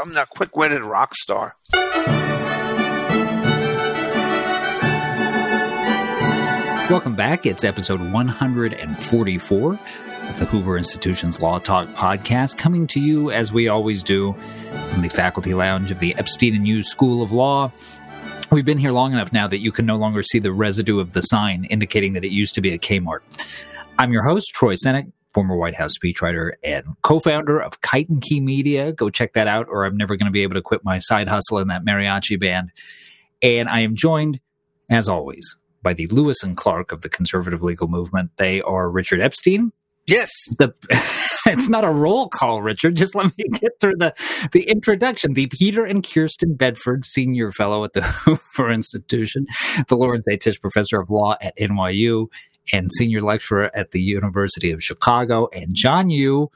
I'm 0.00 0.16
a 0.16 0.26
quick-witted 0.26 0.82
rock 0.82 1.14
star. 1.14 1.56
Welcome 6.88 7.16
back. 7.16 7.44
It's 7.44 7.64
episode 7.64 8.00
144 8.00 9.72
of 9.72 9.78
the 10.38 10.44
Hoover 10.44 10.78
Institution's 10.78 11.40
Law 11.40 11.58
Talk 11.58 11.88
podcast, 11.88 12.58
coming 12.58 12.86
to 12.88 13.00
you 13.00 13.32
as 13.32 13.52
we 13.52 13.66
always 13.66 14.04
do 14.04 14.36
from 14.90 15.02
the 15.02 15.08
faculty 15.08 15.52
lounge 15.52 15.90
of 15.90 15.98
the 15.98 16.14
Epstein 16.14 16.54
and 16.54 16.68
Yoo 16.68 16.84
School 16.84 17.20
of 17.20 17.32
Law. 17.32 17.72
We've 18.52 18.64
been 18.64 18.78
here 18.78 18.92
long 18.92 19.12
enough 19.12 19.32
now 19.32 19.48
that 19.48 19.58
you 19.58 19.72
can 19.72 19.84
no 19.84 19.96
longer 19.96 20.22
see 20.22 20.38
the 20.38 20.52
residue 20.52 21.00
of 21.00 21.12
the 21.12 21.22
sign 21.22 21.64
indicating 21.64 22.12
that 22.12 22.24
it 22.24 22.30
used 22.30 22.54
to 22.54 22.60
be 22.60 22.72
a 22.72 22.78
Kmart. 22.78 23.20
I'm 23.98 24.12
your 24.12 24.22
host, 24.22 24.54
Troy 24.54 24.74
Senik, 24.74 25.10
former 25.32 25.56
White 25.56 25.74
House 25.74 25.92
speechwriter 25.96 26.52
and 26.62 26.84
co-founder 27.02 27.60
of 27.60 27.80
Kite 27.80 28.08
and 28.08 28.22
Key 28.22 28.40
Media. 28.40 28.92
Go 28.92 29.10
check 29.10 29.34
that 29.34 29.46
out, 29.46 29.66
or 29.68 29.84
I'm 29.84 29.96
never 29.96 30.16
going 30.16 30.26
to 30.26 30.32
be 30.32 30.42
able 30.42 30.54
to 30.54 30.62
quit 30.62 30.84
my 30.84 30.98
side 30.98 31.28
hustle 31.28 31.58
in 31.58 31.68
that 31.68 31.84
mariachi 31.84 32.40
band. 32.40 32.70
And 33.42 33.68
I 33.68 33.80
am 33.80 33.94
joined, 33.94 34.40
as 34.90 35.08
always, 35.08 35.56
by 35.82 35.92
the 35.92 36.06
Lewis 36.08 36.42
and 36.42 36.56
Clark 36.56 36.92
of 36.92 37.02
the 37.02 37.08
conservative 37.08 37.62
legal 37.62 37.88
movement. 37.88 38.30
They 38.36 38.62
are 38.62 38.90
Richard 38.90 39.20
Epstein. 39.20 39.72
Yes. 40.08 40.30
The, 40.58 40.72
it's 41.46 41.68
not 41.68 41.84
a 41.84 41.90
roll 41.90 42.28
call, 42.28 42.62
Richard. 42.62 42.96
Just 42.96 43.14
let 43.14 43.26
me 43.36 43.44
get 43.52 43.72
through 43.78 43.96
the, 43.98 44.14
the 44.52 44.62
introduction. 44.62 45.34
The 45.34 45.48
Peter 45.48 45.84
and 45.84 46.02
Kirsten 46.02 46.54
Bedford 46.54 47.04
Senior 47.04 47.52
Fellow 47.52 47.84
at 47.84 47.92
the 47.92 48.00
Hoover 48.24 48.70
Institution, 48.70 49.46
the 49.88 49.96
Lawrence 49.96 50.26
A. 50.28 50.38
Tisch 50.38 50.60
Professor 50.60 50.98
of 50.98 51.10
Law 51.10 51.36
at 51.42 51.56
NYU, 51.58 52.28
and 52.72 52.90
Senior 52.92 53.20
Lecturer 53.20 53.70
at 53.74 53.90
the 53.92 54.00
University 54.00 54.70
of 54.70 54.82
Chicago, 54.82 55.48
and 55.52 55.74
John 55.74 56.10
Yoo. 56.10 56.50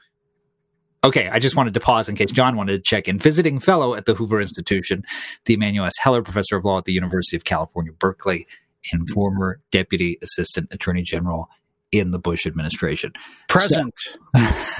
Okay, 1.03 1.27
I 1.29 1.39
just 1.39 1.55
wanted 1.57 1.73
to 1.73 1.79
pause 1.81 2.07
in 2.07 2.15
case 2.15 2.31
John 2.31 2.55
wanted 2.55 2.77
to 2.77 2.81
check 2.81 3.07
in. 3.07 3.19
Visiting 3.19 3.59
Fellow 3.59 3.93
at 3.93 4.05
the 4.05 4.13
Hoover 4.13 4.39
Institution, 4.39 5.03
the 5.45 5.53
Emanuel 5.55 5.85
S. 5.85 5.93
Heller 6.01 6.21
Professor 6.21 6.55
of 6.55 6.65
Law 6.65 6.77
at 6.77 6.85
the 6.85 6.93
University 6.93 7.35
of 7.35 7.43
California, 7.43 7.91
Berkeley, 7.91 8.47
and 8.91 9.09
former 9.09 9.59
Deputy 9.71 10.17
Assistant 10.21 10.67
Attorney 10.71 11.01
General 11.01 11.49
in 11.91 12.11
the 12.11 12.19
Bush 12.19 12.45
administration. 12.45 13.11
Present. 13.49 13.93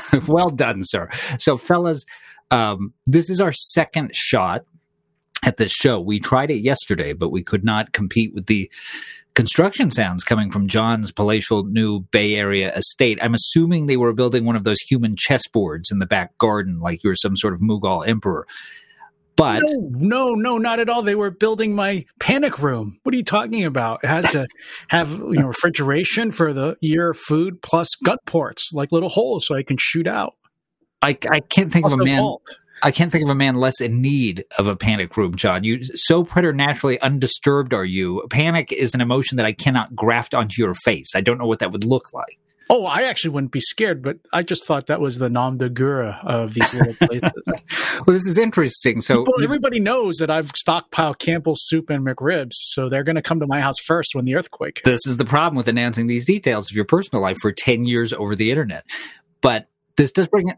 So, 0.09 0.21
well 0.27 0.49
done, 0.49 0.81
sir. 0.83 1.09
So, 1.37 1.57
fellas, 1.57 2.05
um, 2.51 2.93
this 3.05 3.29
is 3.29 3.39
our 3.39 3.51
second 3.51 4.15
shot 4.15 4.65
at 5.43 5.57
this 5.57 5.71
show. 5.71 5.99
We 5.99 6.19
tried 6.19 6.51
it 6.51 6.61
yesterday, 6.61 7.13
but 7.13 7.29
we 7.29 7.43
could 7.43 7.63
not 7.63 7.93
compete 7.93 8.33
with 8.33 8.47
the 8.47 8.69
construction 9.35 9.91
sounds 9.91 10.23
coming 10.23 10.51
from 10.51 10.67
John's 10.67 11.11
palatial 11.11 11.63
new 11.63 12.01
Bay 12.11 12.35
Area 12.35 12.73
estate. 12.75 13.19
I'm 13.21 13.33
assuming 13.33 13.85
they 13.85 13.97
were 13.97 14.13
building 14.13 14.45
one 14.45 14.55
of 14.55 14.63
those 14.63 14.79
human 14.79 15.15
chessboards 15.15 15.91
in 15.91 15.99
the 15.99 16.05
back 16.05 16.37
garden, 16.37 16.79
like 16.79 17.03
you're 17.03 17.15
some 17.15 17.35
sort 17.35 17.53
of 17.53 17.61
Mughal 17.61 18.07
emperor. 18.07 18.45
But 19.35 19.63
no, 19.63 19.89
no, 19.89 20.35
no, 20.35 20.57
not 20.59 20.79
at 20.79 20.89
all. 20.89 21.01
They 21.01 21.15
were 21.15 21.31
building 21.31 21.73
my 21.73 22.05
panic 22.19 22.59
room. 22.59 22.99
What 23.01 23.15
are 23.15 23.17
you 23.17 23.23
talking 23.23 23.65
about? 23.65 24.01
It 24.03 24.07
has 24.07 24.31
to 24.31 24.47
have 24.89 25.09
you 25.09 25.39
know 25.39 25.47
refrigeration 25.47 26.31
for 26.31 26.53
the 26.53 26.77
year 26.81 27.13
food 27.15 27.61
plus 27.63 27.95
gut 28.03 28.19
ports, 28.27 28.71
like 28.73 28.91
little 28.91 29.09
holes, 29.09 29.47
so 29.47 29.55
I 29.55 29.63
can 29.63 29.77
shoot 29.79 30.07
out. 30.07 30.35
I, 31.01 31.17
I 31.29 31.39
can't 31.39 31.71
think 31.71 31.83
plus 31.83 31.93
of 31.95 31.99
a 31.99 32.05
man. 32.05 32.19
Vault. 32.19 32.43
I 32.83 32.91
can't 32.91 33.11
think 33.11 33.23
of 33.23 33.29
a 33.29 33.35
man 33.35 33.55
less 33.55 33.79
in 33.79 34.01
need 34.01 34.43
of 34.59 34.67
a 34.67 34.75
panic 34.75 35.15
room, 35.15 35.35
John. 35.35 35.63
You 35.63 35.83
so 35.95 36.23
preternaturally 36.23 36.99
undisturbed 36.99 37.73
are 37.73 37.85
you? 37.85 38.25
Panic 38.29 38.73
is 38.73 38.93
an 38.93 38.99
emotion 38.99 39.37
that 39.37 39.45
I 39.45 39.53
cannot 39.53 39.95
graft 39.95 40.33
onto 40.33 40.61
your 40.61 40.73
face. 40.73 41.15
I 41.15 41.21
don't 41.21 41.37
know 41.37 41.47
what 41.47 41.59
that 41.59 41.71
would 41.71 41.85
look 41.85 42.13
like. 42.13 42.37
Oh, 42.69 42.85
I 42.85 43.03
actually 43.03 43.31
wouldn't 43.31 43.51
be 43.51 43.59
scared, 43.59 44.01
but 44.01 44.17
I 44.31 44.41
just 44.41 44.65
thought 44.65 44.87
that 44.87 44.99
was 44.99 45.17
the 45.17 45.29
nom 45.29 45.57
de 45.57 45.69
guerre 45.69 46.19
of 46.23 46.53
these 46.53 46.73
little 46.73 46.93
places. 46.93 47.31
well, 48.05 48.13
this 48.15 48.25
is 48.25 48.37
interesting. 48.37 49.01
So 49.01 49.25
People, 49.25 49.43
everybody 49.43 49.79
knows 49.79 50.17
that 50.17 50.29
I've 50.29 50.51
stockpiled 50.53 51.19
Campbell's 51.19 51.61
soup 51.65 51.89
and 51.89 52.05
McRibs, 52.05 52.53
so 52.53 52.89
they're 52.89 53.03
going 53.03 53.15
to 53.15 53.21
come 53.21 53.39
to 53.39 53.47
my 53.47 53.61
house 53.61 53.79
first 53.85 54.15
when 54.15 54.25
the 54.25 54.35
earthquake. 54.35 54.81
This 54.83 55.05
is 55.05 55.17
the 55.17 55.25
problem 55.25 55.55
with 55.55 55.67
announcing 55.67 56.07
these 56.07 56.25
details 56.25 56.69
of 56.69 56.75
your 56.75 56.85
personal 56.85 57.21
life 57.21 57.37
for 57.41 57.51
ten 57.51 57.85
years 57.85 58.11
over 58.11 58.35
the 58.35 58.49
internet. 58.49 58.85
But 59.41 59.67
this 59.95 60.11
does 60.11 60.27
bring 60.27 60.53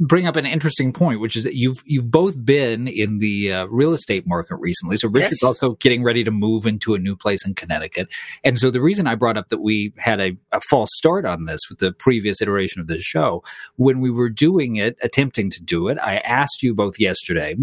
bring 0.00 0.26
up 0.26 0.36
an 0.36 0.46
interesting 0.46 0.92
point, 0.92 1.20
which 1.20 1.36
is 1.36 1.44
that 1.44 1.54
you've 1.54 1.82
you've 1.86 2.10
both 2.10 2.44
been 2.44 2.88
in 2.88 3.18
the 3.18 3.52
uh, 3.52 3.66
real 3.66 3.92
estate 3.92 4.26
market 4.26 4.56
recently. 4.56 4.96
So 4.96 5.08
Richard's 5.08 5.42
yes. 5.42 5.44
also 5.44 5.74
getting 5.74 6.02
ready 6.02 6.24
to 6.24 6.30
move 6.30 6.66
into 6.66 6.94
a 6.94 6.98
new 6.98 7.16
place 7.16 7.46
in 7.46 7.54
Connecticut, 7.54 8.08
and 8.44 8.58
so 8.58 8.70
the 8.70 8.80
reason 8.80 9.06
I 9.06 9.14
brought 9.14 9.36
up 9.36 9.48
that 9.48 9.60
we 9.60 9.92
had 9.98 10.20
a, 10.20 10.36
a 10.52 10.60
false 10.68 10.90
start 10.94 11.24
on 11.24 11.44
this 11.44 11.60
with 11.68 11.78
the 11.78 11.92
previous 11.92 12.42
iteration 12.42 12.80
of 12.80 12.86
this 12.86 13.02
show, 13.02 13.42
when 13.76 14.00
we 14.00 14.10
were 14.10 14.30
doing 14.30 14.76
it, 14.76 14.96
attempting 15.02 15.50
to 15.50 15.62
do 15.62 15.88
it, 15.88 15.98
I 16.02 16.16
asked 16.18 16.62
you 16.62 16.74
both 16.74 16.98
yesterday 16.98 17.56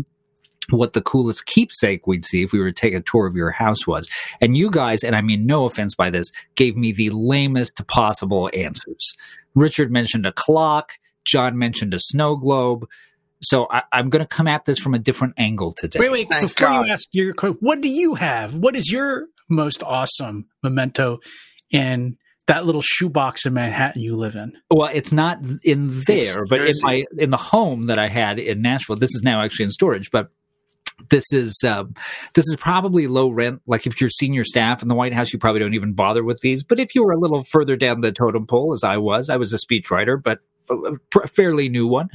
what 0.71 0.93
the 0.93 1.01
coolest 1.01 1.45
keepsake 1.45 2.07
we'd 2.07 2.25
see 2.25 2.43
if 2.43 2.51
we 2.51 2.59
were 2.59 2.71
to 2.71 2.81
take 2.81 2.93
a 2.93 3.01
tour 3.01 3.25
of 3.25 3.35
your 3.35 3.51
house 3.51 3.87
was. 3.87 4.07
And 4.41 4.55
you 4.55 4.69
guys, 4.69 5.03
and 5.03 5.15
I 5.15 5.21
mean 5.21 5.45
no 5.45 5.65
offense 5.65 5.95
by 5.95 6.09
this, 6.09 6.31
gave 6.55 6.75
me 6.75 6.91
the 6.91 7.09
lamest 7.09 7.85
possible 7.87 8.49
answers. 8.53 9.13
Richard 9.55 9.91
mentioned 9.91 10.25
a 10.25 10.31
clock. 10.31 10.93
John 11.25 11.57
mentioned 11.57 11.93
a 11.93 11.99
snow 11.99 12.35
globe. 12.35 12.87
So 13.41 13.67
I, 13.69 13.83
am 13.93 14.09
going 14.09 14.23
to 14.23 14.27
come 14.27 14.47
at 14.47 14.65
this 14.65 14.79
from 14.79 14.93
a 14.93 14.99
different 14.99 15.35
angle 15.37 15.71
today. 15.71 15.99
Wait, 15.99 16.11
wait. 16.11 16.27
Thank 16.29 16.49
before 16.49 16.67
God. 16.67 16.85
you 16.85 16.91
ask 16.91 17.07
your 17.13 17.33
question, 17.33 17.57
what 17.61 17.81
do 17.81 17.87
you 17.87 18.15
have? 18.15 18.53
What 18.53 18.75
is 18.75 18.91
your 18.91 19.27
most 19.47 19.81
awesome 19.83 20.47
memento 20.61 21.19
in 21.71 22.17
that 22.47 22.65
little 22.65 22.81
shoebox 22.81 23.45
in 23.45 23.53
Manhattan 23.53 24.01
you 24.01 24.17
live 24.17 24.35
in? 24.35 24.53
Well, 24.69 24.89
it's 24.91 25.13
not 25.13 25.39
in 25.63 25.87
there, 26.05 26.43
it's 26.43 26.49
but 26.49 26.61
in 26.61 26.75
my 26.81 27.05
in 27.17 27.29
the 27.29 27.37
home 27.37 27.85
that 27.85 27.99
I 27.99 28.07
had 28.07 28.39
in 28.39 28.61
Nashville. 28.61 28.97
This 28.97 29.13
is 29.15 29.21
now 29.23 29.41
actually 29.41 29.65
in 29.65 29.71
storage, 29.71 30.11
but 30.11 30.31
this 31.09 31.31
is 31.31 31.55
um, 31.65 31.93
this 32.33 32.45
is 32.47 32.57
probably 32.59 33.07
low 33.07 33.29
rent. 33.29 33.61
Like 33.67 33.87
if 33.87 34.01
you're 34.01 34.09
senior 34.09 34.43
staff 34.43 34.81
in 34.81 34.87
the 34.87 34.95
White 34.95 35.13
House, 35.13 35.31
you 35.31 35.39
probably 35.39 35.59
don't 35.59 35.75
even 35.75 35.93
bother 35.93 36.23
with 36.23 36.39
these. 36.41 36.63
But 36.63 36.79
if 36.79 36.95
you 36.95 37.03
were 37.03 37.13
a 37.13 37.19
little 37.19 37.43
further 37.43 37.75
down 37.75 38.01
the 38.01 38.11
totem 38.11 38.47
pole, 38.47 38.73
as 38.73 38.83
I 38.83 38.97
was, 38.97 39.29
I 39.29 39.37
was 39.37 39.53
a 39.53 39.57
speechwriter, 39.57 40.21
but 40.21 40.39
a 40.69 41.27
fairly 41.27 41.69
new 41.69 41.87
one. 41.87 42.09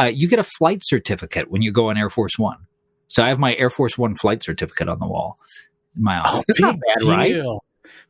Uh, 0.00 0.10
you 0.12 0.28
get 0.28 0.38
a 0.38 0.44
flight 0.44 0.82
certificate 0.82 1.50
when 1.50 1.62
you 1.62 1.72
go 1.72 1.90
on 1.90 1.96
Air 1.96 2.10
Force 2.10 2.38
One. 2.38 2.58
So 3.08 3.22
I 3.22 3.28
have 3.28 3.38
my 3.38 3.54
Air 3.56 3.70
Force 3.70 3.96
One 3.96 4.14
flight 4.14 4.42
certificate 4.42 4.88
on 4.88 4.98
the 4.98 5.06
wall 5.06 5.38
in 5.96 6.02
my 6.02 6.18
office. 6.18 6.38
Oh, 6.38 6.44
it's 6.48 6.60
not 6.60 6.76
bad, 6.86 6.98
deal. 6.98 7.08
right? 7.08 7.60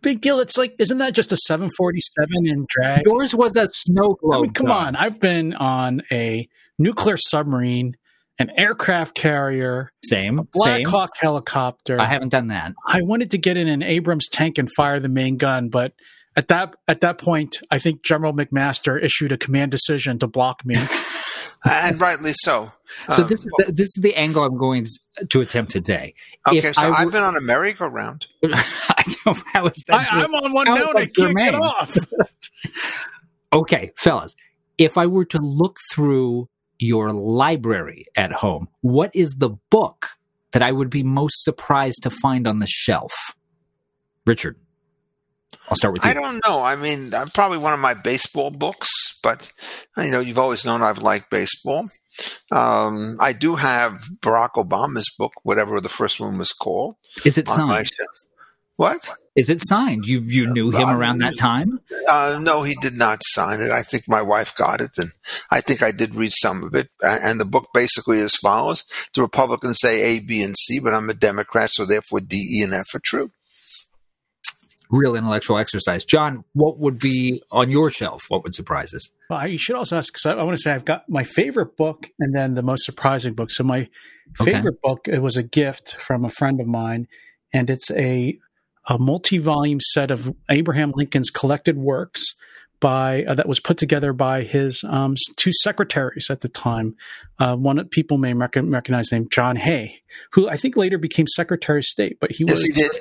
Big 0.03 0.21
deal. 0.21 0.41
It's 0.41 0.57
like, 0.57 0.75
isn't 0.79 0.99
that 0.99 1.15
just 1.15 1.33
a 1.33 1.37
747 1.37 2.47
in 2.47 2.67
drag? 2.69 3.05
Yours 3.07 3.35
was 3.35 3.57
a 3.57 3.69
snow 3.73 4.15
globe. 4.21 4.35
I 4.35 4.41
mean, 4.43 4.53
come 4.53 4.71
on. 4.71 4.95
I've 4.95 5.19
been 5.19 5.55
on 5.55 6.03
a 6.13 6.49
nuclear 6.79 7.17
submarine, 7.17 7.97
an 8.39 8.51
aircraft 8.59 9.15
carrier, 9.15 9.91
same, 10.05 10.49
Black 10.53 10.79
same. 10.79 10.89
Hawk 10.89 11.13
helicopter. 11.19 12.01
I 12.01 12.05
haven't 12.05 12.29
done 12.29 12.49
that. 12.49 12.75
I 12.87 13.03
wanted 13.03 13.31
to 13.33 13.39
get 13.39 13.57
in 13.57 13.69
an 13.69 13.83
Abrams 13.83 14.29
tank 14.29 14.59
and 14.59 14.69
fire 14.77 15.01
the 15.01 15.09
main 15.09 15.39
gun, 15.39 15.71
but 15.71 15.93
at 16.37 16.49
that 16.49 16.75
at 16.87 17.01
that 17.01 17.19
point, 17.19 17.57
I 17.71 17.79
think 17.79 18.03
General 18.03 18.33
McMaster 18.33 19.03
issued 19.03 19.33
a 19.33 19.39
command 19.39 19.71
decision 19.71 20.19
to 20.19 20.27
block 20.27 20.65
me. 20.65 20.77
and 21.65 22.01
rightly 22.01 22.35
so. 22.35 22.73
So 23.13 23.23
um, 23.23 23.29
this 23.29 23.41
is 23.41 23.53
the, 23.57 23.73
this 23.73 23.87
is 23.87 23.99
the 24.01 24.15
angle 24.15 24.45
I'm 24.45 24.57
going 24.57 24.87
to 25.29 25.41
attempt 25.41 25.73
today. 25.73 26.15
Okay, 26.47 26.59
if 26.59 26.75
so 26.75 26.93
I 26.93 27.01
have 27.01 27.11
been 27.11 27.23
on 27.23 27.37
a 27.37 27.41
merry-go-round. 27.41 28.27
I 28.45 29.15
know 29.25 29.35
how 29.53 29.67
is 29.67 29.85
that? 29.89 30.13
I, 30.13 30.25
am 30.25 30.35
on 30.35 30.53
one 30.53 30.67
now 30.67 30.91
and 30.91 30.99
I 30.99 31.07
can't 31.07 31.37
get 31.37 31.55
off. 31.55 31.97
okay, 33.53 33.93
fellas, 33.97 34.35
if 34.79 34.97
I 34.97 35.07
were 35.07 35.25
to 35.27 35.39
look 35.39 35.79
through 35.93 36.49
your 36.79 37.13
library 37.13 38.05
at 38.17 38.33
home, 38.33 38.69
what 38.83 39.11
is 39.15 39.37
the 39.39 39.51
book 39.71 40.11
that 40.53 40.63
I 40.63 40.73
would 40.73 40.91
be 40.91 41.03
most 41.03 41.43
surprised 41.43 42.03
to 42.05 42.11
find 42.11 42.47
on 42.47 42.59
the 42.59 42.67
shelf? 42.69 43.13
Richard. 44.25 44.57
I'll 45.69 45.77
start 45.77 45.95
with 45.95 46.05
you. 46.05 46.11
I 46.11 46.15
don't 46.15 46.43
know. 46.47 46.63
I 46.63 46.77
mean, 46.77 47.15
I'm 47.15 47.29
probably 47.29 47.59
one 47.59 47.73
of 47.73 47.81
my 47.81 47.95
baseball 47.95 48.51
books, 48.51 48.89
but 49.23 49.51
you 49.97 50.11
know, 50.11 50.21
you've 50.21 50.39
always 50.39 50.65
known 50.65 50.83
I've 50.83 50.99
liked 50.99 51.31
baseball. 51.31 51.89
Um, 52.51 53.17
I 53.21 53.33
do 53.33 53.57
have 53.57 54.09
Barack 54.21 54.53
Obama's 54.53 55.13
book, 55.19 55.33
whatever 55.43 55.81
the 55.81 55.89
first 55.89 56.21
one 56.21 56.39
was 56.39 56.53
called. 56.53 56.97
Is 57.25 57.37
it 57.37 57.49
signed? 57.49 57.91
What? 58.77 59.11
Is 59.35 59.51
it 59.51 59.61
signed? 59.67 60.07
You 60.07 60.21
you 60.21 60.47
knew 60.51 60.71
him 60.71 60.89
uh, 60.89 60.97
around 60.97 61.19
that 61.19 61.37
time? 61.39 61.81
Uh, 62.09 62.39
no, 62.41 62.63
he 62.63 62.77
did 62.81 62.95
not 62.95 63.21
sign 63.25 63.61
it. 63.61 63.71
I 63.71 63.83
think 63.83 64.05
my 64.07 64.23
wife 64.23 64.55
got 64.55 64.81
it, 64.81 64.99
and 64.99 65.11
I 65.51 65.61
think 65.61 65.83
I 65.83 65.91
did 65.91 66.15
read 66.15 66.33
some 66.33 66.63
of 66.63 66.75
it. 66.75 66.89
And 67.03 67.41
the 67.41 67.47
book 67.47 67.69
basically 67.73 68.21
as 68.21 68.35
follows: 68.37 68.85
The 69.15 69.23
Republicans 69.23 69.79
say 69.81 70.03
A, 70.03 70.21
B, 70.21 70.43
and 70.43 70.55
C, 70.59 70.79
but 70.79 70.95
I'm 70.95 71.11
a 71.11 71.15
Democrat, 71.15 71.71
so 71.71 71.85
therefore 71.85 72.21
D, 72.21 72.37
E, 72.37 72.63
and 72.63 72.75
F 72.75 72.95
are 72.95 73.01
true 73.01 73.31
real 74.91 75.17
intellectual 75.17 75.59
exercise. 75.59 76.05
John, 76.05 76.45
what 76.53 76.79
would 76.79 76.99
be 76.99 77.43
on 77.51 77.71
your 77.71 77.91
shelf? 77.91 78.25
What 78.29 78.43
would 78.45 78.55
surprise 78.55 78.95
us? 78.95 79.11
Well, 79.31 79.47
you 79.49 79.59
should 79.59 79.77
also 79.77 79.97
ask 79.97 80.13
because 80.13 80.27
I, 80.27 80.35
I, 80.35 80.43
want 80.43 80.57
to 80.57 80.63
say 80.63 80.73
I've 80.73 80.85
got 80.85 81.09
my 81.09 81.25
favorite 81.25 81.77
book 81.77 82.09
and 82.19 82.35
then 82.35 82.55
the 82.55 82.63
most 82.63 82.85
surprising 82.85 83.35
book. 83.35 83.51
So 83.51 83.65
my 83.65 83.89
favorite 84.37 84.75
okay. 84.75 84.79
book 84.83 85.09
it 85.09 85.21
was 85.21 85.37
a 85.37 85.43
gift 85.43 85.95
from 85.97 86.25
a 86.25 86.31
friend 86.31 86.61
of 86.61 86.67
mine, 86.67 87.07
and 87.53 87.71
it's 87.71 87.91
a 87.93 88.39
a 88.89 88.99
multi-volume 88.99 89.81
set 89.81 90.11
of 90.11 90.33
Abraham 90.49 90.93
Lincoln's 90.95 91.31
collected 91.31 91.77
works 91.77 92.23
by 92.81 93.25
uh, 93.25 93.35
that 93.35 93.49
was 93.49 93.59
put 93.59 93.79
together 93.79 94.13
by 94.13 94.43
his 94.43 94.85
um, 94.89 95.15
two 95.37 95.53
secretaries 95.63 96.29
at 96.31 96.41
the 96.41 96.49
time. 96.49 96.95
Uh, 97.39 97.57
one 97.57 97.77
that 97.77 97.91
people 97.91 98.19
may 98.19 98.35
rec- 98.35 98.57
recognize 98.57 99.11
named 99.13 99.31
John 99.31 99.57
Hay, 99.57 100.03
who 100.33 100.49
I 100.49 100.57
think 100.57 100.77
later 100.77 100.99
became 100.99 101.27
Secretary 101.27 101.81
of 101.81 101.85
State, 101.85 102.19
but 102.21 102.33
he 102.33 102.45
yes, 102.45 102.53
was 102.53 102.63
he 102.63 102.73
did. 102.73 102.93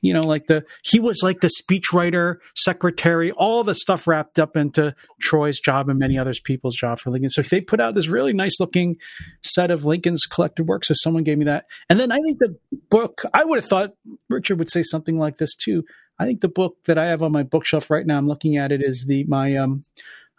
You 0.00 0.14
know, 0.14 0.20
like 0.20 0.46
the 0.46 0.64
he 0.82 1.00
was 1.00 1.20
like 1.22 1.40
the 1.40 1.50
speechwriter, 1.62 2.36
secretary, 2.54 3.30
all 3.32 3.64
the 3.64 3.74
stuff 3.74 4.06
wrapped 4.06 4.38
up 4.38 4.56
into 4.56 4.94
Troy's 5.20 5.60
job 5.60 5.88
and 5.88 5.98
many 5.98 6.18
others 6.18 6.40
people's 6.40 6.76
job 6.76 7.00
for 7.00 7.10
Lincoln. 7.10 7.30
So 7.30 7.42
they 7.42 7.60
put 7.60 7.80
out 7.80 7.94
this 7.94 8.08
really 8.08 8.32
nice 8.32 8.60
looking 8.60 8.96
set 9.42 9.70
of 9.70 9.84
Lincoln's 9.84 10.26
collected 10.26 10.66
works. 10.68 10.88
So 10.88 10.94
someone 10.96 11.24
gave 11.24 11.38
me 11.38 11.44
that, 11.46 11.66
and 11.88 11.98
then 11.98 12.12
I 12.12 12.20
think 12.20 12.38
the 12.38 12.56
book. 12.90 13.22
I 13.34 13.44
would 13.44 13.60
have 13.60 13.68
thought 13.68 13.94
Richard 14.28 14.58
would 14.58 14.70
say 14.70 14.82
something 14.82 15.18
like 15.18 15.36
this 15.36 15.54
too. 15.54 15.84
I 16.18 16.24
think 16.24 16.40
the 16.40 16.48
book 16.48 16.76
that 16.86 16.98
I 16.98 17.06
have 17.06 17.22
on 17.22 17.32
my 17.32 17.44
bookshelf 17.44 17.90
right 17.90 18.04
now, 18.04 18.18
I'm 18.18 18.26
looking 18.26 18.56
at 18.56 18.72
it, 18.72 18.82
is 18.82 19.04
the 19.06 19.24
my 19.24 19.56
um, 19.56 19.84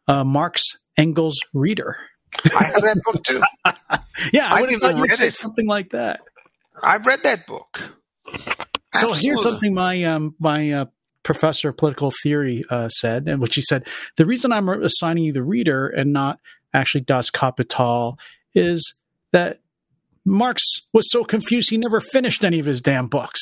uh, 0.07 0.23
Marx 0.23 0.77
Engels 0.97 1.39
Reader. 1.53 1.95
I 2.55 2.63
have 2.65 2.81
that 2.81 3.01
book 3.03 3.23
too. 3.23 3.41
yeah, 4.33 4.51
I 4.51 4.61
would 4.61 4.71
have 4.71 4.81
thought 4.81 4.97
you'd 4.97 5.15
say 5.15 5.27
it. 5.27 5.33
something 5.33 5.67
like 5.67 5.91
that. 5.91 6.21
I've 6.83 7.05
read 7.05 7.23
that 7.23 7.47
book. 7.47 7.95
So 8.93 9.13
here's 9.13 9.43
something 9.43 9.73
my 9.73 10.03
um, 10.03 10.35
my 10.39 10.71
uh, 10.71 10.85
professor 11.23 11.69
of 11.69 11.77
political 11.77 12.11
theory 12.23 12.63
uh, 12.69 12.89
said, 12.89 13.27
and 13.27 13.41
which 13.41 13.55
he 13.55 13.61
said 13.61 13.87
the 14.17 14.25
reason 14.25 14.51
I'm 14.51 14.67
assigning 14.69 15.23
you 15.25 15.33
the 15.33 15.43
reader 15.43 15.87
and 15.87 16.11
not 16.11 16.39
actually 16.73 17.01
Das 17.01 17.29
Kapital 17.29 18.17
is 18.53 18.93
that 19.31 19.59
Marx 20.25 20.63
was 20.93 21.09
so 21.11 21.23
confused 21.23 21.69
he 21.69 21.77
never 21.77 21.99
finished 21.99 22.43
any 22.43 22.59
of 22.59 22.65
his 22.65 22.81
damn 22.81 23.07
books. 23.07 23.41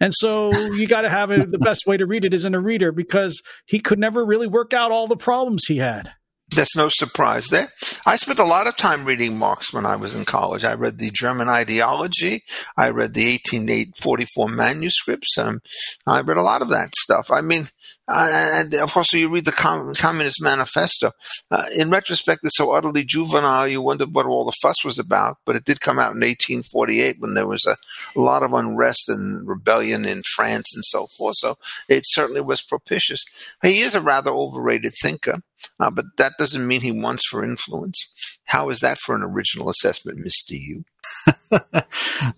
And 0.00 0.12
so 0.12 0.52
you 0.72 0.88
got 0.88 1.02
to 1.02 1.08
have 1.08 1.30
it. 1.30 1.52
The 1.52 1.58
best 1.58 1.86
way 1.86 1.96
to 1.96 2.06
read 2.06 2.24
it 2.24 2.34
is 2.34 2.44
in 2.44 2.56
a 2.56 2.60
reader 2.60 2.90
because 2.90 3.40
he 3.66 3.78
could 3.78 4.00
never 4.00 4.24
really 4.24 4.48
work 4.48 4.72
out 4.72 4.90
all 4.90 5.06
the 5.06 5.16
problems 5.16 5.64
he 5.68 5.78
had. 5.78 6.10
There's 6.54 6.76
no 6.76 6.88
surprise 6.90 7.46
there. 7.48 7.72
I 8.04 8.16
spent 8.16 8.38
a 8.38 8.44
lot 8.44 8.66
of 8.66 8.76
time 8.76 9.04
reading 9.04 9.38
Marx 9.38 9.72
when 9.72 9.86
I 9.86 9.96
was 9.96 10.14
in 10.14 10.24
college. 10.26 10.64
I 10.64 10.74
read 10.74 10.98
the 10.98 11.10
German 11.10 11.48
ideology. 11.48 12.42
I 12.76 12.90
read 12.90 13.14
the 13.14 13.24
1844 13.24 14.48
manuscripts. 14.48 15.38
Um, 15.38 15.60
I 16.06 16.20
read 16.20 16.36
a 16.36 16.42
lot 16.42 16.60
of 16.60 16.68
that 16.68 16.94
stuff. 16.94 17.30
I 17.30 17.40
mean, 17.40 17.70
uh, 18.08 18.28
and 18.54 18.74
also 18.94 19.16
you 19.16 19.28
read 19.28 19.44
the 19.44 19.52
Com- 19.52 19.94
Communist 19.94 20.42
Manifesto. 20.42 21.12
Uh, 21.50 21.66
in 21.76 21.90
retrospect, 21.90 22.40
it's 22.42 22.56
so 22.56 22.72
utterly 22.72 23.04
juvenile. 23.04 23.68
You 23.68 23.80
wonder 23.80 24.06
what 24.06 24.26
all 24.26 24.44
the 24.44 24.52
fuss 24.60 24.84
was 24.84 24.98
about. 24.98 25.38
But 25.46 25.56
it 25.56 25.64
did 25.64 25.80
come 25.80 25.98
out 25.98 26.14
in 26.14 26.20
1848 26.20 27.16
when 27.20 27.34
there 27.34 27.46
was 27.46 27.64
a, 27.66 27.76
a 28.16 28.20
lot 28.20 28.42
of 28.42 28.52
unrest 28.52 29.08
and 29.08 29.46
rebellion 29.46 30.04
in 30.04 30.22
France 30.34 30.74
and 30.74 30.84
so 30.84 31.06
forth. 31.16 31.36
So 31.38 31.56
it 31.88 32.02
certainly 32.06 32.40
was 32.40 32.62
propitious. 32.62 33.24
He 33.62 33.80
is 33.80 33.94
a 33.94 34.00
rather 34.00 34.30
overrated 34.30 34.94
thinker. 35.00 35.40
Uh, 35.78 35.90
but 35.90 36.06
that 36.18 36.32
doesn't 36.38 36.66
mean 36.66 36.80
he 36.80 36.90
wants 36.90 37.24
for 37.28 37.44
influence. 37.44 38.10
How 38.46 38.70
is 38.70 38.80
that 38.80 38.98
for 38.98 39.14
an 39.14 39.22
original 39.22 39.68
assessment, 39.68 40.18
Mr. 40.18 40.50
Yoo? 40.50 40.84
I, 41.52 41.82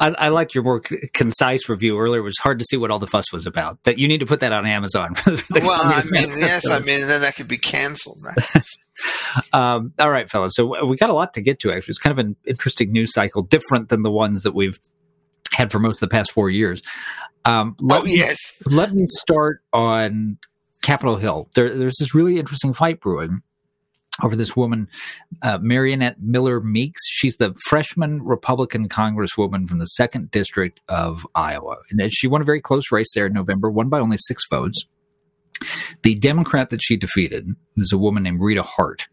I 0.01 0.29
liked 0.29 0.55
your 0.55 0.65
more 0.65 0.83
c- 0.87 1.09
concise 1.13 1.69
review 1.69 1.99
earlier. 1.99 2.21
It 2.21 2.25
was 2.25 2.39
hard 2.43 2.59
to 2.59 2.65
see 2.65 2.77
what 2.77 2.91
all 2.91 2.99
the 2.99 3.07
fuss 3.07 3.33
was 3.33 3.47
about. 3.47 3.83
That 3.85 3.99
you 3.99 4.09
need 4.09 4.21
to 4.21 4.27
put 4.27 4.41
that 4.41 4.53
on 4.53 4.67
Amazon. 4.67 5.15
well, 5.27 5.83
I 5.85 6.03
mean, 6.11 6.31
yes, 6.37 6.69
I 6.69 6.81
mean, 6.81 7.07
then 7.07 7.21
that 7.23 7.37
could 7.37 7.49
be 7.49 7.59
canceled, 7.59 8.23
right? 8.23 8.65
um, 9.53 9.93
all 9.99 10.11
right, 10.11 10.29
fellas. 10.29 10.53
So 10.55 10.85
we 10.85 10.97
got 10.97 11.11
a 11.11 11.15
lot 11.15 11.35
to 11.35 11.43
get 11.43 11.61
to. 11.61 11.73
Actually, 11.73 11.93
it's 11.93 11.99
kind 11.99 12.13
of 12.13 12.19
an 12.19 12.37
interesting 12.47 12.91
news 12.91 13.13
cycle, 13.13 13.43
different 13.43 13.89
than 13.89 14.03
the 14.03 14.11
ones 14.11 14.43
that 14.43 14.55
we've 14.55 14.79
had 15.53 15.71
for 15.71 15.79
most 15.79 16.03
of 16.03 16.09
the 16.09 16.13
past 16.13 16.33
four 16.33 16.51
years. 16.51 16.83
Um, 17.45 17.77
oh 17.91 18.03
me, 18.03 18.17
yes. 18.17 18.39
Let 18.67 18.95
me 18.95 19.07
start 19.09 19.61
on 19.73 20.39
Capitol 20.83 21.17
Hill. 21.17 21.49
There, 21.55 21.77
there's 21.77 21.97
this 21.99 22.15
really 22.15 22.39
interesting 22.39 22.73
fight 22.73 23.01
brewing 23.01 23.43
over 24.23 24.37
this 24.37 24.57
woman, 24.57 24.89
uh, 25.43 25.59
Mariannette 25.59 26.17
Miller 26.21 26.61
Meeks. 26.61 27.01
She's 27.09 27.37
the 27.37 27.55
freshman 27.69 28.23
Republican 28.23 28.89
Congresswoman 28.89 29.69
from 29.69 29.79
the 29.79 29.87
second 29.87 30.31
district 30.31 30.81
of 30.89 31.27
Iowa. 31.35 31.77
And 31.91 32.13
she 32.13 32.29
won 32.29 32.41
a 32.41 32.45
very 32.45 32.61
close 32.61 32.93
race 32.93 33.13
there 33.15 33.27
in 33.27 33.33
November, 33.33 33.71
won 33.71 33.89
by 33.89 34.01
only 34.01 34.19
six 34.19 34.43
votes. 34.49 34.85
The 36.03 36.15
Democrat 36.17 36.71
that 36.71 36.83
she 36.83 36.97
defeated, 36.97 37.49
who's 37.77 37.93
a 37.93 37.99
woman 37.99 38.23
named 38.23 38.41
Rita 38.41 38.63
Hart, 38.63 39.07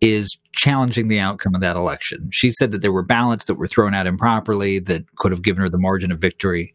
is 0.00 0.36
challenging 0.52 1.08
the 1.08 1.20
outcome 1.20 1.54
of 1.54 1.60
that 1.60 1.76
election. 1.76 2.28
She 2.32 2.50
said 2.50 2.70
that 2.70 2.82
there 2.82 2.92
were 2.92 3.02
ballots 3.02 3.46
that 3.46 3.54
were 3.54 3.66
thrown 3.66 3.94
out 3.94 4.06
improperly 4.06 4.78
that 4.80 5.04
could 5.16 5.32
have 5.32 5.42
given 5.42 5.62
her 5.62 5.68
the 5.68 5.78
margin 5.78 6.12
of 6.12 6.18
victory. 6.18 6.74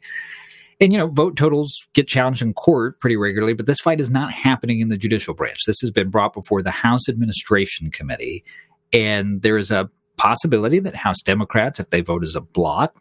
And, 0.82 0.92
you 0.92 0.98
know, 0.98 1.08
vote 1.08 1.38
totals 1.38 1.88
get 1.94 2.08
challenged 2.08 2.42
in 2.42 2.54
court 2.54 3.00
pretty 3.00 3.16
regularly, 3.16 3.54
but 3.54 3.68
this 3.68 3.80
fight 3.80 4.02
is 4.02 4.10
not 4.10 4.34
happening 4.34 4.80
in 4.80 4.90
the 4.90 4.98
judicial 4.98 5.36
branch. 5.36 5.60
This 5.68 5.80
has 5.82 5.92
been 5.92 6.10
brought 6.10 6.34
before 6.34 6.64
the 6.64 6.72
House 6.72 7.08
Administration 7.08 7.92
Committee. 7.92 8.44
And 8.92 9.44
there 9.44 9.58
is 9.58 9.70
a 9.70 9.92
possibility 10.18 10.80
that 10.80 10.96
House 10.96 11.22
Democrats, 11.22 11.80
if 11.80 11.92
they 11.92 12.02
vote 12.02 12.24
as 12.24 12.36
a 12.36 12.42
block, 12.42 13.00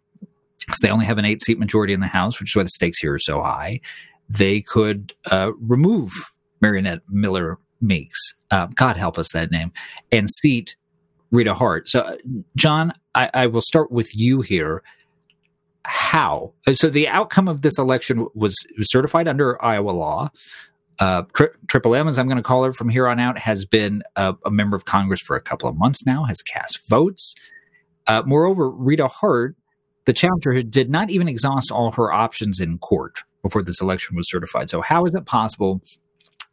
because 0.60 0.78
they 0.82 0.90
only 0.90 1.06
have 1.06 1.16
an 1.16 1.24
eight 1.24 1.42
seat 1.42 1.58
majority 1.58 1.94
in 1.94 2.00
the 2.00 2.06
House, 2.06 2.38
which 2.38 2.52
is 2.52 2.56
why 2.56 2.62
the 2.62 2.68
stakes 2.68 2.98
here 2.98 3.14
are 3.14 3.18
so 3.18 3.42
high, 3.42 3.80
they 4.28 4.60
could 4.60 5.14
uh, 5.30 5.52
remove 5.58 6.12
Mariannette 6.62 7.00
Miller 7.08 7.58
Meeks, 7.80 8.18
uh, 8.50 8.66
God 8.74 8.98
help 8.98 9.18
us 9.18 9.32
that 9.32 9.50
name, 9.50 9.72
and 10.12 10.28
seat 10.30 10.76
Rita 11.30 11.54
Hart. 11.54 11.88
So, 11.88 12.00
uh, 12.00 12.16
John, 12.56 12.92
I, 13.14 13.30
I 13.32 13.46
will 13.46 13.62
start 13.62 13.90
with 13.90 14.14
you 14.14 14.42
here 14.42 14.82
how? 15.90 16.52
So 16.72 16.88
the 16.88 17.08
outcome 17.08 17.48
of 17.48 17.62
this 17.62 17.78
election 17.78 18.28
was, 18.34 18.54
was 18.78 18.90
certified 18.90 19.26
under 19.26 19.62
Iowa 19.62 19.90
law. 19.90 20.30
Uh, 21.00 21.22
Tri- 21.34 21.48
Triple 21.66 21.96
M, 21.96 22.06
as 22.06 22.18
I'm 22.18 22.26
going 22.26 22.36
to 22.36 22.42
call 22.42 22.62
her 22.62 22.72
from 22.72 22.88
here 22.88 23.08
on 23.08 23.18
out, 23.18 23.38
has 23.38 23.64
been 23.64 24.02
a, 24.14 24.34
a, 24.44 24.50
member 24.50 24.76
of 24.76 24.84
Congress 24.84 25.20
for 25.20 25.34
a 25.34 25.40
couple 25.40 25.68
of 25.68 25.76
months 25.76 26.06
now, 26.06 26.24
has 26.24 26.42
cast 26.42 26.78
votes. 26.88 27.34
Uh, 28.06 28.22
moreover, 28.24 28.70
Rita 28.70 29.08
Hart, 29.08 29.56
the 30.04 30.12
challenger, 30.12 30.62
did 30.62 30.90
not 30.90 31.10
even 31.10 31.26
exhaust 31.26 31.72
all 31.72 31.90
her 31.92 32.12
options 32.12 32.60
in 32.60 32.78
court 32.78 33.16
before 33.42 33.62
this 33.62 33.80
election 33.80 34.14
was 34.14 34.30
certified. 34.30 34.70
So, 34.70 34.82
how 34.82 35.04
is 35.06 35.14
it 35.14 35.26
possible 35.26 35.80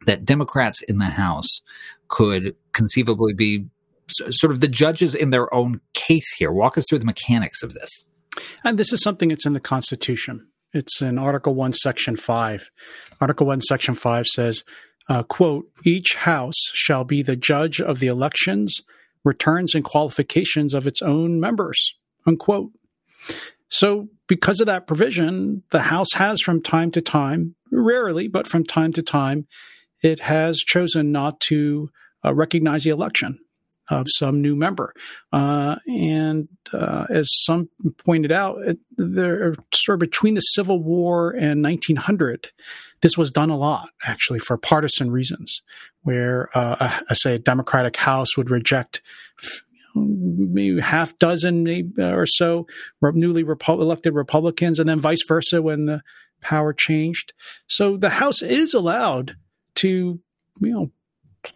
that 0.06 0.24
Democrats 0.24 0.82
in 0.82 0.98
the 0.98 1.04
House 1.04 1.60
could 2.08 2.56
conceivably 2.72 3.34
be 3.34 3.66
sort 4.08 4.52
of 4.52 4.60
the 4.60 4.68
judges 4.68 5.14
in 5.14 5.30
their 5.30 5.52
own 5.54 5.80
case 5.94 6.32
here? 6.38 6.50
Walk 6.50 6.78
us 6.78 6.86
through 6.88 7.00
the 7.00 7.04
mechanics 7.04 7.62
of 7.62 7.74
this. 7.74 8.06
And 8.64 8.78
this 8.78 8.92
is 8.92 9.02
something 9.02 9.30
that's 9.30 9.46
in 9.46 9.52
the 9.52 9.60
Constitution. 9.60 10.48
It's 10.72 11.00
in 11.00 11.18
Article 11.18 11.54
1, 11.54 11.72
Section 11.72 12.16
5. 12.16 12.70
Article 13.20 13.46
1, 13.46 13.60
Section 13.62 13.94
5 13.94 14.26
says, 14.26 14.62
uh, 15.08 15.22
quote, 15.22 15.66
each 15.84 16.14
house 16.14 16.58
shall 16.74 17.04
be 17.04 17.22
the 17.22 17.36
judge 17.36 17.80
of 17.80 17.98
the 17.98 18.08
elections, 18.08 18.76
returns, 19.24 19.74
and 19.74 19.84
qualifications 19.84 20.74
of 20.74 20.86
its 20.86 21.00
own 21.00 21.40
members, 21.40 21.94
unquote. 22.26 22.70
So, 23.70 24.08
because 24.26 24.60
of 24.60 24.66
that 24.66 24.86
provision, 24.86 25.62
the 25.70 25.82
House 25.82 26.12
has 26.14 26.40
from 26.40 26.62
time 26.62 26.90
to 26.92 27.00
time, 27.00 27.54
rarely, 27.72 28.28
but 28.28 28.46
from 28.46 28.64
time 28.64 28.92
to 28.92 29.02
time, 29.02 29.46
it 30.02 30.20
has 30.20 30.58
chosen 30.58 31.10
not 31.10 31.40
to 31.40 31.88
uh, 32.24 32.34
recognize 32.34 32.84
the 32.84 32.90
election 32.90 33.38
of 33.90 34.06
some 34.08 34.40
new 34.40 34.54
member. 34.54 34.92
Uh, 35.32 35.76
and 35.86 36.48
uh, 36.72 37.06
as 37.10 37.28
some 37.44 37.68
pointed 38.04 38.32
out, 38.32 38.58
there 38.96 39.54
sort 39.72 39.96
of 39.96 40.00
between 40.00 40.34
the 40.34 40.40
Civil 40.40 40.82
War 40.82 41.30
and 41.30 41.62
1900, 41.62 42.50
this 43.00 43.16
was 43.16 43.30
done 43.30 43.50
a 43.50 43.56
lot 43.56 43.90
actually 44.04 44.38
for 44.38 44.56
partisan 44.56 45.10
reasons, 45.10 45.62
where 46.02 46.48
uh, 46.54 47.00
I 47.08 47.14
say 47.14 47.34
a 47.34 47.38
Democratic 47.38 47.96
House 47.96 48.36
would 48.36 48.50
reject 48.50 49.00
maybe 49.94 50.80
half 50.80 51.18
dozen 51.18 51.94
or 51.98 52.26
so 52.26 52.66
newly 53.02 53.42
elected 53.42 54.14
Republicans, 54.14 54.78
and 54.78 54.88
then 54.88 55.00
vice 55.00 55.24
versa 55.26 55.62
when 55.62 55.86
the 55.86 56.02
power 56.40 56.72
changed. 56.72 57.32
So 57.66 57.96
the 57.96 58.10
House 58.10 58.42
is 58.42 58.74
allowed 58.74 59.36
to 59.76 60.20
you 60.60 60.72
know 60.72 60.90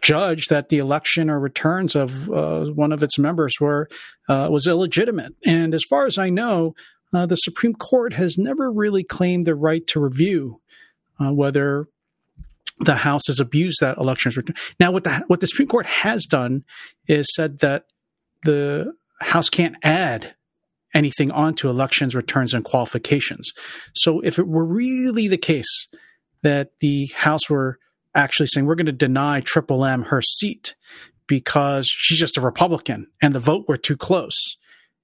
judge 0.01 0.47
that 0.47 0.69
the 0.69 0.77
election 0.77 1.29
or 1.29 1.39
returns 1.39 1.95
of 1.95 2.29
uh, 2.29 2.65
one 2.65 2.91
of 2.91 3.03
its 3.03 3.19
members 3.19 3.59
were 3.59 3.89
uh, 4.29 4.47
was 4.51 4.67
illegitimate. 4.67 5.33
And 5.45 5.73
as 5.73 5.83
far 5.83 6.05
as 6.05 6.17
I 6.17 6.29
know, 6.29 6.73
uh, 7.13 7.25
the 7.25 7.35
Supreme 7.35 7.73
Court 7.73 8.13
has 8.13 8.37
never 8.37 8.71
really 8.71 9.03
claimed 9.03 9.45
the 9.45 9.55
right 9.55 9.85
to 9.87 9.99
review 9.99 10.61
uh, 11.19 11.31
whether 11.31 11.87
the 12.79 12.95
House 12.95 13.27
has 13.27 13.39
abused 13.39 13.79
that 13.81 13.97
election's 13.97 14.37
return. 14.37 14.55
Now, 14.79 14.91
what 14.91 15.03
the 15.03 15.23
what 15.27 15.39
the 15.39 15.47
Supreme 15.47 15.67
Court 15.67 15.85
has 15.85 16.25
done 16.25 16.63
is 17.07 17.27
said 17.33 17.59
that 17.59 17.85
the 18.43 18.93
House 19.21 19.49
can't 19.49 19.75
add 19.83 20.33
anything 20.93 21.31
onto 21.31 21.69
elections, 21.69 22.15
returns, 22.15 22.53
and 22.53 22.63
qualifications. 22.63 23.51
So, 23.93 24.21
if 24.21 24.39
it 24.39 24.47
were 24.47 24.65
really 24.65 25.27
the 25.27 25.37
case 25.37 25.87
that 26.41 26.71
the 26.79 27.07
House 27.15 27.49
were 27.49 27.77
actually 28.15 28.47
saying 28.47 28.65
we're 28.65 28.75
going 28.75 28.85
to 28.85 28.91
deny 28.91 29.41
Triple 29.41 29.85
M 29.85 30.03
her 30.03 30.21
seat 30.21 30.75
because 31.27 31.87
she's 31.87 32.19
just 32.19 32.37
a 32.37 32.41
Republican 32.41 33.07
and 33.21 33.33
the 33.33 33.39
vote 33.39 33.65
were 33.67 33.77
too 33.77 33.97
close. 33.97 34.57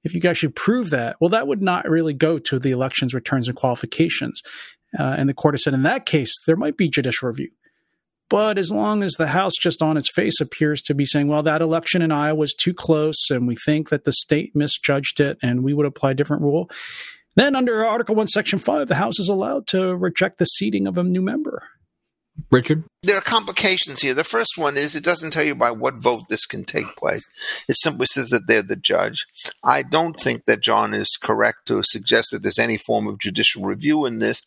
If 0.04 0.13
you 0.13 0.30
actually 0.30 0.54
prove 0.54 0.92
that, 0.92 1.18
well, 1.20 1.30
that 1.30 1.48
would 1.48 1.62
not 1.62 1.89
really 1.89 2.13
go 2.13 2.39
to 2.39 2.60
the 2.60 2.72
elections, 2.72 3.13
returns, 3.13 3.48
and 3.48 3.58
qualifications. 3.58 4.42
Uh, 4.98 5.16
and 5.18 5.28
the 5.28 5.34
court 5.34 5.54
has 5.54 5.63
said 5.63 5.74
in 5.74 5.84
that 5.84 6.06
case, 6.06 6.34
there 6.48 6.56
might 6.56 6.78
be 6.78 6.89
judicial 6.89 7.28
review. 7.28 7.50
But 8.30 8.58
as 8.60 8.72
long 8.72 9.01
as 9.01 9.13
the 9.13 9.28
House, 9.28 9.54
just 9.60 9.82
on 9.82 9.98
its 9.98 10.10
face, 10.10 10.39
appears 10.39 10.82
to 10.84 10.94
be 10.94 11.04
saying, 11.04 11.28
well, 11.28 11.44
that 11.44 11.62
election 11.62 12.01
in 12.01 12.12
Iowa 12.12 12.36
was 12.36 12.54
too 12.54 12.74
close 12.74 13.30
and 13.30 13.48
we 13.48 13.56
think 13.66 13.89
that 13.89 14.04
the 14.04 14.12
state 14.12 14.56
misjudged 14.56 15.20
it 15.20 15.38
and 15.42 15.63
we 15.63 15.74
would 15.74 15.88
apply 15.88 16.12
a 16.12 16.16
different 16.16 16.44
rule, 16.44 16.70
then 17.36 17.56
under 17.56 17.86
Article 17.86 18.16
1, 18.16 18.28
Section 18.28 18.60
5, 18.60 18.88
the 18.88 18.96
House 18.96 19.20
is 19.20 19.30
allowed 19.30 19.66
to 19.68 19.96
reject 19.96 20.38
the 20.38 20.46
seating 20.46 20.88
of 20.88 20.98
a 20.98 21.04
new 21.04 21.22
member. 21.22 21.63
Richard? 22.51 22.84
There 23.01 23.17
are 23.17 23.22
complications 23.22 24.01
here. 24.01 24.13
The 24.13 24.25
first 24.25 24.58
one 24.58 24.75
is 24.75 24.93
it 24.93 25.05
doesn't 25.05 25.31
tell 25.31 25.46
you 25.46 25.55
by 25.55 25.72
what 25.72 25.96
vote 25.96 26.24
this 26.27 26.46
can 26.46 26.65
take 26.65 26.98
place. 26.98 27.25
It 27.69 27.77
simply 27.79 28.08
says 28.08 28.27
that 28.27 28.46
they're 28.46 28.62
the 28.62 28.75
judge. 28.75 29.25
I 29.63 29.84
don't 29.84 30.19
think 30.19 30.43
that 30.46 30.62
John 30.62 30.93
is 30.93 31.17
correct 31.22 31.65
to 31.67 31.81
suggest 31.86 32.31
that 32.31 32.43
there's 32.43 32.60
any 32.60 32.75
form 32.77 33.08
of 33.08 33.17
judicial 33.17 33.63
review 33.63 34.05
in 34.05 34.19
this. 34.19 34.41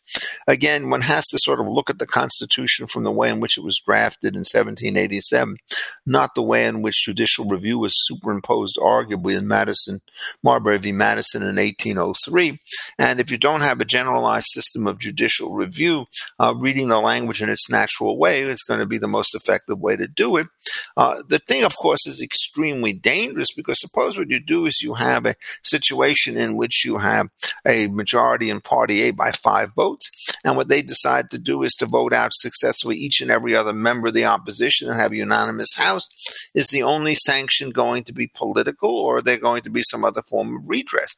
Again, 0.47 0.91
one 0.91 1.01
has 1.01 1.25
to 1.29 1.39
sort 1.41 1.59
of 1.59 1.67
look 1.67 1.89
at 1.89 1.97
the 1.97 2.05
Constitution 2.05 2.85
from 2.85 3.03
the 3.03 3.11
way 3.11 3.31
in 3.31 3.39
which 3.39 3.57
it 3.57 3.63
was 3.63 3.81
drafted 3.83 4.35
in 4.35 4.41
1787, 4.41 5.57
not 6.05 6.35
the 6.35 6.43
way 6.43 6.67
in 6.67 6.83
which 6.83 7.05
judicial 7.05 7.45
review 7.45 7.79
was 7.79 7.93
superimposed, 8.05 8.77
arguably, 8.77 9.35
in 9.35 9.47
Madison, 9.47 9.99
Marbury 10.43 10.77
v. 10.77 10.91
Madison 10.91 11.41
in 11.41 11.55
1803. 11.55 12.59
And 12.99 13.19
if 13.19 13.31
you 13.31 13.39
don't 13.39 13.61
have 13.61 13.81
a 13.81 13.85
generalized 13.85 14.47
system 14.51 14.85
of 14.85 14.99
judicial 14.99 15.55
review, 15.55 16.05
uh, 16.39 16.53
reading 16.55 16.89
the 16.89 16.99
language 16.99 17.41
in 17.41 17.49
its 17.49 17.67
natural 17.67 17.82
way 17.99 18.41
is 18.41 18.63
going 18.63 18.79
to 18.79 18.85
be 18.85 18.97
the 18.97 19.07
most 19.07 19.35
effective 19.35 19.79
way 19.79 19.95
to 19.95 20.07
do 20.07 20.37
it. 20.37 20.47
Uh, 20.95 21.21
the 21.27 21.39
thing, 21.39 21.63
of 21.63 21.75
course, 21.75 22.05
is 22.07 22.21
extremely 22.21 22.93
dangerous 22.93 23.53
because 23.53 23.79
suppose 23.79 24.17
what 24.17 24.29
you 24.29 24.39
do 24.39 24.65
is 24.65 24.81
you 24.81 24.93
have 24.93 25.25
a 25.25 25.35
situation 25.63 26.37
in 26.37 26.55
which 26.55 26.85
you 26.85 26.97
have 26.97 27.29
a 27.65 27.87
majority 27.87 28.49
in 28.49 28.61
Party 28.61 29.01
A 29.03 29.11
by 29.11 29.31
five 29.31 29.73
votes, 29.75 30.09
and 30.43 30.55
what 30.55 30.67
they 30.67 30.81
decide 30.81 31.29
to 31.31 31.37
do 31.37 31.63
is 31.63 31.73
to 31.73 31.85
vote 31.85 32.13
out 32.13 32.31
successfully 32.33 32.95
each 32.95 33.21
and 33.21 33.31
every 33.31 33.55
other 33.55 33.73
member 33.73 34.07
of 34.07 34.13
the 34.13 34.25
opposition 34.25 34.87
and 34.87 34.99
have 34.99 35.11
a 35.11 35.15
unanimous 35.15 35.73
House. 35.75 36.07
Is 36.53 36.67
the 36.67 36.83
only 36.83 37.15
sanction 37.15 37.71
going 37.71 38.03
to 38.03 38.13
be 38.13 38.27
political, 38.27 38.89
or 38.89 39.17
are 39.17 39.21
there 39.21 39.37
going 39.37 39.61
to 39.63 39.69
be 39.69 39.83
some 39.83 40.05
other 40.05 40.21
form 40.21 40.55
of 40.55 40.69
redress? 40.69 41.15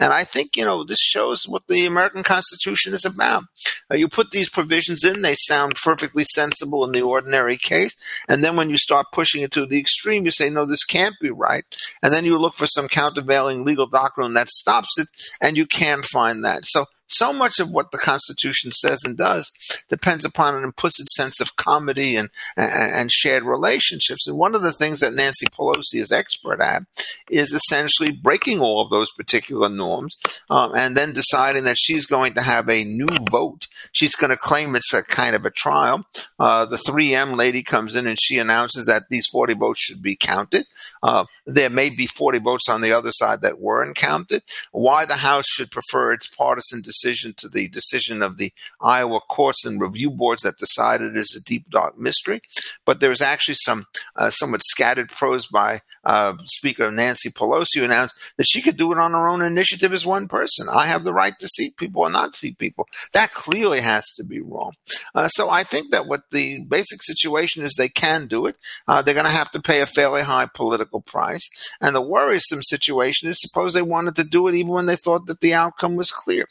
And 0.00 0.12
I 0.12 0.24
think 0.24 0.56
you 0.56 0.64
know 0.64 0.84
this 0.84 1.00
shows 1.00 1.44
what 1.46 1.66
the 1.68 1.86
American 1.86 2.22
Constitution 2.22 2.94
is 2.94 3.04
about. 3.04 3.44
Uh, 3.90 3.96
you 3.96 4.08
put 4.08 4.30
these 4.30 4.48
provisions 4.48 5.04
in; 5.04 5.22
they 5.22 5.34
sound 5.34 5.76
perfectly 5.76 6.07
sensible 6.24 6.84
in 6.84 6.92
the 6.92 7.02
ordinary 7.02 7.56
case. 7.56 7.94
And 8.28 8.44
then 8.44 8.56
when 8.56 8.70
you 8.70 8.76
start 8.76 9.06
pushing 9.12 9.42
it 9.42 9.50
to 9.52 9.66
the 9.66 9.78
extreme, 9.78 10.24
you 10.24 10.30
say, 10.30 10.50
no, 10.50 10.64
this 10.64 10.84
can't 10.84 11.14
be 11.20 11.30
right. 11.30 11.64
And 12.02 12.12
then 12.12 12.24
you 12.24 12.38
look 12.38 12.54
for 12.54 12.66
some 12.66 12.88
countervailing 12.88 13.64
legal 13.64 13.86
doctrine 13.86 14.34
that 14.34 14.48
stops 14.48 14.98
it, 14.98 15.08
and 15.40 15.56
you 15.56 15.66
can 15.66 16.02
find 16.02 16.44
that. 16.44 16.66
So 16.66 16.86
so 17.08 17.32
much 17.32 17.58
of 17.58 17.70
what 17.70 17.90
the 17.90 17.98
Constitution 17.98 18.70
says 18.72 19.00
and 19.04 19.16
does 19.16 19.50
depends 19.88 20.24
upon 20.24 20.54
an 20.54 20.64
implicit 20.64 21.08
sense 21.08 21.40
of 21.40 21.56
comity 21.56 22.16
and, 22.16 22.28
and, 22.56 22.70
and, 22.72 23.12
shared 23.12 23.42
relationships. 23.42 24.26
And 24.26 24.36
one 24.36 24.54
of 24.54 24.62
the 24.62 24.72
things 24.72 25.00
that 25.00 25.14
Nancy 25.14 25.46
Pelosi 25.46 26.00
is 26.00 26.12
expert 26.12 26.60
at 26.60 26.82
is 27.30 27.52
essentially 27.52 28.12
breaking 28.12 28.60
all 28.60 28.82
of 28.82 28.90
those 28.90 29.10
particular 29.12 29.68
norms 29.68 30.16
um, 30.50 30.72
and 30.74 30.96
then 30.96 31.12
deciding 31.12 31.64
that 31.64 31.78
she's 31.78 32.06
going 32.06 32.34
to 32.34 32.42
have 32.42 32.68
a 32.68 32.84
new 32.84 33.08
vote. 33.30 33.68
She's 33.92 34.14
going 34.14 34.30
to 34.30 34.36
claim 34.36 34.76
it's 34.76 34.92
a 34.92 35.02
kind 35.02 35.34
of 35.34 35.44
a 35.44 35.50
trial. 35.50 36.06
Uh, 36.38 36.66
the 36.66 36.76
3M 36.76 37.36
lady 37.36 37.62
comes 37.62 37.96
in 37.96 38.06
and 38.06 38.18
she 38.20 38.38
announces 38.38 38.86
that 38.86 39.04
these 39.10 39.26
40 39.26 39.54
votes 39.54 39.80
should 39.80 40.02
be 40.02 40.16
counted. 40.16 40.66
Uh, 41.02 41.24
there 41.46 41.70
may 41.70 41.90
be 41.90 42.06
40 42.06 42.38
votes 42.40 42.68
on 42.68 42.80
the 42.80 42.92
other 42.92 43.10
side 43.12 43.40
that 43.42 43.60
weren't 43.60 43.96
counted. 43.96 44.42
Why 44.72 45.04
the 45.04 45.16
House 45.16 45.46
should 45.46 45.70
prefer 45.70 46.12
its 46.12 46.26
partisan 46.26 46.82
decision 46.98 47.34
to 47.38 47.48
the 47.48 47.68
decision 47.68 48.22
of 48.22 48.36
the 48.36 48.52
Iowa 48.80 49.20
courts 49.20 49.64
and 49.64 49.80
review 49.80 50.10
boards 50.10 50.42
that 50.42 50.58
decided 50.58 51.12
it 51.12 51.16
is 51.16 51.36
a 51.36 51.44
deep 51.44 51.68
dark 51.70 51.98
mystery. 51.98 52.40
But 52.84 53.00
there's 53.00 53.20
actually 53.20 53.56
some 53.56 53.86
uh, 54.16 54.30
somewhat 54.30 54.62
scattered 54.64 55.10
prose 55.10 55.46
by 55.46 55.80
uh, 56.04 56.34
Speaker 56.44 56.90
Nancy 56.90 57.30
Pelosi 57.30 57.78
who 57.78 57.84
announced 57.84 58.14
that 58.36 58.46
she 58.48 58.62
could 58.62 58.76
do 58.76 58.92
it 58.92 58.98
on 58.98 59.12
her 59.12 59.28
own 59.28 59.42
initiative 59.42 59.92
as 59.92 60.06
one 60.06 60.28
person. 60.28 60.66
I 60.72 60.86
have 60.86 61.04
the 61.04 61.12
right 61.12 61.38
to 61.38 61.48
seat 61.48 61.76
people 61.76 62.02
or 62.02 62.10
not 62.10 62.34
seat 62.34 62.58
people. 62.58 62.88
That 63.12 63.32
clearly 63.32 63.80
has 63.80 64.04
to 64.16 64.24
be 64.24 64.40
wrong. 64.40 64.72
Uh, 65.14 65.28
so 65.28 65.50
I 65.50 65.64
think 65.64 65.90
that 65.90 66.06
what 66.06 66.22
the 66.30 66.60
basic 66.60 67.02
situation 67.02 67.62
is, 67.62 67.74
they 67.74 67.88
can 67.88 68.26
do 68.26 68.46
it. 68.46 68.56
Uh, 68.86 69.02
they're 69.02 69.14
going 69.14 69.26
to 69.26 69.30
have 69.30 69.50
to 69.52 69.62
pay 69.62 69.80
a 69.80 69.86
fairly 69.86 70.22
high 70.22 70.48
political 70.52 71.00
price. 71.00 71.48
And 71.80 71.94
the 71.94 72.02
worrisome 72.02 72.62
situation 72.62 73.28
is 73.28 73.40
suppose 73.40 73.74
they 73.74 73.82
wanted 73.82 74.16
to 74.16 74.24
do 74.24 74.48
it 74.48 74.54
even 74.54 74.72
when 74.72 74.86
they 74.86 74.96
thought 74.96 75.26
that 75.26 75.40
the 75.40 75.54
outcome 75.54 75.96
was 75.96 76.10
clear. 76.10 76.46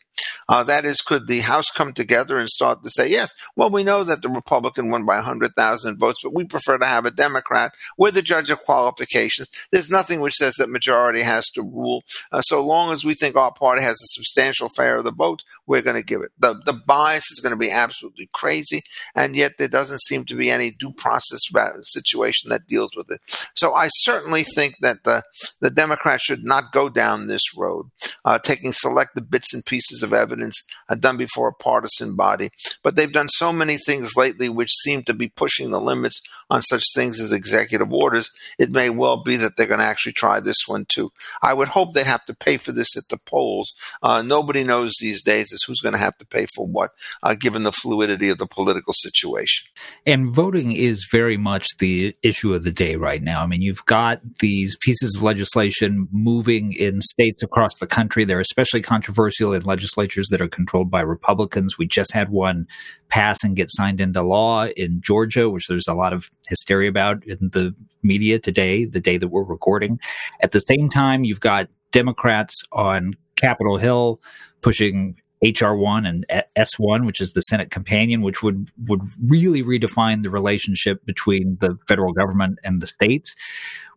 Uh, 0.50 0.64
that 0.64 0.86
is, 0.86 1.02
could 1.02 1.28
the 1.28 1.42
House 1.42 1.70
come 1.70 1.94
together 1.94 2.38
and 2.38 2.50
start 2.50 2.84
to 2.84 2.90
say, 2.90 3.10
yes, 3.10 3.34
well, 3.56 3.70
we 3.70 3.84
know 3.84 4.04
that 4.04 4.22
the 4.22 4.30
Republican 4.30 4.90
won 4.90 5.06
by 5.06 5.16
100,000 5.16 5.98
votes, 5.98 6.20
but 6.24 6.34
we 6.34 6.46
prefer 6.46 6.78
to 6.78 6.86
have 6.86 7.06
a 7.06 7.12
Democrat. 7.12 7.74
We're 7.98 8.12
the 8.12 8.22
judge 8.22 8.50
of 8.50 8.64
qualifications. 8.64 9.50
There's 9.72 9.90
nothing 9.90 10.22
which 10.22 10.36
says 10.36 10.56
that 10.56 10.70
majority 10.70 11.22
has 11.22 11.46
to 11.52 11.62
rule. 11.62 12.04
Uh, 12.32 12.42
so 12.42 12.66
long 12.66 12.92
as 12.92 13.04
we 13.04 13.14
think 13.14 13.36
our 13.36 13.54
party 13.54 13.82
has 13.82 13.96
a 13.96 14.08
substantial 14.08 14.70
share 14.70 14.98
of 14.98 15.04
the 15.04 15.12
vote, 15.12 15.44
we're 15.66 15.82
going 15.82 15.96
to 15.96 16.06
give 16.06 16.22
it. 16.22 16.32
The, 16.40 16.60
the 16.66 16.74
bias 16.74 17.30
is 17.32 17.40
going 17.42 17.52
to 17.52 17.58
be 17.58 17.72
absolutely 17.72 18.30
crazy, 18.34 18.84
and 19.16 19.36
yet 19.36 19.58
there 19.58 19.68
doesn't 19.68 20.02
seem 20.02 20.26
to 20.26 20.36
be 20.36 20.50
any 20.50 20.72
due 20.72 20.94
process 20.94 21.40
situation 21.84 22.50
that 22.50 22.68
deals 22.68 22.92
with 22.96 23.12
it. 23.12 23.22
So 23.56 23.74
I 23.74 23.90
certainly 23.90 24.44
think 24.44 24.76
that 24.82 25.04
the, 25.04 25.24
the 25.60 25.70
Democrats 25.70 26.24
should 26.24 26.44
not 26.44 26.72
go 26.72 26.90
down 26.90 27.28
this 27.28 27.56
road, 27.56 27.90
uh, 28.26 28.40
taking 28.40 28.72
selected 28.72 29.30
bits 29.30 29.54
and 29.54 29.66
pieces 29.66 30.04
of 30.04 30.07
evidence 30.14 30.62
done 31.00 31.18
before 31.18 31.50
a 31.50 31.54
partisan 31.54 32.16
body. 32.16 32.50
But 32.84 32.96
they've 32.96 33.12
done 33.12 33.30
so 33.30 33.52
many 33.52 33.78
things 33.78 34.16
lately 34.16 34.50
which 34.50 34.72
seem 34.84 35.04
to 35.04 35.14
be 35.14 35.30
pushing 35.30 35.72
the 35.72 35.82
limits 35.82 36.22
on 36.50 36.62
such 36.62 36.84
things 36.96 37.20
as 37.20 37.34
executive 37.34 37.92
orders. 37.92 38.30
It 38.60 38.72
may 38.72 38.90
well 38.90 39.24
be 39.24 39.36
that 39.38 39.58
they're 39.58 39.68
going 39.68 39.80
to 39.80 39.86
actually 39.86 40.14
try 40.14 40.40
this 40.40 40.68
one 40.68 40.86
too. 40.88 41.12
I 41.42 41.54
would 41.54 41.68
hope 41.70 41.94
they'd 41.94 42.06
have 42.06 42.26
to 42.26 42.36
pay 42.36 42.58
for 42.58 42.72
this 42.72 42.96
at 42.96 43.10
the 43.10 43.18
polls. 43.18 43.74
Uh, 44.02 44.22
nobody 44.22 44.64
knows 44.64 44.94
these 45.00 45.22
days 45.24 45.52
is 45.52 45.64
who's 45.64 45.82
going 45.82 45.94
to 45.94 46.00
have 46.00 46.18
to 46.18 46.26
pay 46.26 46.48
for 46.56 46.66
what, 46.66 46.92
uh, 47.24 47.34
given 47.34 47.64
the 47.64 47.72
fluidity 47.72 48.30
of 48.30 48.38
the 48.38 48.48
political 48.48 48.94
situation. 48.94 49.68
And 50.06 50.30
voting 50.30 50.72
is 50.72 51.08
very 51.12 51.38
much 51.38 51.68
the 51.80 52.16
issue 52.24 52.54
of 52.54 52.64
the 52.64 52.72
day 52.72 52.96
right 52.96 53.22
now. 53.22 53.44
I 53.44 53.48
mean, 53.48 53.62
you've 53.62 53.86
got 53.86 54.22
these 54.40 54.78
pieces 54.82 55.16
of 55.16 55.24
legislation 55.24 56.08
moving 56.12 56.74
in 56.74 57.02
states 57.02 57.44
across 57.44 57.72
the 57.80 57.88
country. 57.88 58.26
They're 58.26 58.40
especially 58.40 58.82
controversial 58.82 59.54
in 59.54 59.64
legislatures 59.98 60.30
that 60.30 60.42
are 60.42 60.48
controlled 60.48 60.92
by 60.92 61.02
Republicans. 61.02 61.78
We 61.78 61.88
just 61.88 62.14
had 62.14 62.30
one 62.30 62.68
pass 63.10 63.44
and 63.44 63.56
get 63.56 63.70
signed 63.72 64.00
into 64.00 64.22
law 64.22 64.68
in 64.78 65.02
Georgia, 65.02 65.50
which 65.50 65.68
there's 65.68 65.88
a 65.88 65.94
lot 65.94 66.14
of 66.14 66.30
hysteria 66.48 66.90
about 66.90 67.26
in 67.26 67.38
the 67.52 67.74
media 68.04 68.40
today, 68.40 68.86
the 68.86 69.00
day 69.00 69.18
that 69.18 69.30
we're 69.30 69.44
recording. 69.44 70.00
At 70.42 70.52
the 70.52 70.60
same 70.60 70.90
time, 70.90 71.24
you've 71.24 71.40
got 71.40 71.70
Democrats 71.92 72.62
on 72.72 73.16
Capitol 73.36 73.78
Hill 73.78 74.22
pushing 74.62 75.16
HR1 75.44 76.08
and 76.08 76.26
S1, 76.58 77.06
which 77.06 77.22
is 77.22 77.34
the 77.34 77.42
Senate 77.42 77.70
companion, 77.70 78.22
which 78.22 78.42
would 78.42 78.70
would 78.88 79.02
really 79.28 79.64
redefine 79.64 80.24
the 80.24 80.30
relationship 80.30 81.06
between 81.06 81.58
the 81.62 81.78
federal 81.88 82.14
government 82.14 82.60
and 82.64 82.82
the 82.82 82.88
states 82.88 83.36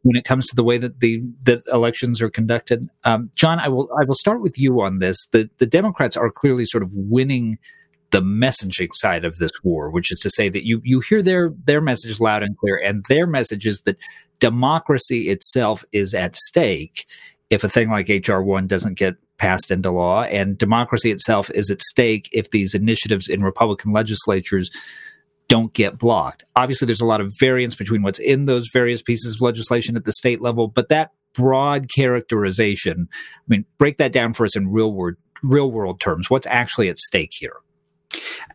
when 0.02 0.16
it 0.16 0.24
comes 0.24 0.46
to 0.46 0.56
the 0.56 0.64
way 0.64 0.78
that 0.78 1.00
the 1.00 1.22
that 1.42 1.62
elections 1.72 2.20
are 2.20 2.30
conducted. 2.30 2.88
Um, 3.04 3.30
John, 3.36 3.58
I 3.58 3.68
will 3.68 3.88
I 3.98 4.04
will 4.04 4.14
start 4.14 4.42
with 4.42 4.58
you 4.58 4.80
on 4.80 4.98
this. 4.98 5.26
The 5.32 5.48
the 5.58 5.66
Democrats 5.66 6.16
are 6.16 6.30
clearly 6.30 6.66
sort 6.66 6.82
of 6.82 6.90
winning 6.94 7.58
the 8.10 8.20
messaging 8.20 8.92
side 8.92 9.24
of 9.24 9.36
this 9.36 9.52
war, 9.62 9.90
which 9.90 10.10
is 10.10 10.18
to 10.20 10.30
say 10.30 10.48
that 10.48 10.66
you 10.66 10.80
you 10.84 11.00
hear 11.00 11.22
their 11.22 11.52
their 11.64 11.80
message 11.80 12.20
loud 12.20 12.42
and 12.42 12.56
clear, 12.58 12.76
and 12.76 13.04
their 13.08 13.26
message 13.26 13.66
is 13.66 13.82
that 13.82 13.96
democracy 14.40 15.28
itself 15.28 15.84
is 15.92 16.14
at 16.14 16.36
stake 16.36 17.06
if 17.50 17.64
a 17.64 17.68
thing 17.68 17.90
like 17.90 18.08
HR 18.08 18.38
one 18.38 18.66
doesn't 18.66 18.96
get 18.96 19.16
passed 19.40 19.70
into 19.70 19.90
law, 19.90 20.22
and 20.22 20.58
democracy 20.58 21.10
itself 21.10 21.50
is 21.54 21.70
at 21.70 21.80
stake 21.80 22.28
if 22.30 22.50
these 22.50 22.74
initiatives 22.74 23.28
in 23.28 23.42
Republican 23.42 23.90
legislatures 23.90 24.70
don't 25.48 25.72
get 25.72 25.98
blocked. 25.98 26.44
Obviously, 26.54 26.86
there's 26.86 27.00
a 27.00 27.06
lot 27.06 27.20
of 27.20 27.32
variance 27.40 27.74
between 27.74 28.02
what's 28.02 28.20
in 28.20 28.44
those 28.44 28.68
various 28.72 29.02
pieces 29.02 29.34
of 29.34 29.40
legislation 29.40 29.96
at 29.96 30.04
the 30.04 30.12
state 30.12 30.40
level, 30.40 30.68
but 30.68 30.90
that 30.90 31.10
broad 31.34 31.88
characterization, 31.96 33.08
I 33.10 33.42
mean, 33.48 33.64
break 33.78 33.96
that 33.96 34.12
down 34.12 34.34
for 34.34 34.44
us 34.44 34.56
in 34.56 34.68
real 34.68 34.92
world 34.92 35.16
real 35.42 35.72
world 35.72 36.00
terms. 36.00 36.28
What's 36.28 36.46
actually 36.46 36.90
at 36.90 36.98
stake 36.98 37.30
here? 37.32 37.56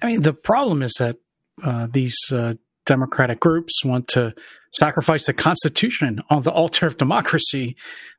I 0.02 0.06
mean, 0.06 0.22
the 0.22 0.34
problem 0.34 0.84
is 0.84 0.94
that 1.00 1.18
uh, 1.64 1.88
these 1.92 2.16
uh, 2.32 2.54
democratic 2.86 3.40
groups 3.40 3.84
want 3.84 4.08
to 4.10 4.36
sacrifice 4.72 5.26
the 5.26 5.34
Constitution 5.34 6.22
on 6.30 6.44
the 6.44 6.52
altar 6.52 6.86
of 6.86 6.98
democracy 6.98 7.76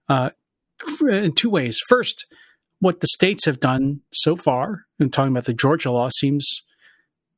uh, 0.08 0.30
in 1.08 1.32
two 1.32 1.50
ways. 1.50 1.78
First, 1.88 2.26
what 2.80 3.00
the 3.00 3.08
states 3.08 3.46
have 3.46 3.60
done 3.60 4.00
so 4.12 4.36
far, 4.36 4.86
and 4.98 5.12
talking 5.12 5.32
about 5.32 5.44
the 5.44 5.54
Georgia 5.54 5.90
law, 5.90 6.08
seems 6.10 6.62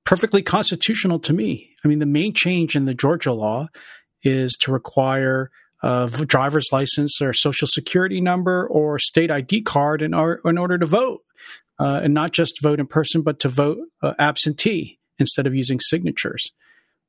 perfectly 0.05 0.43
constitutional 0.43 1.19
to 1.21 1.33
me. 1.33 1.71
I 1.85 1.89
mean, 1.89 1.99
the 1.99 2.07
main 2.07 2.33
change 2.33 2.75
in 2.75 2.87
the 2.87 2.95
Georgia 2.95 3.33
law 3.33 3.69
is 4.23 4.57
to 4.61 4.73
require 4.73 5.51
a 5.83 6.09
driver's 6.27 6.69
license 6.73 7.21
or 7.21 7.33
social 7.33 7.69
security 7.69 8.21
number 8.21 8.67
or 8.67 8.99
state 8.99 9.31
ID 9.31 9.63
card 9.63 10.03
in, 10.03 10.13
or, 10.13 10.41
in 10.45 10.59
order 10.59 10.77
to 10.77 10.87
vote 10.87 11.23
uh, 11.79 12.01
and 12.03 12.15
not 12.15 12.33
just 12.33 12.61
vote 12.63 12.81
in 12.81 12.87
person, 12.87 13.23
but 13.23 13.39
to 13.41 13.49
vote 13.49 13.79
uh, 14.03 14.15
absentee 14.19 14.99
instead 15.19 15.47
of 15.47 15.55
using 15.55 15.79
signatures. 15.81 16.51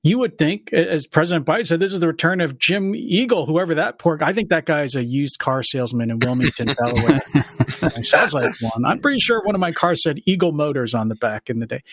You 0.01 0.17
would 0.19 0.37
think, 0.37 0.71
as 0.71 1.07
President 1.07 1.45
Biden 1.45 1.67
said, 1.67 1.79
this 1.79 1.91
is 1.91 1.99
the 1.99 2.07
return 2.07 2.39
of 2.39 2.57
Jim 2.57 2.95
Eagle, 2.95 3.45
whoever 3.45 3.75
that 3.75 3.99
poor 3.99 4.15
guy. 4.17 4.29
I 4.29 4.33
think 4.33 4.49
that 4.49 4.65
guy 4.65 4.83
is 4.83 4.95
a 4.95 5.03
used 5.03 5.39
car 5.39 5.61
salesman 5.61 6.09
in 6.09 6.19
Wilmington, 6.19 6.67
Delaware. 6.81 7.21
sounds 8.03 8.33
like 8.33 8.49
one. 8.61 8.85
I'm 8.85 8.99
pretty 8.99 9.19
sure 9.19 9.43
one 9.43 9.55
of 9.55 9.61
my 9.61 9.71
cars 9.71 10.01
said 10.01 10.19
Eagle 10.25 10.53
Motors 10.53 10.93
on 10.93 11.09
the 11.09 11.15
back 11.15 11.49
in 11.49 11.59
the 11.59 11.67
day. 11.67 11.81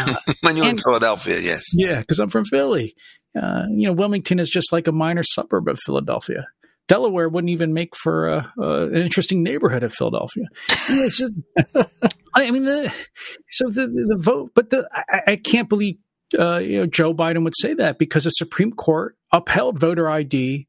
Uh, 0.00 0.14
when 0.40 0.56
you're 0.56 0.66
and, 0.66 0.78
in 0.78 0.82
Philadelphia, 0.82 1.38
yes. 1.40 1.64
Yeah, 1.72 1.98
because 1.98 2.20
I'm 2.20 2.30
from 2.30 2.44
Philly. 2.44 2.94
Uh, 3.38 3.64
you 3.70 3.86
know, 3.86 3.92
Wilmington 3.92 4.38
is 4.38 4.48
just 4.48 4.72
like 4.72 4.86
a 4.86 4.92
minor 4.92 5.24
suburb 5.24 5.68
of 5.68 5.80
Philadelphia. 5.84 6.46
Delaware 6.86 7.28
wouldn't 7.28 7.50
even 7.50 7.74
make 7.74 7.96
for 7.96 8.28
a, 8.28 8.52
an 8.56 8.94
interesting 8.94 9.42
neighborhood 9.42 9.82
of 9.82 9.92
Philadelphia. 9.92 10.44
just, 10.78 11.32
I 12.34 12.50
mean, 12.50 12.64
the, 12.64 12.92
so 13.50 13.68
the, 13.68 13.86
the, 13.86 14.14
the 14.16 14.22
vote, 14.22 14.52
but 14.54 14.70
the, 14.70 14.88
I, 14.92 15.32
I 15.32 15.36
can't 15.36 15.68
believe 15.68 15.96
uh, 16.38 16.58
you 16.58 16.80
know, 16.80 16.86
Joe 16.86 17.14
Biden 17.14 17.44
would 17.44 17.56
say 17.56 17.74
that 17.74 17.98
because 17.98 18.24
the 18.24 18.30
Supreme 18.30 18.72
Court 18.72 19.16
upheld 19.32 19.78
voter 19.78 20.08
ID 20.08 20.66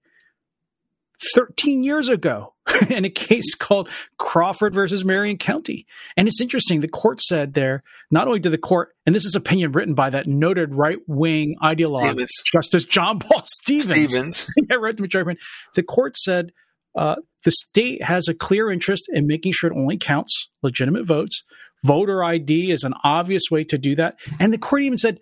13 1.34 1.84
years 1.84 2.10
ago 2.10 2.54
in 2.90 3.06
a 3.06 3.10
case 3.10 3.56
called 3.56 3.90
Crawford 4.18 4.74
versus 4.74 5.06
Marion 5.06 5.38
County. 5.38 5.86
And 6.18 6.28
it's 6.28 6.42
interesting. 6.42 6.82
The 6.82 6.88
court 6.88 7.22
said 7.22 7.54
there, 7.54 7.84
not 8.12 8.28
only 8.28 8.40
did 8.40 8.52
the 8.52 8.58
court, 8.58 8.96
and 9.06 9.16
this 9.16 9.26
is 9.26 9.36
opinion 9.36 9.72
written 9.72 9.94
by 9.94 10.10
that 10.10 10.28
noted 10.28 10.74
right 10.74 11.00
wing 11.08 11.56
ideologue, 11.62 12.08
Stevens. 12.08 12.44
Justice 12.52 12.84
John 12.86 13.20
Paul 13.20 13.44
Stevens. 13.46 14.12
Stevens. 14.12 14.48
yeah, 14.70 14.78
right, 14.78 14.96
the 14.96 15.02
majority. 15.02 15.40
The 15.76 15.84
court 15.84 16.18
said 16.18 16.52
uh, 16.96 17.18
the 17.44 17.52
state 17.52 18.04
has 18.04 18.28
a 18.28 18.34
clear 18.34 18.72
interest 18.72 19.10
in 19.12 19.28
making 19.28 19.54
sure 19.54 19.72
it 19.72 19.78
only 19.78 19.98
counts 19.98 20.50
legitimate 20.64 21.06
votes. 21.06 21.44
Voter 21.84 22.24
ID 22.24 22.72
is 22.72 22.84
an 22.84 22.94
obvious 23.04 23.44
way 23.52 23.64
to 23.66 23.78
do 23.78 23.96
that. 23.96 24.16
And 24.40 24.52
the 24.52 24.58
court 24.58 24.84
even 24.84 24.98
said 24.98 25.20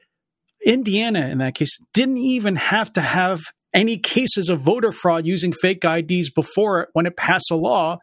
Indiana, 0.66 1.28
in 1.28 1.40
that 1.40 1.56
case, 1.56 1.78
didn't 1.94 2.18
even 2.18 2.56
have 2.56 2.92
to 2.94 3.02
have 3.02 3.42
any 3.74 3.98
cases 3.98 4.50
of 4.50 4.62
voter 4.62 4.92
fraud 4.92 5.26
using 5.26 5.52
fake 5.52 5.84
IDs 5.84 6.30
before 6.30 6.82
it 6.82 6.90
when 6.94 7.06
it 7.06 7.18
passed 7.18 7.52
a 7.52 7.56
law, 7.56 8.00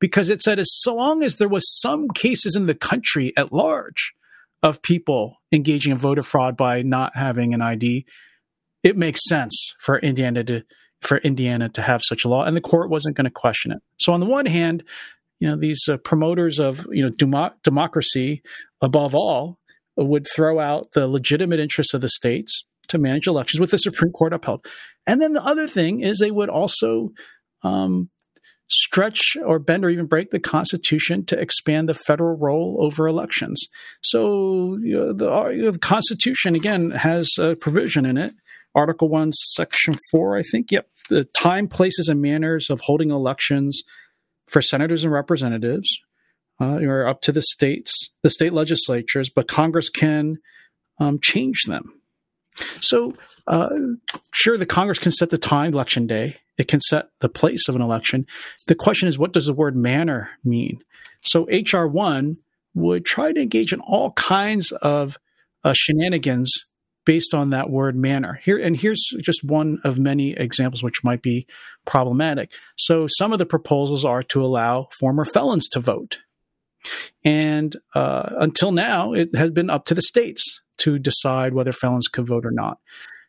because 0.00 0.30
it 0.30 0.42
said 0.42 0.58
as 0.58 0.68
so 0.80 0.94
long 0.94 1.22
as 1.22 1.36
there 1.36 1.48
was 1.48 1.62
some 1.80 2.08
cases 2.08 2.56
in 2.56 2.66
the 2.66 2.74
country 2.74 3.32
at 3.36 3.52
large 3.52 4.12
of 4.62 4.82
people 4.82 5.36
engaging 5.52 5.92
in 5.92 5.98
voter 5.98 6.22
fraud 6.22 6.56
by 6.56 6.82
not 6.82 7.16
having 7.16 7.54
an 7.54 7.62
ID, 7.62 8.04
it 8.82 8.96
makes 8.96 9.20
sense 9.28 9.74
for 9.80 9.98
Indiana 9.98 10.44
to 10.44 10.62
for 11.00 11.18
Indiana 11.18 11.68
to 11.68 11.82
have 11.82 12.00
such 12.04 12.24
a 12.24 12.28
law, 12.28 12.44
and 12.44 12.56
the 12.56 12.60
court 12.60 12.88
wasn't 12.88 13.16
going 13.16 13.24
to 13.24 13.30
question 13.30 13.72
it. 13.72 13.82
So 13.98 14.12
on 14.12 14.20
the 14.20 14.26
one 14.26 14.46
hand, 14.46 14.84
you 15.40 15.48
know 15.48 15.56
these 15.56 15.88
uh, 15.88 15.96
promoters 15.96 16.60
of 16.60 16.86
you 16.90 17.02
know 17.02 17.10
demo- 17.10 17.54
democracy 17.64 18.42
above 18.80 19.14
all 19.14 19.58
would 20.04 20.26
throw 20.26 20.58
out 20.58 20.92
the 20.92 21.06
legitimate 21.06 21.60
interests 21.60 21.94
of 21.94 22.00
the 22.00 22.08
states 22.08 22.64
to 22.88 22.98
manage 22.98 23.26
elections 23.26 23.60
with 23.60 23.70
the 23.70 23.78
Supreme 23.78 24.12
Court 24.12 24.32
upheld. 24.32 24.66
And 25.06 25.20
then 25.20 25.32
the 25.32 25.44
other 25.44 25.66
thing 25.66 26.00
is 26.00 26.18
they 26.18 26.30
would 26.30 26.48
also 26.48 27.10
um, 27.62 28.10
stretch 28.68 29.36
or 29.44 29.58
bend 29.58 29.84
or 29.84 29.90
even 29.90 30.06
break 30.06 30.30
the 30.30 30.40
Constitution 30.40 31.24
to 31.26 31.38
expand 31.38 31.88
the 31.88 31.94
federal 31.94 32.36
role 32.36 32.78
over 32.80 33.06
elections. 33.06 33.66
So 34.02 34.78
you 34.82 34.96
know, 34.96 35.12
the, 35.12 35.32
uh, 35.32 35.48
you 35.48 35.62
know, 35.62 35.70
the, 35.70 35.78
Constitution, 35.78 36.54
again, 36.54 36.90
has 36.90 37.30
a 37.38 37.56
provision 37.56 38.06
in 38.06 38.16
it. 38.16 38.34
Article 38.74 39.08
1, 39.08 39.32
Section 39.32 39.96
4, 40.10 40.38
I 40.38 40.42
think. 40.42 40.72
Yep. 40.72 40.86
The 41.10 41.24
time, 41.24 41.68
places, 41.68 42.08
and 42.08 42.22
manners 42.22 42.70
of 42.70 42.80
holding 42.80 43.10
elections 43.10 43.82
for 44.48 44.62
senators 44.62 45.04
and 45.04 45.12
representatives 45.12 45.88
uh, 46.60 46.78
are 46.82 47.06
up 47.06 47.20
to 47.22 47.32
the 47.32 47.42
states, 47.42 48.10
the 48.22 48.30
state 48.30 48.52
legislatures, 48.52 49.30
but 49.34 49.48
Congress 49.48 49.88
can 49.88 50.38
um, 50.98 51.18
change 51.20 51.62
them. 51.66 52.00
So, 52.80 53.14
uh, 53.46 53.70
sure, 54.32 54.58
the 54.58 54.66
Congress 54.66 54.98
can 54.98 55.12
set 55.12 55.30
the 55.30 55.38
time, 55.38 55.72
election 55.72 56.06
day. 56.06 56.36
It 56.58 56.68
can 56.68 56.80
set 56.80 57.08
the 57.20 57.28
place 57.28 57.68
of 57.68 57.74
an 57.74 57.82
election. 57.82 58.26
The 58.66 58.74
question 58.74 59.08
is, 59.08 59.18
what 59.18 59.32
does 59.32 59.46
the 59.46 59.54
word 59.54 59.74
manner 59.74 60.30
mean? 60.44 60.80
So, 61.22 61.46
HR 61.46 61.86
1 61.86 62.36
would 62.74 63.04
try 63.04 63.32
to 63.32 63.40
engage 63.40 63.72
in 63.72 63.80
all 63.80 64.12
kinds 64.12 64.72
of 64.72 65.18
uh, 65.64 65.72
shenanigans 65.74 66.50
based 67.04 67.34
on 67.34 67.50
that 67.50 67.70
word 67.70 67.96
manner. 67.96 68.38
Here 68.42 68.58
and 68.58 68.76
here's 68.76 69.02
just 69.20 69.42
one 69.44 69.78
of 69.84 69.98
many 69.98 70.32
examples 70.32 70.82
which 70.82 71.02
might 71.02 71.22
be 71.22 71.46
problematic. 71.84 72.52
So 72.76 73.06
some 73.08 73.32
of 73.32 73.38
the 73.38 73.46
proposals 73.46 74.04
are 74.04 74.22
to 74.24 74.44
allow 74.44 74.88
former 74.98 75.24
felons 75.24 75.68
to 75.70 75.80
vote. 75.80 76.18
And 77.24 77.76
uh, 77.94 78.30
until 78.38 78.72
now, 78.72 79.12
it 79.12 79.34
has 79.34 79.50
been 79.50 79.70
up 79.70 79.84
to 79.86 79.94
the 79.94 80.02
states 80.02 80.60
to 80.78 80.98
decide 80.98 81.54
whether 81.54 81.72
felons 81.72 82.08
could 82.08 82.26
vote 82.26 82.44
or 82.44 82.50
not. 82.50 82.78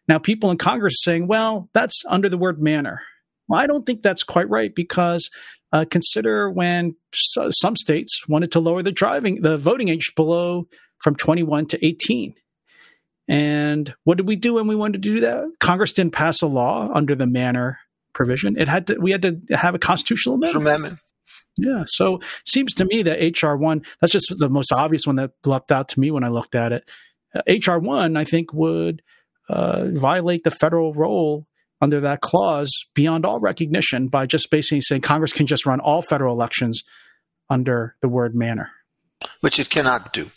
Now, 0.07 0.19
people 0.19 0.51
in 0.51 0.57
Congress 0.57 0.93
are 0.93 1.11
saying, 1.11 1.27
well, 1.27 1.69
that's 1.73 2.03
under 2.07 2.29
the 2.29 2.37
word 2.37 2.61
manner. 2.61 3.01
Well, 3.47 3.59
I 3.59 3.67
don't 3.67 3.85
think 3.85 4.01
that's 4.01 4.23
quite 4.23 4.49
right 4.49 4.73
because 4.73 5.29
uh, 5.71 5.85
consider 5.89 6.49
when 6.49 6.95
some 7.13 7.75
states 7.75 8.27
wanted 8.27 8.51
to 8.53 8.59
lower 8.59 8.83
the 8.83 8.91
driving, 8.91 9.41
the 9.41 9.57
voting 9.57 9.89
age 9.89 10.13
below 10.15 10.67
from 10.99 11.15
21 11.15 11.67
to 11.67 11.85
18. 11.85 12.35
And 13.27 13.93
what 14.03 14.17
did 14.17 14.27
we 14.27 14.35
do 14.35 14.55
when 14.55 14.67
we 14.67 14.75
wanted 14.75 15.01
to 15.03 15.09
do 15.09 15.19
that? 15.21 15.45
Congress 15.59 15.93
didn't 15.93 16.13
pass 16.13 16.41
a 16.41 16.47
law 16.47 16.89
under 16.93 17.15
the 17.15 17.25
manner 17.25 17.79
provision. 18.13 18.57
It 18.57 18.67
had 18.67 18.87
to, 18.87 18.99
we 18.99 19.11
had 19.11 19.21
to 19.23 19.41
have 19.51 19.75
a 19.75 19.79
constitutional 19.79 20.35
amendment. 20.35 20.67
amendment. 20.67 20.99
Yeah. 21.57 21.83
So 21.85 22.19
seems 22.45 22.73
to 22.75 22.85
me 22.85 23.03
that 23.03 23.41
HR 23.41 23.55
one, 23.55 23.83
that's 24.01 24.13
just 24.13 24.33
the 24.37 24.49
most 24.49 24.71
obvious 24.71 25.05
one 25.05 25.17
that 25.17 25.31
leapt 25.45 25.71
out 25.71 25.89
to 25.89 25.99
me 25.99 26.11
when 26.11 26.23
I 26.23 26.29
looked 26.29 26.55
at 26.55 26.71
it. 26.71 26.83
HR 27.47 27.77
one, 27.77 28.17
I 28.17 28.25
think, 28.25 28.53
would 28.53 29.01
uh, 29.49 29.85
violate 29.91 30.43
the 30.43 30.51
federal 30.51 30.93
role 30.93 31.47
under 31.81 31.99
that 31.99 32.21
clause 32.21 32.71
beyond 32.95 33.25
all 33.25 33.39
recognition 33.39 34.07
by 34.07 34.25
just 34.25 34.49
basically 34.49 34.81
saying 34.81 35.01
Congress 35.01 35.33
can 35.33 35.47
just 35.47 35.65
run 35.65 35.79
all 35.79 36.01
federal 36.01 36.33
elections 36.33 36.83
under 37.49 37.95
the 38.01 38.07
word 38.07 38.35
manner. 38.35 38.71
Which 39.41 39.59
it 39.59 39.69
cannot 39.69 40.13
do. 40.13 40.31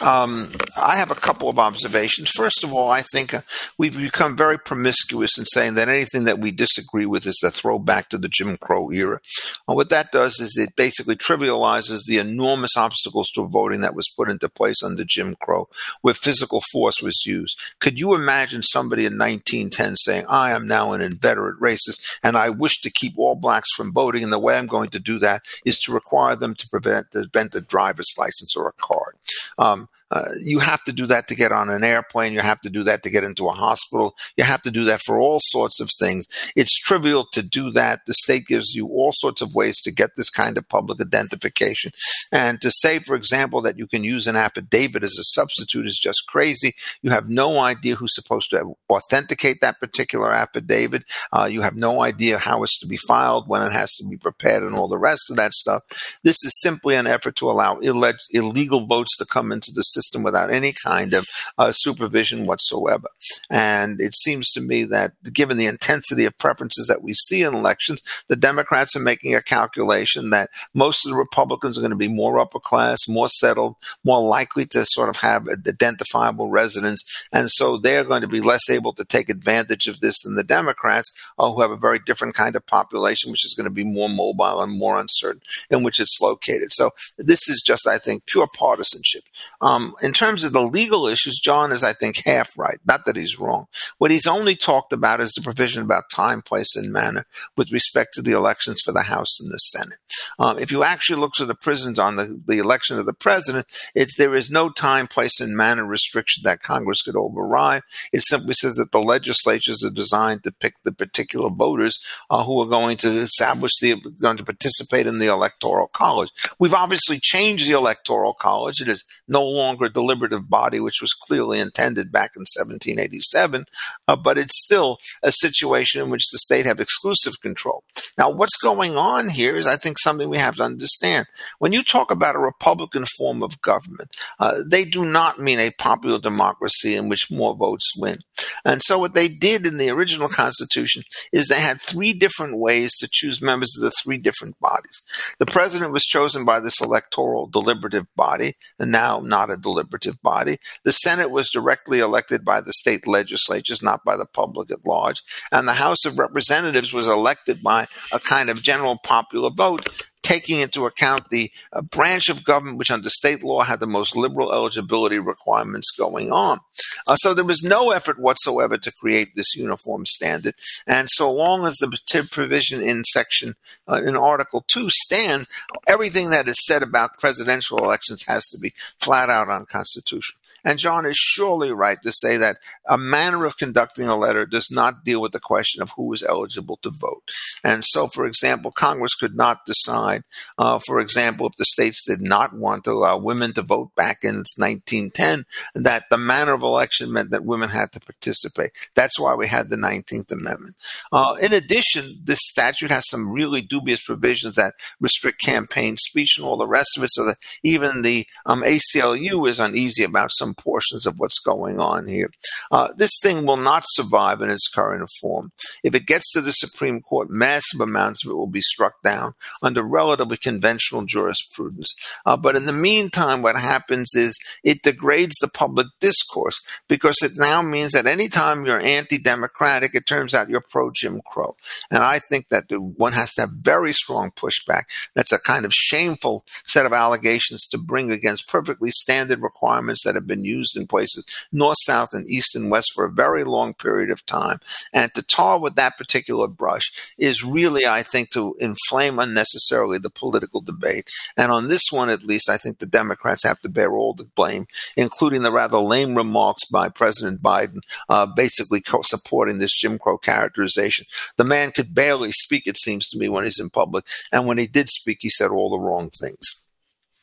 Um, 0.00 0.52
I 0.76 0.96
have 0.96 1.10
a 1.10 1.14
couple 1.14 1.48
of 1.48 1.58
observations. 1.58 2.30
First 2.30 2.64
of 2.64 2.72
all, 2.72 2.90
I 2.90 3.02
think 3.12 3.34
uh, 3.34 3.42
we've 3.78 3.96
become 3.96 4.36
very 4.36 4.58
promiscuous 4.58 5.38
in 5.38 5.44
saying 5.44 5.74
that 5.74 5.88
anything 5.88 6.24
that 6.24 6.38
we 6.38 6.50
disagree 6.50 7.06
with 7.06 7.26
is 7.26 7.42
a 7.44 7.50
throwback 7.50 8.08
to 8.10 8.18
the 8.18 8.28
Jim 8.28 8.56
Crow 8.56 8.90
era. 8.90 9.20
And 9.68 9.76
what 9.76 9.90
that 9.90 10.12
does 10.12 10.40
is 10.40 10.56
it 10.56 10.76
basically 10.76 11.16
trivializes 11.16 12.00
the 12.06 12.18
enormous 12.18 12.76
obstacles 12.76 13.28
to 13.34 13.46
voting 13.46 13.80
that 13.82 13.94
was 13.94 14.12
put 14.16 14.30
into 14.30 14.48
place 14.48 14.82
under 14.82 15.04
Jim 15.06 15.36
Crow, 15.40 15.68
where 16.02 16.14
physical 16.14 16.62
force 16.72 17.02
was 17.02 17.24
used. 17.26 17.58
Could 17.78 17.98
you 17.98 18.14
imagine 18.14 18.62
somebody 18.62 19.04
in 19.04 19.18
1910 19.18 19.96
saying, 19.96 20.24
I 20.28 20.52
am 20.52 20.66
now 20.66 20.92
an 20.92 21.00
inveterate 21.00 21.60
racist 21.60 22.00
and 22.22 22.36
I 22.36 22.50
wish 22.50 22.80
to 22.80 22.90
keep 22.90 23.14
all 23.16 23.36
blacks 23.36 23.68
from 23.76 23.92
voting, 23.92 24.22
and 24.22 24.32
the 24.32 24.38
way 24.38 24.56
I'm 24.56 24.66
going 24.66 24.90
to 24.90 25.00
do 25.00 25.18
that 25.18 25.42
is 25.64 25.78
to 25.80 25.92
require 25.92 26.36
them 26.36 26.54
to 26.54 26.68
prevent, 26.68 27.10
prevent 27.10 27.54
a 27.54 27.60
driver's 27.60 28.12
license 28.18 28.56
or 28.56 28.68
a 28.68 28.72
card. 28.72 29.16
Um, 29.60 29.88
uh, 30.10 30.24
you 30.44 30.58
have 30.58 30.82
to 30.84 30.92
do 30.92 31.06
that 31.06 31.28
to 31.28 31.34
get 31.34 31.52
on 31.52 31.70
an 31.70 31.84
airplane. 31.84 32.32
You 32.32 32.40
have 32.40 32.60
to 32.62 32.70
do 32.70 32.82
that 32.84 33.02
to 33.04 33.10
get 33.10 33.24
into 33.24 33.48
a 33.48 33.52
hospital. 33.52 34.16
You 34.36 34.44
have 34.44 34.62
to 34.62 34.70
do 34.70 34.84
that 34.84 35.00
for 35.02 35.18
all 35.18 35.38
sorts 35.40 35.80
of 35.80 35.88
things. 35.98 36.26
It's 36.56 36.76
trivial 36.78 37.26
to 37.32 37.42
do 37.42 37.70
that. 37.72 38.00
The 38.06 38.14
state 38.14 38.46
gives 38.46 38.74
you 38.74 38.88
all 38.88 39.12
sorts 39.12 39.40
of 39.40 39.54
ways 39.54 39.80
to 39.82 39.92
get 39.92 40.10
this 40.16 40.30
kind 40.30 40.58
of 40.58 40.68
public 40.68 41.00
identification. 41.00 41.92
And 42.32 42.60
to 42.60 42.70
say, 42.70 42.98
for 42.98 43.14
example, 43.14 43.60
that 43.62 43.78
you 43.78 43.86
can 43.86 44.02
use 44.02 44.26
an 44.26 44.36
affidavit 44.36 45.04
as 45.04 45.16
a 45.18 45.24
substitute 45.24 45.86
is 45.86 45.98
just 45.98 46.24
crazy. 46.28 46.72
You 47.02 47.10
have 47.10 47.28
no 47.28 47.60
idea 47.60 47.94
who's 47.94 48.14
supposed 48.14 48.50
to 48.50 48.74
authenticate 48.90 49.60
that 49.60 49.78
particular 49.78 50.32
affidavit. 50.32 51.04
Uh, 51.32 51.44
you 51.44 51.60
have 51.60 51.76
no 51.76 52.02
idea 52.02 52.38
how 52.38 52.64
it's 52.64 52.80
to 52.80 52.86
be 52.86 52.96
filed, 52.96 53.48
when 53.48 53.62
it 53.62 53.72
has 53.72 53.92
to 53.94 54.08
be 54.08 54.16
prepared, 54.16 54.64
and 54.64 54.74
all 54.74 54.88
the 54.88 54.98
rest 54.98 55.30
of 55.30 55.36
that 55.36 55.52
stuff. 55.52 55.82
This 56.24 56.42
is 56.44 56.60
simply 56.60 56.96
an 56.96 57.06
effort 57.06 57.36
to 57.36 57.50
allow 57.50 57.78
Ill- 57.80 58.12
illegal 58.32 58.86
votes 58.86 59.16
to 59.18 59.24
come 59.24 59.52
into 59.52 59.70
the 59.72 59.82
system 59.82 59.99
system 60.00 60.22
without 60.22 60.50
any 60.50 60.72
kind 60.72 61.14
of 61.14 61.26
uh, 61.58 61.72
supervision 61.72 62.46
whatsoever. 62.46 63.08
And 63.50 64.00
it 64.00 64.14
seems 64.14 64.50
to 64.52 64.60
me 64.60 64.84
that 64.84 65.12
given 65.32 65.56
the 65.56 65.66
intensity 65.66 66.24
of 66.24 66.38
preferences 66.38 66.86
that 66.86 67.02
we 67.02 67.14
see 67.14 67.42
in 67.42 67.54
elections, 67.54 68.02
the 68.28 68.36
Democrats 68.36 68.96
are 68.96 69.00
making 69.00 69.34
a 69.34 69.42
calculation 69.42 70.30
that 70.30 70.50
most 70.74 71.04
of 71.04 71.10
the 71.10 71.16
Republicans 71.16 71.76
are 71.76 71.80
going 71.80 71.90
to 71.90 71.96
be 71.96 72.08
more 72.08 72.38
upper 72.38 72.60
class, 72.60 72.98
more 73.08 73.28
settled, 73.28 73.76
more 74.04 74.26
likely 74.26 74.66
to 74.66 74.84
sort 74.86 75.08
of 75.08 75.16
have 75.16 75.48
identifiable 75.48 76.48
residence. 76.48 77.02
And 77.32 77.50
so 77.50 77.76
they're 77.76 78.04
going 78.04 78.22
to 78.22 78.28
be 78.28 78.40
less 78.40 78.68
able 78.70 78.92
to 78.94 79.04
take 79.04 79.28
advantage 79.28 79.86
of 79.86 80.00
this 80.00 80.22
than 80.22 80.34
the 80.34 80.44
Democrats, 80.44 81.10
uh, 81.38 81.50
who 81.50 81.60
have 81.60 81.70
a 81.70 81.76
very 81.76 81.98
different 81.98 82.34
kind 82.34 82.56
of 82.56 82.66
population, 82.66 83.30
which 83.30 83.44
is 83.44 83.54
going 83.54 83.64
to 83.64 83.70
be 83.70 83.84
more 83.84 84.08
mobile 84.08 84.62
and 84.62 84.78
more 84.78 84.98
uncertain 84.98 85.42
in 85.70 85.82
which 85.82 86.00
it's 86.00 86.20
located. 86.20 86.72
So 86.72 86.90
this 87.18 87.48
is 87.48 87.62
just, 87.64 87.86
I 87.86 87.98
think, 87.98 88.26
pure 88.26 88.48
partisanship. 88.56 89.22
Um, 89.60 89.89
In 90.02 90.12
terms 90.12 90.44
of 90.44 90.52
the 90.52 90.62
legal 90.62 91.06
issues, 91.06 91.40
John 91.40 91.72
is, 91.72 91.82
I 91.82 91.92
think, 91.92 92.22
half 92.24 92.56
right. 92.58 92.78
Not 92.84 93.04
that 93.06 93.16
he's 93.16 93.38
wrong. 93.38 93.66
What 93.98 94.10
he's 94.10 94.26
only 94.26 94.56
talked 94.56 94.92
about 94.92 95.20
is 95.20 95.32
the 95.32 95.42
provision 95.42 95.82
about 95.82 96.10
time, 96.12 96.42
place, 96.42 96.76
and 96.76 96.92
manner 96.92 97.26
with 97.56 97.72
respect 97.72 98.14
to 98.14 98.22
the 98.22 98.32
elections 98.32 98.80
for 98.84 98.92
the 98.92 99.02
House 99.02 99.40
and 99.40 99.50
the 99.50 99.58
Senate. 99.58 99.98
Um, 100.38 100.58
if 100.58 100.70
you 100.70 100.84
actually 100.84 101.20
look 101.20 101.32
to 101.34 101.46
the 101.46 101.54
prisons 101.54 101.98
on 101.98 102.16
the, 102.16 102.40
the 102.46 102.58
election 102.58 102.98
of 102.98 103.06
the 103.06 103.12
president, 103.12 103.66
it's 103.94 104.16
there 104.16 104.34
is 104.34 104.50
no 104.50 104.70
time, 104.70 105.06
place, 105.06 105.40
and 105.40 105.56
manner 105.56 105.84
restriction 105.84 106.42
that 106.44 106.62
Congress 106.62 107.02
could 107.02 107.16
override. 107.16 107.82
It 108.12 108.22
simply 108.22 108.54
says 108.54 108.76
that 108.76 108.92
the 108.92 109.02
legislatures 109.02 109.84
are 109.84 109.90
designed 109.90 110.44
to 110.44 110.52
pick 110.52 110.74
the 110.82 110.92
particular 110.92 111.50
voters 111.50 111.98
uh, 112.30 112.44
who 112.44 112.60
are 112.60 112.68
going 112.68 112.96
to 112.98 113.20
establish 113.20 113.72
the 113.80 114.00
going 114.20 114.36
to 114.36 114.44
participate 114.44 115.06
in 115.06 115.18
the 115.18 115.26
electoral 115.26 115.88
college. 115.88 116.30
We've 116.58 116.74
obviously 116.74 117.18
changed 117.20 117.68
the 117.68 117.76
electoral 117.76 118.34
college. 118.34 118.80
It 118.80 118.88
is 118.88 119.04
no 119.28 119.44
longer 119.44 119.79
a 119.82 119.90
deliberative 119.90 120.48
body, 120.48 120.80
which 120.80 121.00
was 121.00 121.12
clearly 121.12 121.58
intended 121.58 122.12
back 122.12 122.32
in 122.36 122.40
1787, 122.40 123.64
uh, 124.08 124.16
but 124.16 124.38
it's 124.38 124.62
still 124.64 124.98
a 125.22 125.32
situation 125.32 126.02
in 126.02 126.10
which 126.10 126.28
the 126.30 126.38
state 126.38 126.66
have 126.66 126.80
exclusive 126.80 127.34
control. 127.40 127.84
Now, 128.18 128.30
what's 128.30 128.56
going 128.56 128.96
on 128.96 129.28
here 129.28 129.56
is, 129.56 129.66
I 129.66 129.76
think, 129.76 129.98
something 129.98 130.28
we 130.28 130.38
have 130.38 130.56
to 130.56 130.64
understand. 130.64 131.26
When 131.58 131.72
you 131.72 131.82
talk 131.82 132.10
about 132.10 132.36
a 132.36 132.40
Republican 132.40 133.04
form 133.18 133.42
of 133.42 133.60
government, 133.62 134.14
uh, 134.38 134.62
they 134.66 134.84
do 134.84 135.04
not 135.04 135.38
mean 135.38 135.58
a 135.58 135.70
popular 135.70 136.18
democracy 136.18 136.96
in 136.96 137.08
which 137.08 137.30
more 137.30 137.54
votes 137.54 137.92
win. 137.96 138.18
And 138.64 138.82
so, 138.82 138.98
what 138.98 139.14
they 139.14 139.28
did 139.28 139.66
in 139.66 139.78
the 139.78 139.90
original 139.90 140.28
Constitution 140.28 141.02
is 141.32 141.48
they 141.48 141.60
had 141.60 141.80
three 141.80 142.12
different 142.12 142.58
ways 142.58 142.92
to 142.98 143.08
choose 143.10 143.42
members 143.42 143.74
of 143.76 143.82
the 143.82 143.92
three 144.02 144.18
different 144.18 144.58
bodies. 144.60 145.02
The 145.38 145.46
president 145.46 145.92
was 145.92 146.04
chosen 146.04 146.44
by 146.44 146.60
this 146.60 146.80
electoral 146.80 147.46
deliberative 147.46 148.06
body, 148.16 148.54
and 148.78 148.90
now 148.90 149.20
not 149.20 149.50
a 149.50 149.56
deliberative 149.70 150.20
body. 150.22 150.58
The 150.84 150.92
Senate 150.92 151.30
was 151.30 151.50
directly 151.50 152.00
elected 152.00 152.44
by 152.44 152.60
the 152.60 152.72
state 152.72 153.06
legislatures, 153.06 153.82
not 153.82 154.04
by 154.04 154.16
the 154.16 154.26
public 154.26 154.70
at 154.70 154.86
large. 154.86 155.22
And 155.52 155.66
the 155.66 155.74
House 155.74 156.04
of 156.04 156.18
Representatives 156.18 156.92
was 156.92 157.06
elected 157.06 157.62
by 157.62 157.86
a 158.12 158.20
kind 158.20 158.50
of 158.50 158.62
general 158.62 158.98
popular 159.04 159.50
vote 159.50 159.88
taking 160.22 160.60
into 160.60 160.86
account 160.86 161.30
the 161.30 161.50
uh, 161.72 161.80
branch 161.82 162.28
of 162.28 162.44
government 162.44 162.78
which 162.78 162.90
under 162.90 163.08
state 163.08 163.42
law 163.42 163.62
had 163.62 163.80
the 163.80 163.86
most 163.86 164.16
liberal 164.16 164.52
eligibility 164.52 165.18
requirements 165.18 165.90
going 165.96 166.30
on. 166.30 166.58
Uh, 167.06 167.16
so 167.16 167.34
there 167.34 167.44
was 167.44 167.62
no 167.62 167.90
effort 167.90 168.18
whatsoever 168.18 168.76
to 168.78 168.92
create 168.92 169.34
this 169.34 169.54
uniform 169.56 170.04
standard. 170.06 170.54
And 170.86 171.08
so 171.10 171.32
long 171.32 171.64
as 171.64 171.76
the 171.76 172.26
provision 172.30 172.82
in 172.82 173.04
section, 173.04 173.54
uh, 173.88 174.02
in 174.02 174.16
Article 174.16 174.64
2 174.68 174.88
stands, 174.90 175.48
everything 175.88 176.30
that 176.30 176.48
is 176.48 176.56
said 176.66 176.82
about 176.82 177.18
presidential 177.18 177.78
elections 177.78 178.24
has 178.26 178.46
to 178.48 178.58
be 178.58 178.72
flat 178.98 179.30
out 179.30 179.48
unconstitutional. 179.48 180.39
And 180.64 180.78
John 180.78 181.06
is 181.06 181.16
surely 181.16 181.72
right 181.72 181.98
to 182.02 182.12
say 182.12 182.36
that 182.36 182.56
a 182.88 182.98
manner 182.98 183.44
of 183.44 183.56
conducting 183.56 184.06
a 184.06 184.16
letter 184.16 184.46
does 184.46 184.70
not 184.70 185.04
deal 185.04 185.20
with 185.20 185.32
the 185.32 185.40
question 185.40 185.82
of 185.82 185.90
who 185.96 186.12
is 186.12 186.22
eligible 186.22 186.78
to 186.82 186.90
vote. 186.90 187.22
And 187.64 187.84
so, 187.84 188.08
for 188.08 188.24
example, 188.24 188.70
Congress 188.70 189.14
could 189.14 189.36
not 189.36 189.66
decide, 189.66 190.22
uh, 190.58 190.78
for 190.78 191.00
example, 191.00 191.46
if 191.46 191.54
the 191.56 191.64
states 191.64 192.04
did 192.04 192.20
not 192.20 192.54
want 192.54 192.84
to 192.84 192.92
allow 192.92 193.18
women 193.18 193.52
to 193.54 193.62
vote 193.62 193.94
back 193.94 194.18
in 194.22 194.36
1910, 194.56 195.44
that 195.74 196.04
the 196.10 196.18
manner 196.18 196.52
of 196.52 196.62
election 196.62 197.12
meant 197.12 197.30
that 197.30 197.44
women 197.44 197.70
had 197.70 197.92
to 197.92 198.00
participate. 198.00 198.70
That's 198.94 199.18
why 199.18 199.34
we 199.34 199.46
had 199.48 199.70
the 199.70 199.76
19th 199.76 200.30
Amendment. 200.32 200.76
Uh, 201.12 201.36
in 201.40 201.52
addition, 201.52 202.20
this 202.22 202.40
statute 202.42 202.90
has 202.90 203.08
some 203.08 203.30
really 203.30 203.60
dubious 203.60 204.02
provisions 204.02 204.56
that 204.56 204.74
restrict 205.00 205.40
campaign 205.40 205.96
speech 205.96 206.36
and 206.36 206.46
all 206.46 206.56
the 206.56 206.66
rest 206.66 206.96
of 206.96 207.02
it, 207.02 207.10
so 207.12 207.24
that 207.24 207.38
even 207.62 208.02
the 208.02 208.26
um, 208.46 208.62
ACLU 208.62 209.48
is 209.48 209.60
uneasy 209.60 210.04
about 210.04 210.30
some 210.32 210.49
some 210.50 210.62
portions 210.62 211.06
of 211.06 211.18
what's 211.18 211.38
going 211.38 211.80
on 211.80 212.06
here. 212.06 212.30
Uh, 212.70 212.88
this 212.96 213.12
thing 213.22 213.46
will 213.46 213.56
not 213.56 213.84
survive 213.86 214.40
in 214.40 214.50
its 214.50 214.68
current 214.68 215.08
form. 215.20 215.52
If 215.82 215.94
it 215.94 216.06
gets 216.06 216.32
to 216.32 216.40
the 216.40 216.52
Supreme 216.52 217.00
Court, 217.00 217.30
massive 217.30 217.80
amounts 217.80 218.24
of 218.24 218.32
it 218.32 218.36
will 218.36 218.46
be 218.46 218.60
struck 218.60 219.02
down 219.02 219.34
under 219.62 219.82
relatively 219.82 220.36
conventional 220.36 221.04
jurisprudence. 221.04 221.92
Uh, 222.26 222.36
but 222.36 222.56
in 222.56 222.66
the 222.66 222.72
meantime, 222.72 223.42
what 223.42 223.56
happens 223.56 224.10
is 224.14 224.38
it 224.64 224.82
degrades 224.82 225.36
the 225.40 225.48
public 225.48 225.86
discourse 226.00 226.60
because 226.88 227.16
it 227.22 227.32
now 227.36 227.62
means 227.62 227.92
that 227.92 228.06
anytime 228.06 228.64
you're 228.64 228.80
anti-democratic, 228.80 229.94
it 229.94 230.04
turns 230.08 230.34
out 230.34 230.48
you're 230.48 230.60
pro-Jim 230.60 231.20
Crow. 231.26 231.54
And 231.90 232.02
I 232.02 232.18
think 232.18 232.48
that 232.48 232.64
one 232.70 233.12
has 233.12 233.32
to 233.34 233.42
have 233.42 233.50
very 233.50 233.92
strong 233.92 234.30
pushback. 234.30 234.82
That's 235.14 235.32
a 235.32 235.38
kind 235.38 235.64
of 235.64 235.72
shameful 235.72 236.44
set 236.66 236.86
of 236.86 236.92
allegations 236.92 237.66
to 237.68 237.78
bring 237.78 238.10
against 238.10 238.48
perfectly 238.48 238.90
standard 238.90 239.42
requirements 239.42 240.04
that 240.04 240.14
have 240.14 240.26
been 240.26 240.39
been 240.40 240.44
used 240.44 240.76
in 240.76 240.86
places 240.86 241.24
north, 241.52 241.76
south, 241.84 242.14
and 242.14 242.28
east 242.28 242.54
and 242.54 242.70
west 242.70 242.90
for 242.94 243.04
a 243.04 243.10
very 243.10 243.44
long 243.44 243.74
period 243.74 244.10
of 244.10 244.24
time. 244.26 244.58
And 244.92 245.12
to 245.14 245.22
tar 245.22 245.60
with 245.60 245.74
that 245.76 245.96
particular 245.98 246.46
brush 246.46 246.92
is 247.18 247.44
really, 247.44 247.86
I 247.86 248.02
think, 248.02 248.30
to 248.30 248.56
inflame 248.58 249.18
unnecessarily 249.18 249.98
the 249.98 250.10
political 250.10 250.60
debate. 250.60 251.08
And 251.36 251.52
on 251.52 251.68
this 251.68 251.84
one, 251.90 252.10
at 252.10 252.24
least, 252.24 252.48
I 252.48 252.56
think 252.56 252.78
the 252.78 252.86
Democrats 252.86 253.44
have 253.44 253.60
to 253.60 253.68
bear 253.68 253.92
all 253.92 254.14
the 254.14 254.24
blame, 254.24 254.66
including 254.96 255.42
the 255.42 255.52
rather 255.52 255.78
lame 255.78 256.14
remarks 256.14 256.64
by 256.70 256.88
President 256.88 257.42
Biden, 257.42 257.80
uh, 258.08 258.26
basically 258.26 258.80
co- 258.80 259.02
supporting 259.02 259.58
this 259.58 259.78
Jim 259.78 259.98
Crow 259.98 260.18
characterization. 260.18 261.06
The 261.36 261.44
man 261.44 261.72
could 261.72 261.94
barely 261.94 262.32
speak, 262.32 262.66
it 262.66 262.78
seems 262.78 263.08
to 263.08 263.18
me, 263.18 263.28
when 263.28 263.44
he's 263.44 263.60
in 263.60 263.70
public. 263.70 264.04
And 264.32 264.46
when 264.46 264.58
he 264.58 264.66
did 264.66 264.88
speak, 264.88 265.18
he 265.20 265.30
said 265.30 265.50
all 265.50 265.70
the 265.70 265.78
wrong 265.78 266.10
things. 266.10 266.62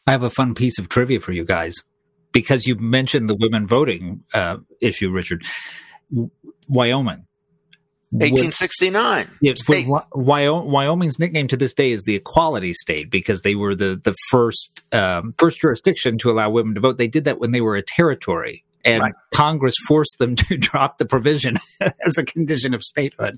I 0.06 0.12
have 0.12 0.24
a 0.24 0.30
fun 0.30 0.56
piece 0.56 0.80
of 0.80 0.88
trivia 0.88 1.20
for 1.20 1.34
you 1.34 1.44
guys 1.44 1.84
because 2.32 2.66
you 2.66 2.76
mentioned 2.76 3.30
the 3.30 3.36
women 3.36 3.68
voting 3.68 4.24
uh, 4.34 4.58
issue, 4.82 5.12
Richard. 5.12 5.44
Wyoming. 6.70 7.26
1869. 8.12 9.28
Wyoming's 10.13 11.20
nickname 11.20 11.50
to 11.50 11.58
this 11.58 11.74
day 11.74 11.92
is 11.92 12.04
the 12.04 12.16
equality 12.16 12.74
state 12.74 13.12
because 13.12 13.42
they 13.42 13.54
were 13.54 13.76
the 13.76 14.00
the 14.02 14.16
first 14.32 14.82
um, 14.94 15.34
first 15.38 15.60
jurisdiction 15.60 16.18
to 16.20 16.32
allow 16.32 16.50
women 16.50 16.76
to 16.76 16.80
vote. 16.80 16.98
They 16.98 17.10
did 17.10 17.26
that 17.26 17.40
when 17.40 17.52
they 17.52 17.60
were 17.60 17.76
a 17.76 17.82
territory, 17.82 18.63
and 18.88 19.02
right. 19.02 19.13
Congress 19.34 19.76
forced 19.88 20.17
them 20.19 20.36
to 20.47 20.58
drop 20.58 20.97
the 20.97 21.06
provision 21.06 21.58
as 21.82 22.17
a 22.17 22.23
condition 22.23 22.73
of 22.73 22.84
statehood. 22.84 23.36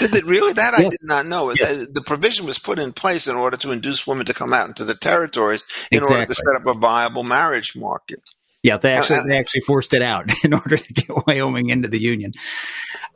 Did 0.00 0.14
it 0.14 0.24
really? 0.24 0.52
That 0.52 0.74
yes. 0.78 0.86
I 0.86 0.88
did 0.88 1.00
not 1.02 1.26
know. 1.26 1.52
Yes. 1.52 1.76
The, 1.76 1.86
the, 1.86 2.02
provision 2.02 2.46
was 2.46 2.58
put 2.58 2.78
in 2.78 2.92
place 2.92 3.26
in 3.26 3.34
order 3.34 3.56
to 3.58 3.72
induce 3.72 4.06
women 4.06 4.26
to 4.26 4.34
come 4.34 4.52
out 4.52 4.68
into 4.68 4.84
the 4.84 4.94
territories 4.94 5.64
in 5.90 5.98
exactly. 5.98 6.20
order 6.20 6.26
to 6.26 6.34
set 6.34 6.60
up 6.60 6.66
a 6.66 6.78
viable 6.78 7.24
marriage 7.24 7.76
market. 7.76 8.20
Yeah, 8.62 8.78
they 8.78 8.94
actually 8.94 9.20
they 9.28 9.36
actually 9.36 9.60
forced 9.60 9.92
it 9.92 10.00
out 10.00 10.32
in 10.44 10.54
order 10.54 10.78
to 10.78 10.92
get 10.94 11.26
Wyoming 11.26 11.68
into 11.68 11.86
the 11.86 12.00
union. 12.00 12.32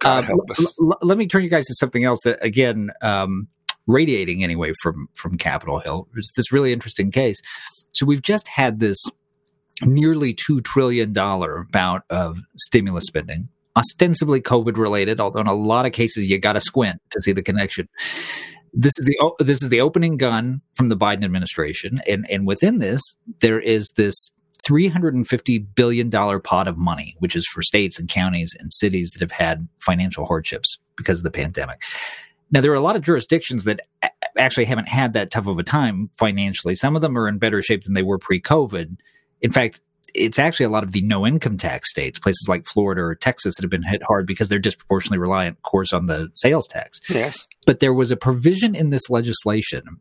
Uh, 0.04 0.22
l- 0.28 0.44
l- 0.78 0.98
let 1.00 1.16
me 1.16 1.26
turn 1.26 1.42
you 1.42 1.48
guys 1.48 1.64
to 1.66 1.74
something 1.74 2.04
else 2.04 2.18
that 2.24 2.44
again 2.44 2.90
um, 3.00 3.48
radiating 3.86 4.44
anyway 4.44 4.72
from 4.82 5.08
from 5.14 5.38
Capitol 5.38 5.78
Hill. 5.78 6.06
It's 6.16 6.32
this 6.36 6.52
really 6.52 6.74
interesting 6.74 7.10
case. 7.10 7.40
So 7.92 8.04
we've 8.04 8.20
just 8.20 8.46
had 8.46 8.78
this 8.78 8.98
nearly 9.82 10.34
two 10.34 10.60
trillion 10.60 11.12
dollar 11.12 11.66
bout 11.70 12.04
of 12.10 12.38
stimulus 12.56 13.04
spending, 13.04 13.48
ostensibly 13.76 14.40
COVID 14.40 14.76
related, 14.76 15.20
although 15.20 15.40
in 15.40 15.46
a 15.46 15.54
lot 15.54 15.86
of 15.86 15.92
cases 15.92 16.30
you 16.30 16.38
got 16.38 16.54
to 16.54 16.60
squint 16.60 17.00
to 17.10 17.20
see 17.20 17.32
the 17.32 17.42
connection 17.42 17.88
this 18.72 18.98
is 18.98 19.04
the 19.04 19.44
this 19.44 19.62
is 19.62 19.68
the 19.68 19.80
opening 19.80 20.16
gun 20.16 20.60
from 20.74 20.88
the 20.88 20.96
Biden 20.96 21.24
administration, 21.24 22.00
and 22.06 22.28
and 22.30 22.46
within 22.46 22.78
this 22.78 23.00
there 23.40 23.60
is 23.60 23.92
this 23.96 24.30
$350 24.68 25.66
billion 25.74 26.10
pot 26.10 26.68
of 26.68 26.76
money, 26.76 27.16
which 27.20 27.36
is 27.36 27.46
for 27.46 27.62
states 27.62 27.98
and 27.98 28.08
counties 28.08 28.54
and 28.58 28.72
cities 28.72 29.12
that 29.12 29.20
have 29.20 29.32
had 29.32 29.68
financial 29.78 30.26
hardships 30.26 30.78
because 30.96 31.18
of 31.18 31.24
the 31.24 31.30
pandemic. 31.30 31.82
Now, 32.50 32.60
there 32.60 32.72
are 32.72 32.76
a 32.76 32.80
lot 32.80 32.96
of 32.96 33.02
jurisdictions 33.02 33.64
that 33.64 33.82
actually 34.36 34.64
haven't 34.64 34.88
had 34.88 35.12
that 35.12 35.30
tough 35.30 35.46
of 35.46 35.58
a 35.58 35.62
time 35.62 36.10
financially. 36.18 36.74
Some 36.74 36.96
of 36.96 37.02
them 37.02 37.16
are 37.16 37.28
in 37.28 37.38
better 37.38 37.62
shape 37.62 37.84
than 37.84 37.94
they 37.94 38.02
were 38.02 38.18
pre 38.18 38.40
COVID. 38.40 38.96
In 39.42 39.50
fact, 39.50 39.80
it's 40.14 40.38
actually 40.38 40.66
a 40.66 40.70
lot 40.70 40.84
of 40.84 40.92
the 40.92 41.02
no 41.02 41.26
income 41.26 41.58
tax 41.58 41.90
states, 41.90 42.18
places 42.18 42.46
like 42.48 42.66
Florida 42.66 43.02
or 43.02 43.14
Texas, 43.14 43.54
that 43.56 43.62
have 43.62 43.70
been 43.70 43.82
hit 43.82 44.02
hard 44.02 44.26
because 44.26 44.48
they're 44.48 44.58
disproportionately 44.58 45.18
reliant, 45.18 45.56
of 45.56 45.62
course, 45.62 45.92
on 45.92 46.06
the 46.06 46.28
sales 46.34 46.66
tax. 46.66 47.00
Yes. 47.08 47.46
But 47.66 47.80
there 47.80 47.94
was 47.94 48.10
a 48.10 48.16
provision 48.16 48.74
in 48.74 48.88
this 48.88 49.10
legislation 49.10 50.00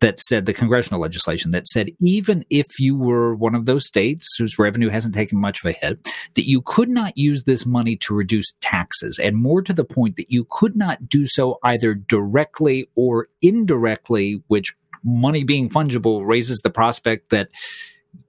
that 0.00 0.20
said 0.20 0.44
the 0.44 0.52
congressional 0.52 1.00
legislation 1.00 1.50
that 1.52 1.66
said 1.66 1.88
even 1.98 2.44
if 2.50 2.66
you 2.78 2.94
were 2.96 3.34
one 3.34 3.54
of 3.54 3.64
those 3.64 3.86
states 3.86 4.28
whose 4.36 4.58
revenue 4.58 4.90
hasn't 4.90 5.14
taken 5.14 5.38
much 5.38 5.64
of 5.64 5.70
a 5.70 5.72
hit, 5.72 5.98
that 6.34 6.46
you 6.46 6.60
could 6.60 6.88
not 6.88 7.16
use 7.16 7.44
this 7.44 7.64
money 7.64 7.96
to 7.96 8.14
reduce 8.14 8.52
taxes. 8.60 9.18
And 9.18 9.36
more 9.36 9.62
to 9.62 9.72
the 9.72 9.84
point, 9.84 10.16
that 10.16 10.30
you 10.30 10.46
could 10.50 10.76
not 10.76 11.08
do 11.08 11.24
so 11.24 11.58
either 11.64 11.94
directly 11.94 12.86
or 12.96 13.28
indirectly, 13.40 14.42
which 14.48 14.74
money 15.02 15.42
being 15.42 15.70
fungible 15.70 16.26
raises 16.26 16.60
the 16.60 16.70
prospect 16.70 17.30
that 17.30 17.48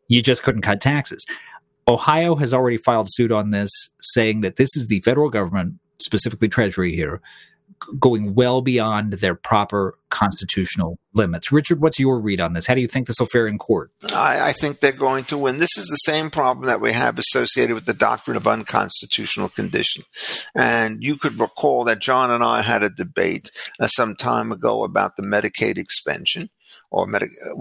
you 0.08 0.22
just 0.22 0.44
couldn't 0.44 0.62
cut 0.62 0.82
taxes. 0.82 1.26
Ohio 1.88 2.36
has 2.36 2.54
already 2.54 2.78
filed 2.78 3.08
suit 3.12 3.32
on 3.32 3.52
this, 3.52 3.70
saying 4.02 4.42
that 4.42 4.56
this 4.56 4.76
is 4.76 4.88
the 4.88 5.02
federal 5.02 5.30
government, 5.30 5.76
specifically 6.00 6.48
Treasury 6.48 6.96
here, 6.96 7.22
going 8.00 8.34
well 8.34 8.62
beyond 8.62 9.14
their 9.14 9.36
proper 9.36 9.98
constitutional 10.10 10.98
limits. 11.14 11.52
Richard, 11.52 11.82
what's 11.82 12.00
your 12.00 12.20
read 12.20 12.40
on 12.40 12.54
this? 12.54 12.66
How 12.66 12.74
do 12.74 12.82
you 12.82 12.88
think 12.88 13.08
this 13.08 13.20
will 13.20 13.28
fare 13.28 13.48
in 13.48 13.58
court? 13.58 13.92
I, 14.14 14.50
I, 14.50 14.54
think 14.54 14.80
they're 14.80 14.92
going 14.92 15.26
to 15.26 15.38
win. 15.38 15.60
This 15.60 15.78
is 15.78 15.88
the 15.88 16.12
same 16.12 16.30
problem 16.30 16.68
that 16.68 16.82
we 16.82 16.94
have 16.94 17.20
associated 17.20 17.74
with 17.74 17.86
the 17.86 17.94
doctrine 17.94 18.38
of 18.38 18.48
unconstitutional 18.48 19.50
condition. 19.50 20.04
And 20.56 21.04
you 21.04 21.18
could 21.18 21.40
recall 21.40 21.84
that 21.84 22.00
John 22.00 22.32
and 22.32 22.44
I 22.44 22.62
had 22.62 22.82
a 22.82 22.90
debate 22.90 23.52
uh, 23.80 23.88
some 23.88 24.16
time 24.16 24.52
ago 24.52 24.84
about 24.84 25.18
the 25.18 25.24
Medicaid 25.24 25.78
expansion 25.78 26.50
or 26.96 27.06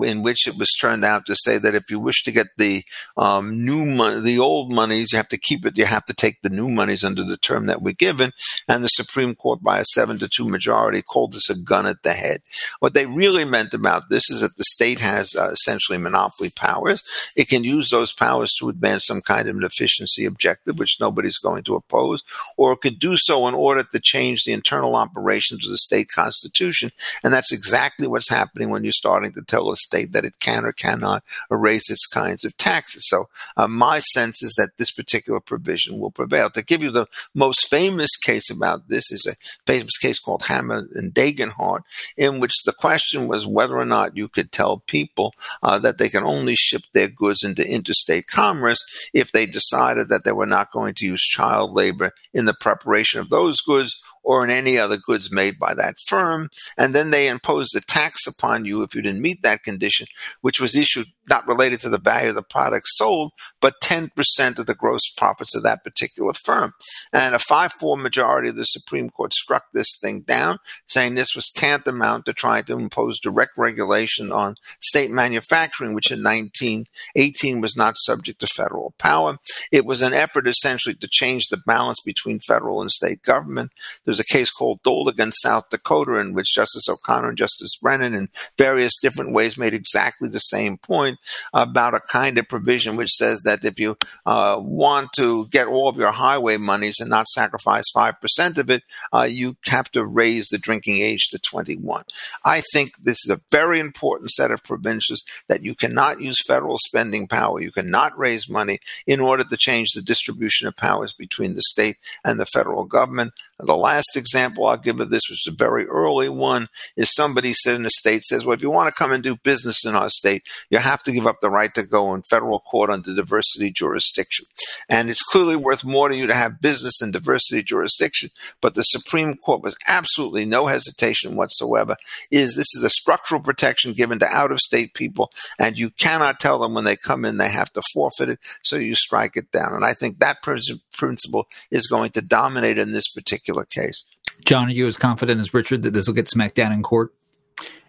in 0.05 0.23
which 0.23 0.47
it 0.47 0.57
was 0.57 0.71
turned 0.81 1.05
out 1.05 1.27
to 1.27 1.35
say 1.35 1.59
that 1.59 1.75
if 1.75 1.91
you 1.91 1.99
wish 1.99 2.23
to 2.23 2.31
get 2.31 2.47
the 2.57 2.85
um, 3.17 3.65
new 3.65 3.85
money, 3.85 4.21
the 4.21 4.39
old 4.39 4.71
monies, 4.71 5.09
you 5.11 5.17
have 5.17 5.27
to 5.27 5.37
keep 5.37 5.67
it. 5.67 5.77
You 5.77 5.87
have 5.87 6.05
to 6.05 6.15
take 6.15 6.41
the 6.43 6.51
new 6.51 6.69
monies 6.69 7.03
under 7.03 7.25
the 7.25 7.37
term 7.37 7.67
that 7.67 7.83
we're 7.83 7.95
given. 7.95 8.31
And 8.69 8.85
the 8.85 8.89
Supreme 8.89 9.35
Court, 9.35 9.61
by 9.61 9.81
a 9.81 9.85
seven 9.87 10.21
to 10.21 10.29
two 10.29 10.49
majority, 10.49 11.03
called 11.03 11.33
this 11.33 11.51
a 11.51 11.57
gun 11.57 11.85
at 11.85 12.05
the 12.05 12.13
head. 12.13 12.43
What 12.79 12.95
they 12.95 13.07
really 13.07 13.45
meant 13.45 13.75
about 13.75 14.09
this 14.09 14.31
is 14.31 14.41
that 14.41 14.57
the 14.57 14.63
state 14.63 15.01
has 15.01 15.35
uh, 15.35 15.51
essentially 15.51 15.99
monopoly 15.99 16.51
powers. 16.51 17.03
It 17.35 17.49
can 17.49 17.65
use 17.65 17.91
those 17.91 18.13
powers 18.13 18.55
to 18.61 18.69
advance 18.69 19.05
some 19.05 19.21
kind 19.21 19.49
of 19.49 19.57
an 19.57 19.65
efficiency 19.65 20.27
objective, 20.27 20.79
which 20.79 20.99
nobody's 21.01 21.39
going 21.39 21.65
to 21.65 21.75
oppose, 21.75 22.23
or 22.57 22.75
it 22.75 22.83
could 22.83 23.01
do 23.01 23.17
so 23.17 23.49
in 23.49 23.55
order 23.55 23.83
to 23.83 24.01
change 24.01 24.45
the 24.45 24.53
internal 24.53 24.95
operations 24.95 25.67
of 25.67 25.73
the 25.73 25.79
state 25.79 26.09
constitution. 26.09 26.93
And 27.25 27.35
that's 27.35 27.53
exactly 27.53 28.07
what's 28.07 28.31
happening 28.31 28.71
when 28.71 28.85
you 28.85 28.93
start 28.93 29.24
starting 29.25 29.43
to 29.43 29.47
tell 29.47 29.71
a 29.71 29.77
state 29.77 30.13
that 30.13 30.25
it 30.25 30.39
can 30.41 30.65
or 30.65 30.73
cannot 30.73 31.23
raise 31.51 31.89
its 31.89 32.07
kinds 32.07 32.45
of 32.45 32.57
taxes. 32.57 33.05
So 33.09 33.29
uh, 33.57 33.69
my 33.69 34.01
sense 34.01 34.43
is 34.43 34.55
that 34.57 34.77
this 34.77 34.91
particular 34.91 35.41
provision 35.41 35.99
will 35.99 36.11
prevail. 36.11 36.51
To 36.51 36.63
give 36.63 36.83
you 36.83 36.91
the 36.91 37.07
most 37.35 37.69
famous 37.69 38.11
case 38.17 38.51
about 38.51 38.89
this 38.89 39.11
is 39.11 39.27
a 39.27 39.37
famous 39.67 39.97
case 39.99 40.19
called 40.19 40.43
Hammer 40.43 40.87
and 40.95 41.15
Dagenhart, 41.15 41.83
in 42.17 42.41
which 42.41 42.55
the 42.65 42.73
question 42.73 43.29
was 43.29 43.47
whether 43.47 43.79
or 43.79 43.85
not 43.85 44.17
you 44.17 44.29
could 44.29 44.53
tell 44.53 44.83
people 44.87 45.35
uh, 45.63 45.79
that 45.79 45.99
they 45.99 46.09
can 46.09 46.25
only 46.25 46.55
ship 46.55 46.83
their 46.93 47.09
goods 47.09 47.43
into 47.43 47.69
interstate 47.69 48.27
commerce 48.27 48.83
if 49.13 49.33
they 49.33 49.47
decided 49.47 50.09
that 50.09 50.25
they 50.25 50.33
were 50.33 50.47
not 50.47 50.73
going 50.73 50.95
to 50.95 51.07
use 51.07 51.23
child 51.23 51.73
labor 51.73 52.13
in 52.33 52.45
the 52.45 52.55
preparation 52.55 53.21
of 53.21 53.31
those 53.31 53.61
goods 53.61 54.01
or 54.25 54.43
in 54.43 54.51
any 54.51 54.79
other 54.79 54.97
goods 54.97 55.31
made 55.31 55.59
by 55.59 55.75
that 55.75 55.97
firm. 56.07 56.51
And 56.77 56.95
then 56.95 57.11
they 57.11 57.29
imposed 57.29 57.77
a 57.77 57.81
tax 57.81 58.27
upon 58.27 58.65
you 58.65 58.83
if 58.83 58.95
you 58.95 59.03
didn't 59.03 59.23
meet 59.23 59.43
that 59.43 59.63
condition, 59.63 60.07
which 60.41 60.61
was 60.61 60.75
issued 60.75 61.07
not 61.29 61.47
related 61.47 61.81
to 61.81 61.89
the 61.89 61.99
value 61.99 62.31
of 62.31 62.35
the 62.35 62.43
product 62.43 62.87
sold, 62.89 63.33
but 63.61 63.81
10% 63.83 64.11
of 64.59 64.67
the 64.67 64.75
gross 64.75 65.03
profits 65.17 65.55
of 65.55 65.63
that 65.63 65.85
particular 65.85 66.33
firm. 66.33 66.73
And 67.13 67.35
a 67.35 67.39
5 67.39 67.73
4 67.75 67.97
majority 67.97 68.49
of 68.49 68.57
the 68.57 68.65
Supreme 68.65 69.11
Court 69.11 69.33
struck 69.33 69.65
this 69.73 69.99
thing 70.01 70.21
down, 70.21 70.59
saying 70.87 71.15
this 71.15 71.35
was 71.35 71.51
tantamount 71.51 72.27
to 72.27 72.33
trying 72.33 72.65
to 72.65 72.75
impose 72.75 73.21
direct 73.21 73.53
regulation 73.57 74.33
on 74.33 74.57
state 74.81 75.11
manufacturing, 75.11 75.95
which 75.95 76.11
in 76.11 76.23
1918 76.23 77.61
was 77.61 77.77
not 77.77 77.97
subject 77.97 78.41
to 78.41 78.47
federal 78.47 78.95
power. 78.99 79.39
It 79.73 79.85
was 79.85 80.03
an 80.03 80.13
effort 80.13 80.47
essentially 80.47 80.95
to 80.97 81.09
change 81.11 81.49
the 81.49 81.57
balance 81.57 82.01
between 82.05 82.41
federal 82.41 82.81
and 82.81 82.91
state 82.91 83.23
government. 83.23 83.73
There's 84.15 84.21
a 84.21 84.33
case 84.33 84.53
called 84.53 84.81
Dole 84.85 85.09
against 85.09 85.43
South 85.43 85.71
Dakota, 85.71 86.19
in 86.19 86.35
which 86.35 86.55
Justice 86.55 86.89
O'Connor 86.89 87.31
and 87.31 87.39
Justice 87.39 87.75
Brennan, 87.83 88.15
in 88.15 88.29
various 88.57 88.93
different 89.03 89.33
ways, 89.33 89.59
made 89.59 89.75
exactly 89.75 90.29
the 90.29 90.39
same 90.39 90.79
point 90.79 91.19
about 91.53 91.95
a 91.95 92.01
kind 92.01 92.39
of 92.39 92.47
provision 92.47 92.95
which 92.95 93.11
says 93.11 93.43
that 93.43 93.65
if 93.65 93.81
you 93.81 93.97
uh, 94.25 94.57
want 94.61 95.09
to 95.17 95.49
get 95.49 95.67
all 95.67 95.89
of 95.89 95.97
your 95.97 96.13
highway 96.13 96.57
monies 96.59 97.01
and 97.01 97.11
not 97.11 97.27
sacrifice 97.27 97.83
5% 97.93 98.57
of 98.57 98.71
it, 98.71 98.85
uh, 99.13 99.23
you 99.23 99.57
have 99.67 99.91
to 99.91 100.07
raise 100.07 100.47
the 100.47 100.59
drinking 100.59 100.99
age 100.99 101.27
to 101.31 101.41
21. 101.41 102.05
I 102.45 102.63
think 102.73 102.97
this 102.99 103.19
is 103.25 103.31
a 103.31 103.41
very 103.51 103.81
important 103.81 104.31
set 104.31 104.53
of 104.53 104.63
provisions 104.63 105.25
that 105.49 105.65
you 105.65 105.75
cannot 105.75 106.21
use 106.21 106.39
federal 106.47 106.79
spending 106.87 107.27
power. 107.27 107.61
You 107.61 107.73
cannot 107.73 108.17
raise 108.17 108.49
money 108.49 108.79
in 109.09 109.19
order 109.19 109.43
to 109.43 109.57
change 109.57 109.91
the 109.91 110.03
distribution 110.03 110.69
of 110.69 110.77
powers 110.77 111.13
between 111.13 111.57
the 111.57 111.63
state 111.63 111.97
and 112.25 112.39
the 112.39 112.47
federal 112.47 112.85
government. 112.85 113.33
The 113.59 113.77
last 113.77 114.17
example 114.17 114.67
I'll 114.67 114.77
give 114.77 114.99
of 114.99 115.11
this, 115.11 115.23
which 115.31 115.47
is 115.47 115.53
a 115.53 115.57
very 115.57 115.87
early 115.87 116.29
one, 116.29 116.67
is 116.97 117.15
somebody 117.15 117.53
said 117.53 117.77
in 117.77 117.85
the 117.85 117.91
state 117.91 118.25
says, 118.25 118.45
well, 118.45 118.55
if 118.55 118.63
you 118.63 118.71
want 118.71 118.89
to 118.89 118.99
come 118.99 119.13
and 119.13 119.23
do 119.23 119.37
business 119.37 119.85
in 119.85 119.95
our 119.95 120.11
state, 120.11 120.43
you 120.71 120.79
have 120.79 121.05
to 121.05 121.13
give 121.13 121.27
up 121.27 121.41
the 121.41 121.51
right 121.51 121.73
to 121.75 121.85
go 121.85 122.13
in 122.15 122.23
federal 122.23 122.59
court 122.59 122.91
under 122.91 123.15
diversity 123.15 123.71
jurisdiction. 123.71 124.47
And 124.89 125.09
it's 125.09 125.23
clearly 125.23 125.55
worth 125.55 125.85
more 125.85 126.09
to 126.09 126.17
you 126.17 126.27
to 126.27 126.35
have 126.35 126.61
business 126.61 127.01
in 127.01 127.13
diversity 127.13 127.63
jurisdiction. 127.63 128.31
But 128.61 128.75
the 128.75 128.83
Supreme 128.83 129.37
Court 129.37 129.63
was 129.63 129.77
absolutely 129.87 130.45
no 130.47 130.67
hesitation 130.67 131.37
whatsoever. 131.37 131.97
Is 132.33 132.57
this 132.57 132.75
is 132.75 132.83
a 132.83 132.91
structural 132.91 133.41
protection 133.41 133.93
given 133.93 134.19
to 134.19 134.27
out 134.27 134.51
of 134.51 134.59
state 134.59 134.95
people, 134.95 135.31
and 135.61 135.79
you 135.79 135.91
cannot 135.91 136.41
tell 136.41 136.59
them 136.59 136.75
when 136.75 136.85
they 136.85 136.97
come 136.97 137.25
in 137.25 137.37
they 137.37 137.51
have 137.51 137.73
to 137.75 137.83
forfeit 137.93 138.31
it, 138.31 138.41
so 138.63 138.77
you 138.77 138.97
strike 138.97 139.37
it 139.37 139.53
down. 139.53 139.75
And 139.75 139.85
I 139.85 139.95
think 139.95 140.19
that 140.19 140.43
principle 140.43 141.47
is 141.71 141.87
going 141.87 142.11
to 142.11 142.21
dominate 142.21 142.79
in 142.79 142.91
this 142.91 143.09
particular 143.09 143.44
case. 143.71 144.05
John, 144.45 144.69
are 144.69 144.73
you 144.73 144.87
as 144.87 144.97
confident 144.97 145.41
as 145.41 145.55
Richard 145.55 145.83
that 145.83 145.93
this 145.93 146.07
will 146.07 146.15
get 146.15 146.29
smacked 146.29 146.57
down 146.57 146.73
in 146.73 146.83
court? 146.83 147.15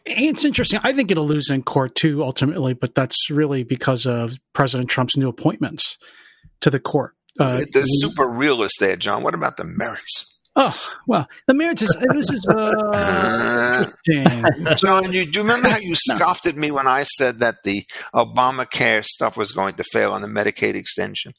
It's 0.05 0.45
interesting. 0.45 0.79
I 0.83 0.93
think 0.93 1.09
it'll 1.09 1.27
lose 1.27 1.49
in 1.49 1.63
court 1.63 1.95
too, 1.95 2.23
ultimately, 2.23 2.73
but 2.73 2.93
that's 2.93 3.29
really 3.29 3.63
because 3.63 4.05
of 4.05 4.37
President 4.53 4.89
Trump's 4.89 5.17
new 5.17 5.27
appointments 5.27 5.97
to 6.61 6.69
the 6.69 6.79
court. 6.79 7.15
Uh, 7.39 7.65
the 7.73 7.83
super 7.83 8.27
realist 8.27 8.75
there, 8.79 8.95
John. 8.95 9.23
What 9.23 9.33
about 9.33 9.57
the 9.57 9.65
merits? 9.65 10.35
Oh 10.55 10.79
well, 11.05 11.27
the 11.47 11.53
merits 11.53 11.81
is 11.81 11.97
this 12.13 12.29
is 12.29 12.47
uh, 12.47 13.91
John. 14.77 15.11
You 15.11 15.25
do 15.25 15.39
you 15.39 15.41
remember 15.41 15.67
how 15.67 15.79
you 15.79 15.95
scoffed 15.97 16.45
at 16.45 16.55
me 16.55 16.71
when 16.71 16.87
I 16.87 17.03
said 17.03 17.39
that 17.39 17.55
the 17.65 17.83
Obamacare 18.13 19.03
stuff 19.03 19.35
was 19.35 19.51
going 19.51 19.75
to 19.75 19.83
fail 19.91 20.13
on 20.13 20.21
the 20.21 20.29
Medicaid 20.29 20.75
extension? 20.75 21.33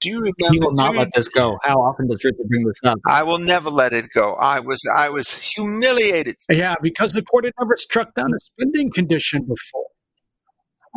Do 0.00 0.08
you 0.08 0.18
remember? 0.18 0.52
He 0.52 0.58
will 0.58 0.72
not 0.72 0.94
let 0.94 1.08
this 1.14 1.28
go. 1.28 1.58
How 1.62 1.80
often 1.80 2.08
does 2.08 2.24
Richard 2.24 2.48
bring 2.48 2.64
this 2.64 2.80
up? 2.84 2.98
I 3.06 3.22
will 3.22 3.38
never 3.38 3.70
let 3.70 3.92
it 3.92 4.06
go. 4.14 4.34
I 4.34 4.60
was 4.60 4.80
I 4.96 5.10
was 5.10 5.30
humiliated. 5.30 6.36
Yeah, 6.50 6.74
because 6.80 7.12
the 7.12 7.22
court 7.22 7.44
had 7.44 7.54
never 7.60 7.76
struck 7.76 8.14
down 8.14 8.32
a 8.34 8.38
spending 8.38 8.90
condition 8.90 9.42
before. 9.42 9.86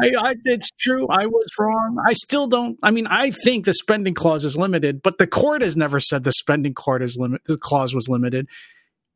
I, 0.01 0.29
I, 0.29 0.35
it's 0.45 0.71
true. 0.79 1.07
I 1.09 1.25
was 1.25 1.47
wrong. 1.59 1.97
I 2.07 2.13
still 2.13 2.47
don't. 2.47 2.77
I 2.81 2.91
mean, 2.91 3.07
I 3.07 3.31
think 3.31 3.65
the 3.65 3.73
spending 3.73 4.13
clause 4.13 4.45
is 4.45 4.55
limited, 4.55 5.01
but 5.01 5.17
the 5.17 5.27
court 5.27 5.61
has 5.61 5.75
never 5.75 5.99
said 5.99 6.23
the 6.23 6.31
spending 6.31 6.73
court 6.73 7.01
is 7.01 7.17
limit. 7.19 7.41
The 7.45 7.57
clause 7.57 7.93
was 7.93 8.07
limited, 8.07 8.47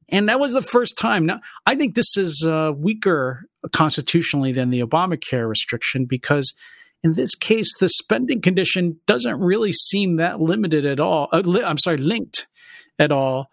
and 0.09 0.27
that 0.27 0.39
was 0.39 0.51
the 0.51 0.61
first 0.61 0.97
time. 0.97 1.25
Now, 1.25 1.39
I 1.65 1.75
think 1.75 1.95
this 1.95 2.17
is 2.17 2.45
uh, 2.45 2.73
weaker 2.75 3.45
constitutionally 3.71 4.51
than 4.51 4.71
the 4.71 4.81
Obamacare 4.81 5.47
restriction 5.47 6.05
because 6.05 6.53
in 7.03 7.13
this 7.13 7.35
case, 7.35 7.67
the 7.79 7.89
spending 7.89 8.41
condition 8.41 8.99
doesn't 9.07 9.39
really 9.39 9.73
seem 9.73 10.17
that 10.17 10.39
limited 10.39 10.85
at 10.85 10.99
all. 10.99 11.27
Uh, 11.31 11.41
li- 11.43 11.63
I'm 11.63 11.77
sorry, 11.77 11.97
linked 11.97 12.47
at 12.97 13.11
all 13.11 13.49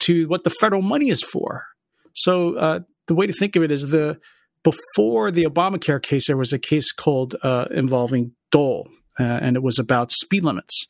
to 0.00 0.26
what 0.26 0.44
the 0.44 0.52
federal 0.60 0.82
money 0.82 1.10
is 1.10 1.22
for. 1.22 1.66
So 2.14 2.56
uh, 2.56 2.80
the 3.06 3.14
way 3.14 3.26
to 3.26 3.32
think 3.32 3.56
of 3.56 3.62
it 3.62 3.70
is 3.70 3.88
the 3.88 4.18
before 4.62 5.30
the 5.30 5.44
Obamacare 5.44 6.02
case, 6.02 6.26
there 6.26 6.36
was 6.36 6.52
a 6.52 6.58
case 6.58 6.92
called 6.92 7.34
uh, 7.42 7.66
involving 7.70 8.32
Dole, 8.50 8.88
uh, 9.18 9.22
and 9.22 9.56
it 9.56 9.62
was 9.62 9.78
about 9.78 10.12
speed 10.12 10.44
limits 10.44 10.86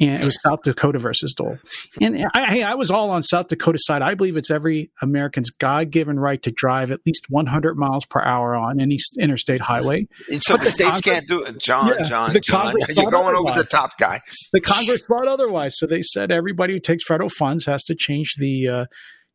and 0.00 0.22
it 0.22 0.26
was 0.26 0.40
South 0.42 0.62
Dakota 0.62 0.98
versus 0.98 1.32
Dole. 1.34 1.58
And 2.00 2.26
I, 2.34 2.62
I, 2.62 2.74
was 2.74 2.90
all 2.90 3.10
on 3.10 3.22
South 3.22 3.48
Dakota 3.48 3.78
side. 3.80 4.02
I 4.02 4.14
believe 4.14 4.36
it's 4.36 4.50
every 4.50 4.90
American's 5.00 5.50
God-given 5.50 6.18
right 6.18 6.42
to 6.42 6.50
drive 6.50 6.90
at 6.90 7.00
least 7.06 7.26
100 7.28 7.76
miles 7.76 8.04
per 8.04 8.20
hour 8.20 8.56
on 8.56 8.80
any 8.80 8.98
interstate 9.18 9.60
highway. 9.60 10.08
And 10.30 10.42
So 10.42 10.54
but 10.54 10.60
the, 10.60 10.66
the 10.66 10.72
states 10.72 10.90
Congress, 10.90 11.14
can't 11.14 11.28
do 11.28 11.44
it, 11.44 11.58
John. 11.58 11.88
Yeah, 11.88 12.02
John, 12.02 12.32
the 12.32 12.40
John, 12.40 12.62
Congress 12.62 12.96
you're 12.96 13.10
going 13.10 13.36
otherwise. 13.36 13.52
over 13.52 13.62
the 13.62 13.68
top 13.68 13.96
guy. 13.98 14.20
The 14.52 14.60
Congress 14.60 15.06
thought 15.06 15.28
otherwise, 15.28 15.78
so 15.78 15.86
they 15.86 16.02
said 16.02 16.32
everybody 16.32 16.74
who 16.74 16.80
takes 16.80 17.04
federal 17.04 17.28
funds 17.28 17.64
has 17.66 17.84
to 17.84 17.94
change 17.94 18.34
the 18.38 18.68
uh, 18.68 18.84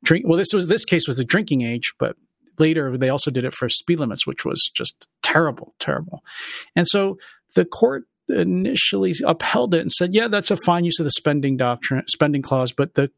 drink. 0.03 0.25
Well, 0.27 0.37
this 0.37 0.53
was 0.53 0.67
this 0.67 0.83
case 0.83 1.07
was 1.07 1.17
the 1.17 1.25
drinking 1.25 1.61
age, 1.61 1.93
but 1.99 2.17
later 2.57 2.97
they 2.97 3.09
also 3.09 3.31
did 3.31 3.45
it 3.45 3.53
for 3.53 3.69
speed 3.69 3.99
limits, 3.99 4.27
which 4.27 4.43
was 4.43 4.69
just 4.75 5.07
terrible, 5.21 5.73
terrible. 5.79 6.21
And 6.75 6.85
so 6.87 7.17
the 7.55 7.65
court 7.65 8.03
initially 8.29 9.13
upheld 9.25 9.73
it 9.73 9.81
and 9.81 9.91
said, 9.91 10.13
yeah, 10.13 10.27
that's 10.27 10.51
a 10.51 10.57
fine 10.57 10.85
use 10.85 10.99
of 10.99 11.05
the 11.05 11.11
spending 11.11 11.57
doctrine, 11.57 12.03
spending 12.07 12.41
clause. 12.41 12.71
But 12.71 12.95
the 12.95 13.11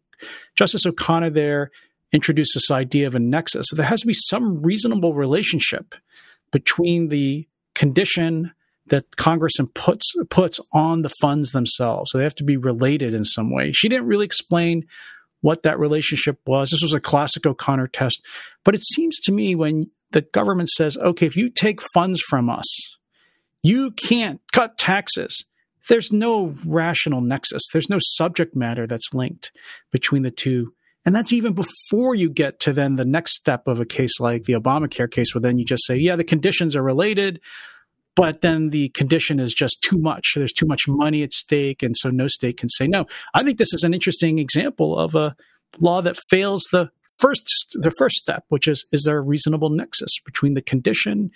Justice 0.55 0.85
O'Connor 0.85 1.31
there 1.31 1.71
introduced 2.11 2.51
this 2.53 2.71
idea 2.71 3.07
of 3.07 3.15
a 3.15 3.19
nexus. 3.19 3.67
So 3.69 3.75
there 3.75 3.85
has 3.85 4.01
to 4.01 4.07
be 4.07 4.13
some 4.13 4.61
reasonable 4.61 5.13
relationship 5.13 5.95
between 6.51 7.09
the 7.09 7.47
condition 7.73 8.51
that 8.87 9.15
Congress 9.15 9.53
puts 9.73 10.11
puts 10.29 10.59
on 10.73 11.01
the 11.01 11.11
funds 11.21 11.51
themselves. 11.51 12.11
So 12.11 12.17
they 12.17 12.25
have 12.25 12.35
to 12.35 12.43
be 12.43 12.57
related 12.57 13.13
in 13.13 13.23
some 13.23 13.51
way. 13.51 13.71
She 13.71 13.87
didn't 13.87 14.07
really 14.07 14.25
explain 14.25 14.85
what 15.39 15.63
that 15.63 15.79
relationship 15.79 16.39
was. 16.45 16.69
This 16.69 16.81
was 16.81 16.93
a 16.93 16.99
classic 16.99 17.45
O'Connor 17.45 17.87
test. 17.87 18.21
But 18.63 18.75
it 18.75 18.83
seems 18.83 19.19
to 19.21 19.31
me 19.31 19.55
when 19.55 19.89
the 20.11 20.21
government 20.21 20.69
says, 20.69 20.97
okay, 20.97 21.25
if 21.25 21.35
you 21.35 21.49
take 21.49 21.79
funds 21.93 22.21
from 22.21 22.49
us, 22.49 22.65
you 23.63 23.91
can't 23.91 24.41
cut 24.51 24.77
taxes. 24.77 25.45
There's 25.89 26.11
no 26.11 26.55
rational 26.65 27.21
nexus. 27.21 27.63
There's 27.73 27.89
no 27.89 27.97
subject 27.99 28.55
matter 28.55 28.85
that's 28.87 29.13
linked 29.13 29.51
between 29.91 30.23
the 30.23 30.31
two 30.31 30.73
And 31.05 31.15
that's 31.15 31.33
even 31.33 31.53
before 31.53 32.13
you 32.13 32.29
get 32.29 32.59
to 32.61 32.73
then 32.73 32.95
the 32.95 33.05
next 33.05 33.33
step 33.33 33.67
of 33.67 33.79
a 33.79 33.85
case 33.85 34.19
like 34.19 34.43
the 34.43 34.53
Obamacare 34.53 35.09
case, 35.09 35.33
where 35.33 35.41
then 35.41 35.57
you 35.57 35.65
just 35.65 35.85
say, 35.85 35.95
yeah, 35.95 36.15
the 36.15 36.23
conditions 36.23 36.75
are 36.75 36.83
related, 36.83 37.39
but 38.15 38.41
then 38.41 38.69
the 38.69 38.89
condition 38.89 39.39
is 39.39 39.53
just 39.53 39.81
too 39.81 39.97
much. 39.97 40.33
There's 40.35 40.53
too 40.53 40.67
much 40.67 40.87
money 40.87 41.23
at 41.23 41.33
stake. 41.33 41.81
And 41.81 41.97
so 41.97 42.09
no 42.09 42.27
state 42.27 42.57
can 42.57 42.69
say 42.69 42.87
no. 42.87 43.05
I 43.33 43.43
think 43.43 43.57
this 43.57 43.73
is 43.73 43.83
an 43.83 43.93
interesting 43.93 44.37
example 44.37 44.99
of 44.99 45.15
a 45.15 45.35
law 45.79 46.01
that 46.01 46.17
fails 46.29 46.67
the 46.71 46.91
first, 47.19 47.75
the 47.81 47.91
first 47.91 48.17
step, 48.17 48.45
which 48.49 48.67
is, 48.67 48.85
is 48.91 49.03
there 49.03 49.17
a 49.17 49.21
reasonable 49.21 49.69
nexus 49.69 50.19
between 50.23 50.53
the 50.53 50.61
condition 50.61 51.31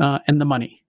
uh, 0.00 0.20
and 0.26 0.40
the 0.40 0.44
money? 0.46 0.82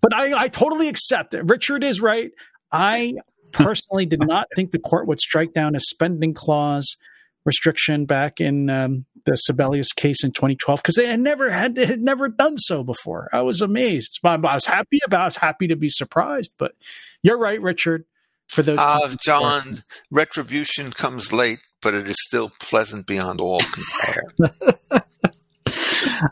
But 0.00 0.14
I, 0.14 0.42
I 0.42 0.48
totally 0.48 0.88
accept 0.88 1.34
it. 1.34 1.42
Richard 1.44 1.82
is 1.82 2.00
right. 2.00 2.30
I 2.72 3.14
personally 3.52 4.06
did 4.06 4.26
not 4.26 4.48
think 4.54 4.70
the 4.70 4.78
court 4.78 5.06
would 5.06 5.20
strike 5.20 5.52
down 5.52 5.74
a 5.74 5.80
spending 5.80 6.34
clause 6.34 6.96
restriction 7.44 8.04
back 8.04 8.40
in 8.40 8.68
um, 8.68 9.06
the 9.24 9.38
Sebelius 9.48 9.94
case 9.94 10.22
in 10.22 10.32
2012 10.32 10.82
because 10.82 10.96
they 10.96 11.06
had 11.06 11.20
never 11.20 11.48
had 11.48 11.76
had 11.76 12.02
never 12.02 12.28
done 12.28 12.58
so 12.58 12.82
before. 12.82 13.28
I 13.32 13.42
was 13.42 13.60
amazed. 13.60 14.18
I 14.24 14.36
was 14.36 14.66
happy 14.66 14.98
about. 15.06 15.20
I 15.22 15.24
was 15.26 15.36
happy 15.36 15.68
to 15.68 15.76
be 15.76 15.88
surprised. 15.88 16.52
But 16.58 16.72
you're 17.22 17.38
right, 17.38 17.60
Richard. 17.60 18.04
For 18.48 18.62
those, 18.62 18.78
uh, 18.78 19.16
John, 19.24 19.82
retribution 20.10 20.92
comes 20.92 21.32
late, 21.32 21.58
but 21.82 21.94
it 21.94 22.08
is 22.08 22.16
still 22.26 22.50
pleasant 22.60 23.06
beyond 23.06 23.40
all 23.40 23.58
compare. 23.60 25.02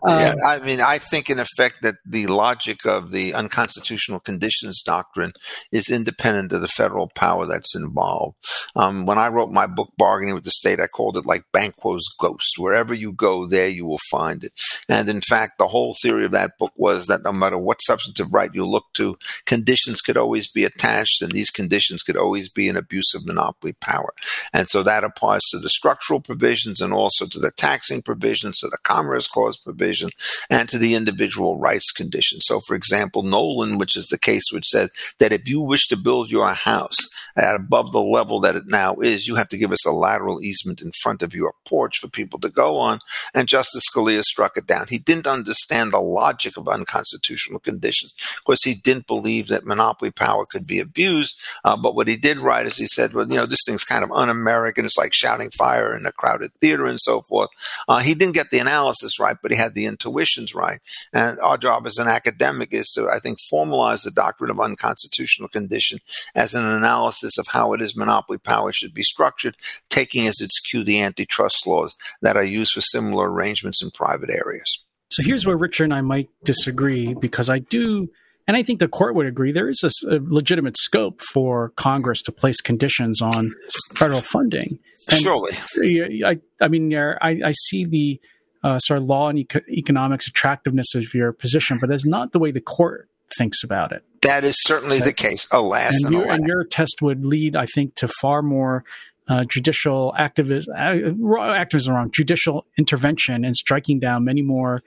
yeah, 0.06 0.30
um, 0.30 0.38
I 0.46 0.58
mean, 0.60 0.80
I 0.80 0.98
think 0.98 1.30
in 1.30 1.38
effect 1.38 1.82
that 1.82 1.96
the 2.06 2.26
logic 2.26 2.86
of 2.86 3.10
the 3.10 3.34
unconstitutional 3.34 4.20
conditions 4.20 4.82
doctrine 4.82 5.32
is 5.72 5.90
independent 5.90 6.52
of 6.52 6.60
the 6.60 6.68
federal 6.68 7.08
power 7.08 7.46
that's 7.46 7.74
involved. 7.74 8.36
Um, 8.76 9.06
when 9.06 9.18
I 9.18 9.28
wrote 9.28 9.50
my 9.50 9.66
book, 9.66 9.92
Bargaining 9.96 10.34
with 10.34 10.44
the 10.44 10.50
State, 10.50 10.80
I 10.80 10.86
called 10.86 11.16
it 11.16 11.26
like 11.26 11.44
Banquo's 11.52 12.06
Ghost. 12.18 12.54
Wherever 12.58 12.94
you 12.94 13.12
go, 13.12 13.46
there 13.46 13.68
you 13.68 13.86
will 13.86 14.00
find 14.10 14.44
it. 14.44 14.52
And 14.88 15.08
in 15.08 15.20
fact, 15.20 15.58
the 15.58 15.68
whole 15.68 15.94
theory 16.02 16.24
of 16.24 16.32
that 16.32 16.58
book 16.58 16.72
was 16.76 17.06
that 17.06 17.22
no 17.22 17.32
matter 17.32 17.58
what 17.58 17.82
substantive 17.82 18.32
right 18.32 18.50
you 18.52 18.64
look 18.64 18.84
to, 18.94 19.16
conditions 19.46 20.00
could 20.00 20.16
always 20.16 20.50
be 20.50 20.64
attached, 20.64 21.22
and 21.22 21.32
these 21.32 21.50
conditions 21.50 22.02
could 22.02 22.16
always 22.16 22.48
be 22.48 22.68
an 22.68 22.76
abuse 22.76 23.14
of 23.14 23.26
monopoly 23.26 23.74
power. 23.80 24.12
And 24.52 24.68
so 24.68 24.82
that 24.82 25.04
applies 25.04 25.42
to 25.50 25.58
the 25.58 25.68
structural 25.68 26.20
provisions 26.20 26.80
and 26.80 26.92
also 26.92 27.26
to 27.26 27.38
the 27.38 27.50
taxing 27.56 28.02
provisions, 28.02 28.58
to 28.58 28.68
the 28.68 28.78
Commerce 28.82 29.28
Clause 29.28 29.56
provision 29.74 30.10
and 30.50 30.68
to 30.68 30.78
the 30.78 30.94
individual 30.94 31.58
rights 31.58 31.90
condition. 31.92 32.40
So, 32.40 32.60
for 32.66 32.74
example, 32.74 33.22
Nollan, 33.22 33.78
which 33.78 33.96
is 33.96 34.06
the 34.06 34.18
case 34.18 34.44
which 34.52 34.66
said 34.66 34.90
that 35.18 35.32
if 35.32 35.48
you 35.48 35.60
wish 35.60 35.88
to 35.88 35.96
build 35.96 36.30
your 36.30 36.52
house 36.54 36.96
at 37.36 37.56
above 37.56 37.92
the 37.92 38.02
level 38.02 38.40
that 38.40 38.56
it 38.56 38.66
now 38.66 38.96
is, 38.96 39.26
you 39.26 39.34
have 39.34 39.48
to 39.48 39.58
give 39.58 39.72
us 39.72 39.84
a 39.86 39.92
lateral 39.92 40.42
easement 40.42 40.80
in 40.80 40.90
front 41.02 41.22
of 41.22 41.34
your 41.34 41.54
porch 41.66 41.98
for 41.98 42.08
people 42.08 42.38
to 42.40 42.48
go 42.48 42.78
on. 42.78 43.00
And 43.34 43.48
Justice 43.48 43.82
Scalia 43.92 44.22
struck 44.22 44.56
it 44.56 44.66
down. 44.66 44.86
He 44.88 44.98
didn't 44.98 45.26
understand 45.26 45.90
the 45.90 45.98
logic 45.98 46.56
of 46.56 46.68
unconstitutional 46.68 47.60
conditions. 47.60 48.12
Of 48.36 48.44
course, 48.44 48.64
he 48.64 48.74
didn't 48.74 49.06
believe 49.06 49.48
that 49.48 49.66
monopoly 49.66 50.10
power 50.10 50.46
could 50.46 50.66
be 50.66 50.78
abused. 50.78 51.34
Uh, 51.64 51.76
but 51.76 51.94
what 51.94 52.08
he 52.08 52.16
did 52.16 52.38
write 52.38 52.66
is 52.66 52.76
he 52.76 52.86
said, 52.86 53.12
well, 53.12 53.28
you 53.28 53.36
know, 53.36 53.46
this 53.46 53.64
thing's 53.66 53.84
kind 53.84 54.04
of 54.04 54.12
un 54.12 54.28
American. 54.28 54.84
It's 54.84 54.98
like 54.98 55.12
shouting 55.14 55.50
fire 55.50 55.94
in 55.96 56.06
a 56.06 56.12
crowded 56.12 56.52
theater 56.60 56.86
and 56.86 57.00
so 57.00 57.22
forth. 57.22 57.50
Uh, 57.88 57.98
he 57.98 58.14
didn't 58.14 58.34
get 58.34 58.50
the 58.50 58.58
analysis 58.58 59.18
right, 59.18 59.36
but 59.42 59.50
he 59.50 59.56
had 59.56 59.63
the 59.72 59.86
intuitions 59.86 60.54
right. 60.54 60.80
And 61.12 61.38
our 61.40 61.56
job 61.56 61.86
as 61.86 61.96
an 61.96 62.08
academic 62.08 62.68
is 62.72 62.88
to, 62.96 63.08
I 63.08 63.18
think, 63.18 63.38
formalize 63.52 64.04
the 64.04 64.10
doctrine 64.10 64.50
of 64.50 64.60
unconstitutional 64.60 65.48
condition 65.48 66.00
as 66.34 66.54
an 66.54 66.66
analysis 66.66 67.38
of 67.38 67.46
how 67.46 67.72
it 67.72 67.80
is 67.80 67.96
monopoly 67.96 68.38
power 68.38 68.72
should 68.72 68.92
be 68.92 69.02
structured, 69.02 69.56
taking 69.88 70.26
as 70.26 70.40
its 70.40 70.60
cue 70.60 70.84
the 70.84 71.00
antitrust 71.00 71.66
laws 71.66 71.96
that 72.20 72.36
are 72.36 72.44
used 72.44 72.72
for 72.72 72.80
similar 72.82 73.30
arrangements 73.30 73.82
in 73.82 73.90
private 73.90 74.30
areas. 74.30 74.84
So 75.10 75.22
here's 75.22 75.46
where 75.46 75.56
Richard 75.56 75.84
and 75.84 75.94
I 75.94 76.00
might 76.00 76.28
disagree 76.44 77.14
because 77.14 77.48
I 77.48 77.60
do 77.60 78.08
and 78.46 78.56
I 78.56 78.62
think 78.62 78.78
the 78.78 78.88
court 78.88 79.14
would 79.14 79.26
agree 79.26 79.52
there 79.52 79.70
is 79.70 79.82
a, 79.82 80.14
a, 80.14 80.18
legitimate 80.20 80.76
scope 80.76 81.22
for 81.32 81.70
Congress 81.76 82.20
to 82.22 82.32
place 82.32 82.60
conditions 82.60 83.22
on 83.22 83.50
federal 83.94 84.20
funding. 84.20 84.78
And 85.10 85.22
Surely, 85.22 86.22
I, 86.24 86.38
I 86.60 86.68
mean, 86.68 86.94
I, 86.94 87.16
I 87.22 87.52
see 87.52 87.84
the 87.84 88.20
uh, 88.64 88.78
sort 88.78 88.98
of 88.98 89.04
law 89.04 89.28
and 89.28 89.38
eco- 89.38 89.60
economics 89.68 90.26
attractiveness 90.26 90.94
of 90.94 91.04
your 91.14 91.32
position, 91.32 91.78
but 91.80 91.90
that's 91.90 92.06
not 92.06 92.32
the 92.32 92.38
way 92.38 92.50
the 92.50 92.60
court 92.60 93.08
thinks 93.36 93.62
about 93.62 93.92
it. 93.92 94.02
That 94.22 94.42
is 94.42 94.56
certainly 94.62 95.00
the 95.00 95.12
case. 95.12 95.46
Alas, 95.52 95.94
and, 95.94 96.06
and, 96.06 96.14
your, 96.14 96.32
and 96.32 96.46
your 96.46 96.64
test 96.64 97.02
would 97.02 97.24
lead, 97.26 97.54
I 97.54 97.66
think, 97.66 97.94
to 97.96 98.08
far 98.08 98.42
more 98.42 98.84
uh, 99.28 99.44
judicial 99.44 100.14
activism. 100.16 100.74
Uh, 100.76 101.52
activism 101.52 101.94
wrong. 101.94 102.10
Judicial 102.10 102.66
intervention 102.78 103.44
and 103.44 103.54
striking 103.54 104.00
down 104.00 104.24
many 104.24 104.42
more 104.42 104.80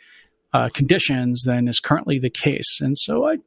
uh, 0.53 0.69
conditions 0.69 1.43
than 1.45 1.67
is 1.67 1.79
currently 1.79 2.17
the 2.17 2.29
case. 2.29 2.79
And 2.81 2.97
so 2.97 3.27
I, 3.27 3.37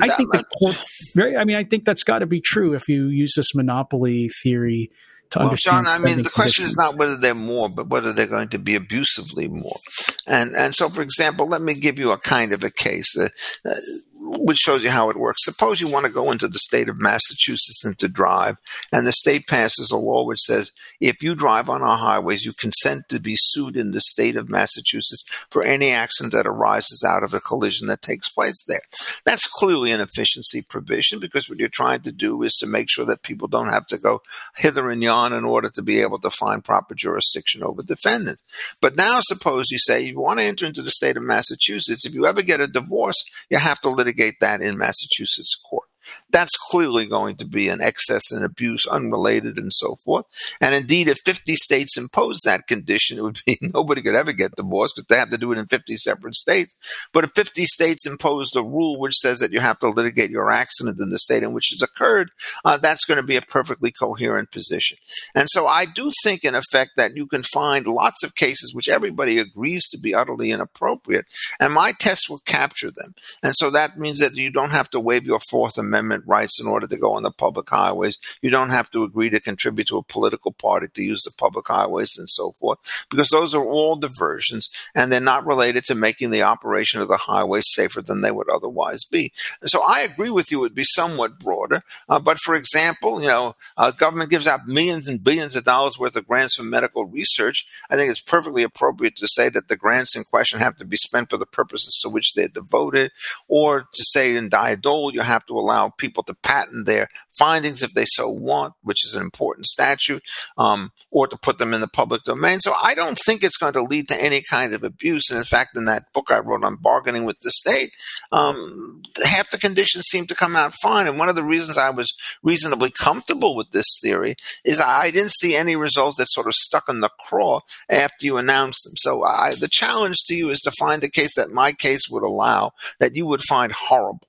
I 0.00 0.08
think 0.08 0.30
the 0.30 0.44
court. 0.58 0.76
Very. 1.14 1.36
I 1.36 1.44
mean, 1.44 1.56
I 1.56 1.64
think 1.64 1.84
that's 1.84 2.04
got 2.04 2.20
to 2.20 2.26
be 2.26 2.40
true 2.40 2.74
if 2.74 2.88
you 2.88 3.06
use 3.06 3.32
this 3.34 3.54
monopoly 3.54 4.30
theory 4.42 4.90
well. 5.36 5.54
John, 5.56 5.86
I 5.86 5.98
mean, 5.98 6.22
the 6.22 6.30
question 6.30 6.64
is 6.64 6.76
not 6.76 6.96
whether 6.96 7.16
they're 7.16 7.34
more, 7.34 7.68
but 7.68 7.88
whether 7.88 8.12
they're 8.12 8.26
going 8.26 8.48
to 8.50 8.58
be 8.58 8.74
abusively 8.74 9.48
more. 9.48 9.78
And 10.26 10.54
and 10.54 10.74
so, 10.74 10.88
for 10.88 11.02
example, 11.02 11.46
let 11.46 11.62
me 11.62 11.74
give 11.74 11.98
you 11.98 12.12
a 12.12 12.18
kind 12.18 12.52
of 12.52 12.64
a 12.64 12.70
case. 12.70 13.16
Uh, 13.16 13.28
uh, 13.68 13.74
which 14.24 14.58
shows 14.58 14.82
you 14.82 14.90
how 14.90 15.10
it 15.10 15.16
works. 15.16 15.44
Suppose 15.44 15.80
you 15.80 15.88
want 15.88 16.06
to 16.06 16.12
go 16.12 16.30
into 16.30 16.48
the 16.48 16.58
state 16.58 16.88
of 16.88 16.98
Massachusetts 16.98 17.84
and 17.84 17.98
to 17.98 18.08
drive, 18.08 18.56
and 18.92 19.06
the 19.06 19.12
state 19.12 19.46
passes 19.46 19.90
a 19.90 19.96
law 19.96 20.24
which 20.24 20.40
says 20.40 20.72
if 21.00 21.22
you 21.22 21.34
drive 21.34 21.68
on 21.68 21.82
our 21.82 21.98
highways, 21.98 22.44
you 22.44 22.52
consent 22.52 23.08
to 23.08 23.18
be 23.18 23.34
sued 23.36 23.76
in 23.76 23.90
the 23.90 24.00
state 24.00 24.36
of 24.36 24.48
Massachusetts 24.48 25.24
for 25.50 25.62
any 25.62 25.90
accident 25.90 26.32
that 26.32 26.46
arises 26.46 27.04
out 27.06 27.22
of 27.22 27.34
a 27.34 27.40
collision 27.40 27.88
that 27.88 28.02
takes 28.02 28.28
place 28.28 28.64
there. 28.66 28.82
That's 29.24 29.46
clearly 29.46 29.90
an 29.90 30.00
efficiency 30.00 30.62
provision 30.62 31.20
because 31.20 31.48
what 31.48 31.58
you're 31.58 31.68
trying 31.68 32.02
to 32.02 32.12
do 32.12 32.42
is 32.42 32.54
to 32.54 32.66
make 32.66 32.88
sure 32.90 33.04
that 33.06 33.22
people 33.22 33.48
don't 33.48 33.68
have 33.68 33.86
to 33.88 33.98
go 33.98 34.22
hither 34.56 34.90
and 34.90 35.02
yon 35.02 35.32
in 35.32 35.44
order 35.44 35.70
to 35.70 35.82
be 35.82 36.00
able 36.00 36.18
to 36.20 36.30
find 36.30 36.64
proper 36.64 36.94
jurisdiction 36.94 37.62
over 37.62 37.82
defendants. 37.82 38.44
But 38.80 38.96
now 38.96 39.20
suppose 39.22 39.70
you 39.70 39.78
say 39.78 40.00
you 40.00 40.20
want 40.20 40.38
to 40.38 40.44
enter 40.44 40.66
into 40.66 40.82
the 40.82 40.90
state 40.90 41.16
of 41.16 41.22
Massachusetts, 41.22 42.06
if 42.06 42.14
you 42.14 42.26
ever 42.26 42.42
get 42.42 42.60
a 42.60 42.66
divorce, 42.66 43.22
you 43.50 43.58
have 43.58 43.80
to 43.82 43.90
litigate 43.90 44.23
litigate 44.24 44.40
that 44.40 44.60
in 44.60 44.78
Massachusetts 44.78 45.56
court. 45.68 45.88
That's 46.30 46.56
clearly 46.56 47.06
going 47.06 47.36
to 47.36 47.44
be 47.44 47.68
an 47.68 47.80
excess 47.80 48.30
and 48.30 48.44
abuse 48.44 48.86
unrelated 48.86 49.58
and 49.58 49.72
so 49.72 49.96
forth. 50.04 50.26
And 50.60 50.74
indeed, 50.74 51.08
if 51.08 51.18
50 51.24 51.56
states 51.56 51.96
impose 51.96 52.40
that 52.44 52.66
condition, 52.66 53.18
it 53.18 53.22
would 53.22 53.40
be 53.46 53.58
nobody 53.62 54.02
could 54.02 54.14
ever 54.14 54.32
get 54.32 54.56
divorced 54.56 54.94
because 54.96 55.08
they 55.08 55.18
have 55.18 55.30
to 55.30 55.38
do 55.38 55.52
it 55.52 55.58
in 55.58 55.66
50 55.66 55.96
separate 55.96 56.34
states. 56.34 56.76
But 57.12 57.24
if 57.24 57.30
50 57.32 57.64
states 57.66 58.06
imposed 58.06 58.56
a 58.56 58.62
rule 58.62 58.98
which 58.98 59.14
says 59.14 59.38
that 59.38 59.52
you 59.52 59.60
have 59.60 59.78
to 59.80 59.88
litigate 59.88 60.30
your 60.30 60.50
accident 60.50 61.00
in 61.00 61.10
the 61.10 61.18
state 61.18 61.42
in 61.42 61.52
which 61.52 61.72
it's 61.72 61.82
occurred, 61.82 62.30
uh, 62.64 62.76
that's 62.76 63.04
going 63.04 63.16
to 63.16 63.26
be 63.26 63.36
a 63.36 63.42
perfectly 63.42 63.90
coherent 63.90 64.50
position. 64.50 64.98
And 65.34 65.48
so 65.50 65.66
I 65.66 65.84
do 65.84 66.10
think, 66.22 66.44
in 66.44 66.54
effect, 66.54 66.92
that 66.96 67.16
you 67.16 67.26
can 67.26 67.42
find 67.42 67.86
lots 67.86 68.22
of 68.22 68.34
cases 68.34 68.74
which 68.74 68.88
everybody 68.88 69.38
agrees 69.38 69.88
to 69.88 69.98
be 69.98 70.14
utterly 70.14 70.50
inappropriate, 70.50 71.26
and 71.60 71.72
my 71.72 71.92
test 71.98 72.28
will 72.28 72.40
capture 72.40 72.90
them. 72.90 73.14
And 73.42 73.54
so 73.56 73.70
that 73.70 73.98
means 73.98 74.18
that 74.18 74.34
you 74.34 74.50
don't 74.50 74.70
have 74.70 74.90
to 74.90 75.00
waive 75.00 75.24
your 75.24 75.40
Fourth 75.50 75.78
Amendment 75.78 75.93
Amendment 75.94 76.24
rights 76.26 76.60
in 76.60 76.66
order 76.66 76.88
to 76.88 76.96
go 76.96 77.12
on 77.12 77.22
the 77.22 77.30
public 77.30 77.70
highways. 77.70 78.18
You 78.42 78.50
don't 78.50 78.70
have 78.70 78.90
to 78.90 79.04
agree 79.04 79.30
to 79.30 79.38
contribute 79.38 79.86
to 79.88 79.98
a 79.98 80.02
political 80.02 80.50
party 80.50 80.88
to 80.92 81.02
use 81.02 81.22
the 81.22 81.30
public 81.38 81.68
highways 81.68 82.16
and 82.18 82.28
so 82.28 82.52
forth, 82.52 82.78
because 83.10 83.28
those 83.28 83.54
are 83.54 83.64
all 83.64 83.94
diversions 83.94 84.68
and 84.94 85.12
they're 85.12 85.20
not 85.20 85.46
related 85.46 85.84
to 85.84 85.94
making 85.94 86.30
the 86.30 86.42
operation 86.42 87.00
of 87.00 87.06
the 87.06 87.16
highways 87.16 87.66
safer 87.68 88.02
than 88.02 88.22
they 88.22 88.32
would 88.32 88.50
otherwise 88.50 89.04
be. 89.04 89.32
so 89.64 89.82
I 89.86 90.00
agree 90.00 90.30
with 90.30 90.50
you, 90.50 90.58
it 90.58 90.62
would 90.62 90.74
be 90.74 90.84
somewhat 90.84 91.38
broader. 91.38 91.84
Uh, 92.08 92.18
but 92.18 92.38
for 92.40 92.56
example, 92.56 93.22
you 93.22 93.28
know, 93.28 93.54
uh, 93.76 93.92
government 93.92 94.30
gives 94.30 94.48
out 94.48 94.66
millions 94.66 95.06
and 95.06 95.22
billions 95.22 95.54
of 95.54 95.64
dollars 95.64 95.96
worth 95.96 96.16
of 96.16 96.26
grants 96.26 96.56
for 96.56 96.64
medical 96.64 97.04
research. 97.04 97.66
I 97.88 97.96
think 97.96 98.10
it's 98.10 98.20
perfectly 98.20 98.64
appropriate 98.64 99.16
to 99.16 99.28
say 99.28 99.48
that 99.50 99.68
the 99.68 99.76
grants 99.76 100.16
in 100.16 100.24
question 100.24 100.58
have 100.58 100.76
to 100.78 100.84
be 100.84 100.96
spent 100.96 101.30
for 101.30 101.36
the 101.36 101.46
purposes 101.46 102.00
to 102.02 102.08
which 102.08 102.34
they're 102.34 102.48
devoted, 102.48 103.12
or 103.46 103.82
to 103.82 104.04
say 104.04 104.34
in 104.34 104.48
Dole 104.48 105.12
you 105.12 105.20
have 105.20 105.46
to 105.46 105.58
allow 105.58 105.83
allow 105.84 105.92
people 105.98 106.22
to 106.24 106.34
patent 106.34 106.86
their 106.86 107.08
findings 107.36 107.82
if 107.82 107.94
they 107.94 108.04
so 108.06 108.28
want, 108.28 108.74
which 108.82 109.04
is 109.04 109.14
an 109.14 109.22
important 109.22 109.66
statute, 109.66 110.22
um, 110.56 110.92
or 111.10 111.26
to 111.26 111.36
put 111.36 111.58
them 111.58 111.74
in 111.74 111.80
the 111.80 111.88
public 111.88 112.22
domain. 112.24 112.60
So 112.60 112.72
I 112.80 112.94
don't 112.94 113.18
think 113.18 113.42
it's 113.42 113.56
going 113.56 113.72
to 113.74 113.82
lead 113.82 114.08
to 114.08 114.22
any 114.22 114.42
kind 114.48 114.74
of 114.74 114.84
abuse. 114.84 115.30
And 115.30 115.38
in 115.38 115.44
fact, 115.44 115.76
in 115.76 115.84
that 115.86 116.12
book 116.12 116.30
I 116.30 116.38
wrote 116.38 116.64
on 116.64 116.76
bargaining 116.76 117.24
with 117.24 117.40
the 117.40 117.50
state, 117.50 117.90
um, 118.32 119.02
half 119.24 119.50
the 119.50 119.58
conditions 119.58 120.06
seem 120.06 120.26
to 120.26 120.34
come 120.34 120.56
out 120.56 120.74
fine. 120.82 121.06
And 121.08 121.18
one 121.18 121.28
of 121.28 121.34
the 121.34 121.42
reasons 121.44 121.78
I 121.78 121.90
was 121.90 122.12
reasonably 122.42 122.90
comfortable 122.90 123.56
with 123.56 123.70
this 123.70 123.86
theory 124.02 124.36
is 124.64 124.80
I 124.80 125.10
didn't 125.10 125.32
see 125.32 125.56
any 125.56 125.76
results 125.76 126.16
that 126.18 126.30
sort 126.30 126.46
of 126.46 126.54
stuck 126.54 126.88
in 126.88 127.00
the 127.00 127.10
craw 127.26 127.60
after 127.88 128.26
you 128.26 128.36
announced 128.36 128.84
them. 128.84 128.94
So 128.96 129.24
I, 129.24 129.54
the 129.58 129.68
challenge 129.68 130.16
to 130.26 130.34
you 130.34 130.50
is 130.50 130.60
to 130.60 130.72
find 130.78 131.02
a 131.02 131.10
case 131.10 131.34
that 131.36 131.50
my 131.50 131.72
case 131.72 132.08
would 132.10 132.22
allow 132.22 132.72
that 133.00 133.16
you 133.16 133.26
would 133.26 133.42
find 133.42 133.72
horrible 133.72 134.28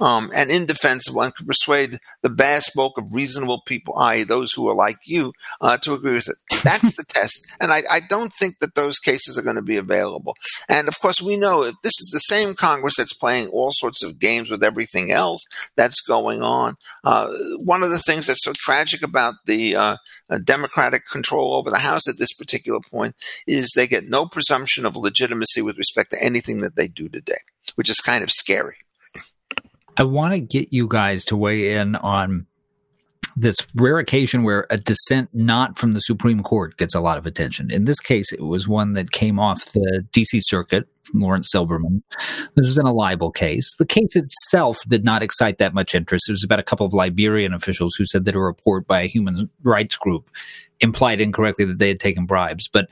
um, 0.00 0.30
and 0.34 0.50
indefensible 0.50 1.22
and 1.22 1.34
could 1.34 1.46
persuade 1.46 1.98
the 2.22 2.28
vast 2.28 2.72
bulk 2.74 2.98
of 2.98 3.12
reasonable 3.12 3.62
people, 3.66 3.94
i.e., 3.98 4.24
those 4.24 4.52
who 4.52 4.68
are 4.68 4.74
like 4.74 4.98
you, 5.06 5.32
uh, 5.60 5.76
to 5.78 5.94
agree 5.94 6.14
with 6.14 6.28
it. 6.28 6.36
That's 6.62 6.96
the 6.96 7.04
test. 7.08 7.46
And 7.60 7.72
I, 7.72 7.82
I, 7.90 8.00
don't 8.00 8.32
think 8.38 8.58
that 8.60 8.74
those 8.74 8.98
cases 8.98 9.38
are 9.38 9.42
going 9.42 9.56
to 9.56 9.62
be 9.62 9.76
available. 9.76 10.34
And 10.68 10.88
of 10.88 10.98
course, 11.00 11.22
we 11.22 11.36
know 11.36 11.62
if 11.62 11.74
this 11.82 11.92
is 12.00 12.10
the 12.12 12.18
same 12.18 12.54
Congress 12.54 12.94
that's 12.98 13.14
playing 13.14 13.48
all 13.48 13.70
sorts 13.72 14.02
of 14.02 14.18
games 14.18 14.50
with 14.50 14.64
everything 14.64 15.12
else 15.12 15.40
that's 15.76 16.00
going 16.00 16.42
on. 16.42 16.76
Uh, 17.04 17.28
one 17.58 17.82
of 17.82 17.90
the 17.90 17.98
things 18.00 18.26
that's 18.26 18.44
so 18.44 18.52
tragic 18.54 19.02
about 19.02 19.34
the 19.46 19.76
uh, 19.76 19.96
Democratic 20.44 21.02
control 21.10 21.54
over 21.54 21.70
the 21.70 21.78
House 21.78 22.08
at 22.08 22.18
this 22.18 22.32
particular 22.32 22.80
point 22.90 23.14
is 23.46 23.72
they 23.74 23.86
get 23.86 24.08
no 24.08 24.26
presumption 24.26 24.84
of 24.86 24.96
legitimacy 24.96 25.62
with 25.62 25.78
respect 25.78 26.10
to 26.10 26.22
anything 26.22 26.60
that 26.60 26.76
they 26.76 26.88
do 26.88 27.08
today, 27.08 27.38
which 27.74 27.90
is 27.90 28.00
kind 28.00 28.22
of 28.22 28.30
scary. 28.30 28.76
I 29.96 30.04
want 30.04 30.34
to 30.34 30.40
get 30.40 30.72
you 30.72 30.88
guys 30.88 31.24
to 31.26 31.36
weigh 31.36 31.74
in 31.76 31.96
on 31.96 32.46
this 33.36 33.58
rare 33.76 33.98
occasion 33.98 34.42
where 34.42 34.66
a 34.70 34.76
dissent 34.76 35.30
not 35.32 35.78
from 35.78 35.94
the 35.94 36.00
Supreme 36.00 36.42
Court 36.42 36.76
gets 36.76 36.94
a 36.94 37.00
lot 37.00 37.18
of 37.18 37.26
attention. 37.26 37.70
In 37.70 37.84
this 37.84 38.00
case, 38.00 38.32
it 38.32 38.42
was 38.42 38.68
one 38.68 38.92
that 38.92 39.10
came 39.10 39.38
off 39.38 39.64
the 39.72 40.04
DC 40.12 40.40
Circuit 40.42 40.86
from 41.02 41.20
Lawrence 41.20 41.50
Silberman. 41.54 42.02
This 42.56 42.66
was 42.66 42.78
in 42.78 42.86
a 42.86 42.92
libel 42.92 43.30
case. 43.30 43.70
The 43.78 43.86
case 43.86 44.16
itself 44.16 44.78
did 44.88 45.04
not 45.04 45.22
excite 45.22 45.58
that 45.58 45.74
much 45.74 45.94
interest. 45.94 46.28
It 46.28 46.32
was 46.32 46.44
about 46.44 46.60
a 46.60 46.64
couple 46.64 46.86
of 46.86 46.92
Liberian 46.92 47.54
officials 47.54 47.94
who 47.96 48.04
said 48.04 48.24
that 48.26 48.34
a 48.34 48.40
report 48.40 48.86
by 48.86 49.02
a 49.02 49.08
human 49.08 49.48
rights 49.62 49.96
group 49.96 50.28
implied 50.80 51.20
incorrectly 51.20 51.64
that 51.64 51.78
they 51.78 51.88
had 51.88 52.00
taken 52.00 52.26
bribes. 52.26 52.68
But 52.68 52.88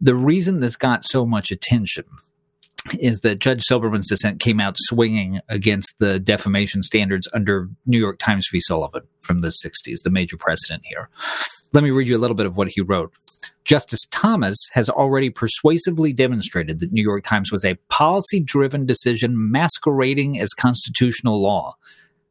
the 0.00 0.14
reason 0.14 0.60
this 0.60 0.76
got 0.76 1.04
so 1.04 1.24
much 1.26 1.50
attention 1.50 2.04
is 2.98 3.20
that 3.20 3.38
Judge 3.38 3.62
Silberman's 3.62 4.08
dissent 4.08 4.40
came 4.40 4.60
out 4.60 4.76
swinging 4.78 5.40
against 5.48 5.94
the 5.98 6.18
defamation 6.18 6.82
standards 6.82 7.28
under 7.34 7.68
New 7.86 7.98
York 7.98 8.18
Times 8.18 8.46
v. 8.50 8.60
Sullivan 8.60 9.02
from 9.20 9.40
the 9.40 9.48
60s, 9.48 10.02
the 10.02 10.10
major 10.10 10.36
precedent 10.36 10.82
here. 10.84 11.08
Let 11.72 11.84
me 11.84 11.90
read 11.90 12.08
you 12.08 12.16
a 12.16 12.18
little 12.18 12.36
bit 12.36 12.46
of 12.46 12.56
what 12.56 12.68
he 12.68 12.80
wrote. 12.80 13.12
Justice 13.64 14.06
Thomas 14.10 14.56
has 14.72 14.88
already 14.88 15.28
persuasively 15.28 16.14
demonstrated 16.14 16.80
that 16.80 16.92
New 16.92 17.02
York 17.02 17.24
Times 17.24 17.52
was 17.52 17.66
a 17.66 17.76
policy 17.90 18.40
driven 18.40 18.86
decision 18.86 19.50
masquerading 19.50 20.40
as 20.40 20.48
constitutional 20.54 21.42
law. 21.42 21.74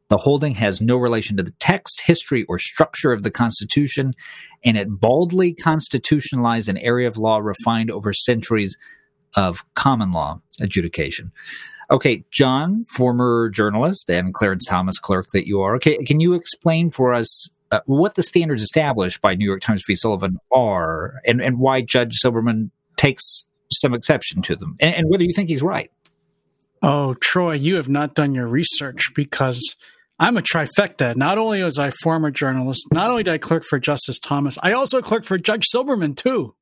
The 0.08 0.16
holding 0.16 0.54
has 0.54 0.80
no 0.80 0.96
relation 0.96 1.36
to 1.36 1.42
the 1.42 1.54
text, 1.60 2.00
history, 2.00 2.44
or 2.48 2.58
structure 2.58 3.12
of 3.12 3.22
the 3.22 3.30
Constitution, 3.30 4.14
and 4.64 4.76
it 4.76 4.88
baldly 4.88 5.52
constitutionalized 5.54 6.68
an 6.68 6.78
area 6.78 7.06
of 7.06 7.18
law 7.18 7.38
refined 7.38 7.90
over 7.90 8.12
centuries 8.12 8.76
of 9.34 9.58
common 9.74 10.12
law 10.12 10.40
adjudication. 10.60 11.32
Okay, 11.90 12.24
John, 12.30 12.84
former 12.96 13.48
journalist 13.48 14.10
and 14.10 14.34
Clarence 14.34 14.66
Thomas 14.66 14.98
clerk 14.98 15.26
that 15.32 15.46
you 15.46 15.62
are, 15.62 15.74
okay, 15.76 15.96
can 16.04 16.20
you 16.20 16.34
explain 16.34 16.90
for 16.90 17.14
us 17.14 17.48
uh, 17.70 17.80
what 17.86 18.14
the 18.14 18.22
standards 18.22 18.62
established 18.62 19.20
by 19.20 19.34
New 19.34 19.44
York 19.44 19.62
Times 19.62 19.82
v. 19.86 19.94
Sullivan 19.94 20.38
are 20.52 21.20
and, 21.26 21.40
and 21.40 21.58
why 21.58 21.80
Judge 21.82 22.16
Silberman 22.22 22.70
takes 22.96 23.44
some 23.70 23.94
exception 23.94 24.42
to 24.42 24.56
them 24.56 24.76
and, 24.80 24.94
and 24.94 25.06
whether 25.08 25.24
you 25.24 25.32
think 25.34 25.48
he's 25.48 25.62
right? 25.62 25.90
Oh, 26.82 27.14
Troy, 27.14 27.54
you 27.54 27.76
have 27.76 27.88
not 27.88 28.14
done 28.14 28.34
your 28.34 28.46
research 28.46 29.10
because 29.14 29.76
I'm 30.18 30.36
a 30.36 30.42
trifecta. 30.42 31.16
Not 31.16 31.38
only 31.38 31.62
was 31.62 31.78
I 31.78 31.90
former 32.02 32.30
journalist, 32.30 32.86
not 32.92 33.10
only 33.10 33.22
did 33.22 33.34
I 33.34 33.38
clerk 33.38 33.64
for 33.64 33.78
Justice 33.78 34.18
Thomas, 34.18 34.58
I 34.62 34.72
also 34.72 35.02
clerked 35.02 35.26
for 35.26 35.38
Judge 35.38 35.66
Silberman 35.74 36.16
too 36.16 36.54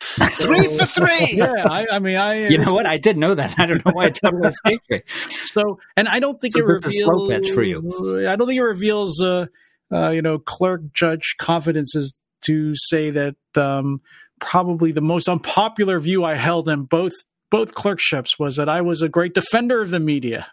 three 0.32 0.78
for 0.78 0.86
three. 0.86 1.32
Yeah, 1.38 1.64
I, 1.68 1.86
I 1.92 1.98
mean, 1.98 2.16
I. 2.16 2.48
You 2.48 2.58
know 2.58 2.72
what? 2.72 2.86
I 2.86 2.98
did 2.98 3.16
know 3.16 3.34
that. 3.34 3.54
I 3.58 3.66
don't 3.66 3.84
know 3.84 3.92
why 3.92 4.06
it 4.06 4.14
totally 4.14 4.48
escaped 4.48 4.88
me. 4.90 5.00
So, 5.44 5.78
and 5.96 6.08
I 6.08 6.20
don't 6.20 6.40
think 6.40 6.54
so 6.54 6.60
it 6.60 6.66
reveals. 6.66 6.84
a 6.84 6.90
slow 6.90 7.28
pitch 7.28 7.50
for 7.50 7.62
you. 7.62 8.26
I 8.28 8.36
don't 8.36 8.46
think 8.46 8.58
it 8.58 8.62
reveals, 8.62 9.20
uh, 9.22 9.46
uh, 9.92 10.10
you 10.10 10.22
know, 10.22 10.38
clerk 10.38 10.82
judge 10.92 11.34
confidences 11.38 12.14
to 12.46 12.72
say 12.74 13.10
that 13.10 13.36
um, 13.56 14.00
probably 14.40 14.92
the 14.92 15.00
most 15.00 15.28
unpopular 15.28 15.98
view 15.98 16.24
I 16.24 16.34
held 16.34 16.68
in 16.68 16.84
both 16.84 17.12
both 17.50 17.74
clerkships 17.74 18.38
was 18.38 18.56
that 18.56 18.68
I 18.68 18.82
was 18.82 19.02
a 19.02 19.08
great 19.08 19.34
defender 19.34 19.80
of 19.80 19.90
the 19.90 20.00
media 20.00 20.46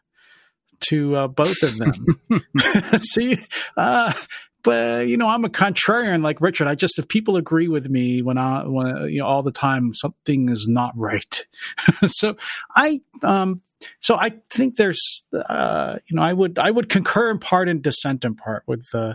to 0.90 1.16
uh, 1.16 1.28
both 1.28 1.62
of 1.62 1.78
them. 1.78 3.02
See, 3.02 3.40
uh, 3.78 4.14
but 4.66 5.08
you 5.08 5.16
know, 5.16 5.28
I'm 5.28 5.46
a 5.46 5.50
contrarian 5.50 6.24
like 6.24 6.42
Richard. 6.42 6.68
I 6.68 6.74
just 6.74 6.98
if 6.98 7.08
people 7.08 7.38
agree 7.38 7.68
with 7.68 7.88
me 7.88 8.24
when 8.24 8.40
I 8.40 8.66
when 8.66 9.10
you 9.10 9.20
know 9.20 9.28
all 9.28 9.44
the 9.44 9.52
time, 9.52 9.94
something 9.94 10.50
is 10.50 10.68
not 10.68 10.92
right. 10.98 11.46
so 12.08 12.36
I 12.76 13.00
um 13.22 13.62
so 14.02 14.16
I 14.16 14.34
think 14.50 14.76
there's 14.76 15.24
uh 15.32 16.00
you 16.08 16.16
know 16.16 16.24
I 16.24 16.34
would 16.34 16.58
I 16.58 16.72
would 16.72 16.90
concur 16.90 17.30
in 17.30 17.38
part 17.38 17.70
and 17.70 17.82
dissent 17.82 18.26
in 18.26 18.36
part 18.36 18.64
with 18.66 18.88
uh, 18.94 19.14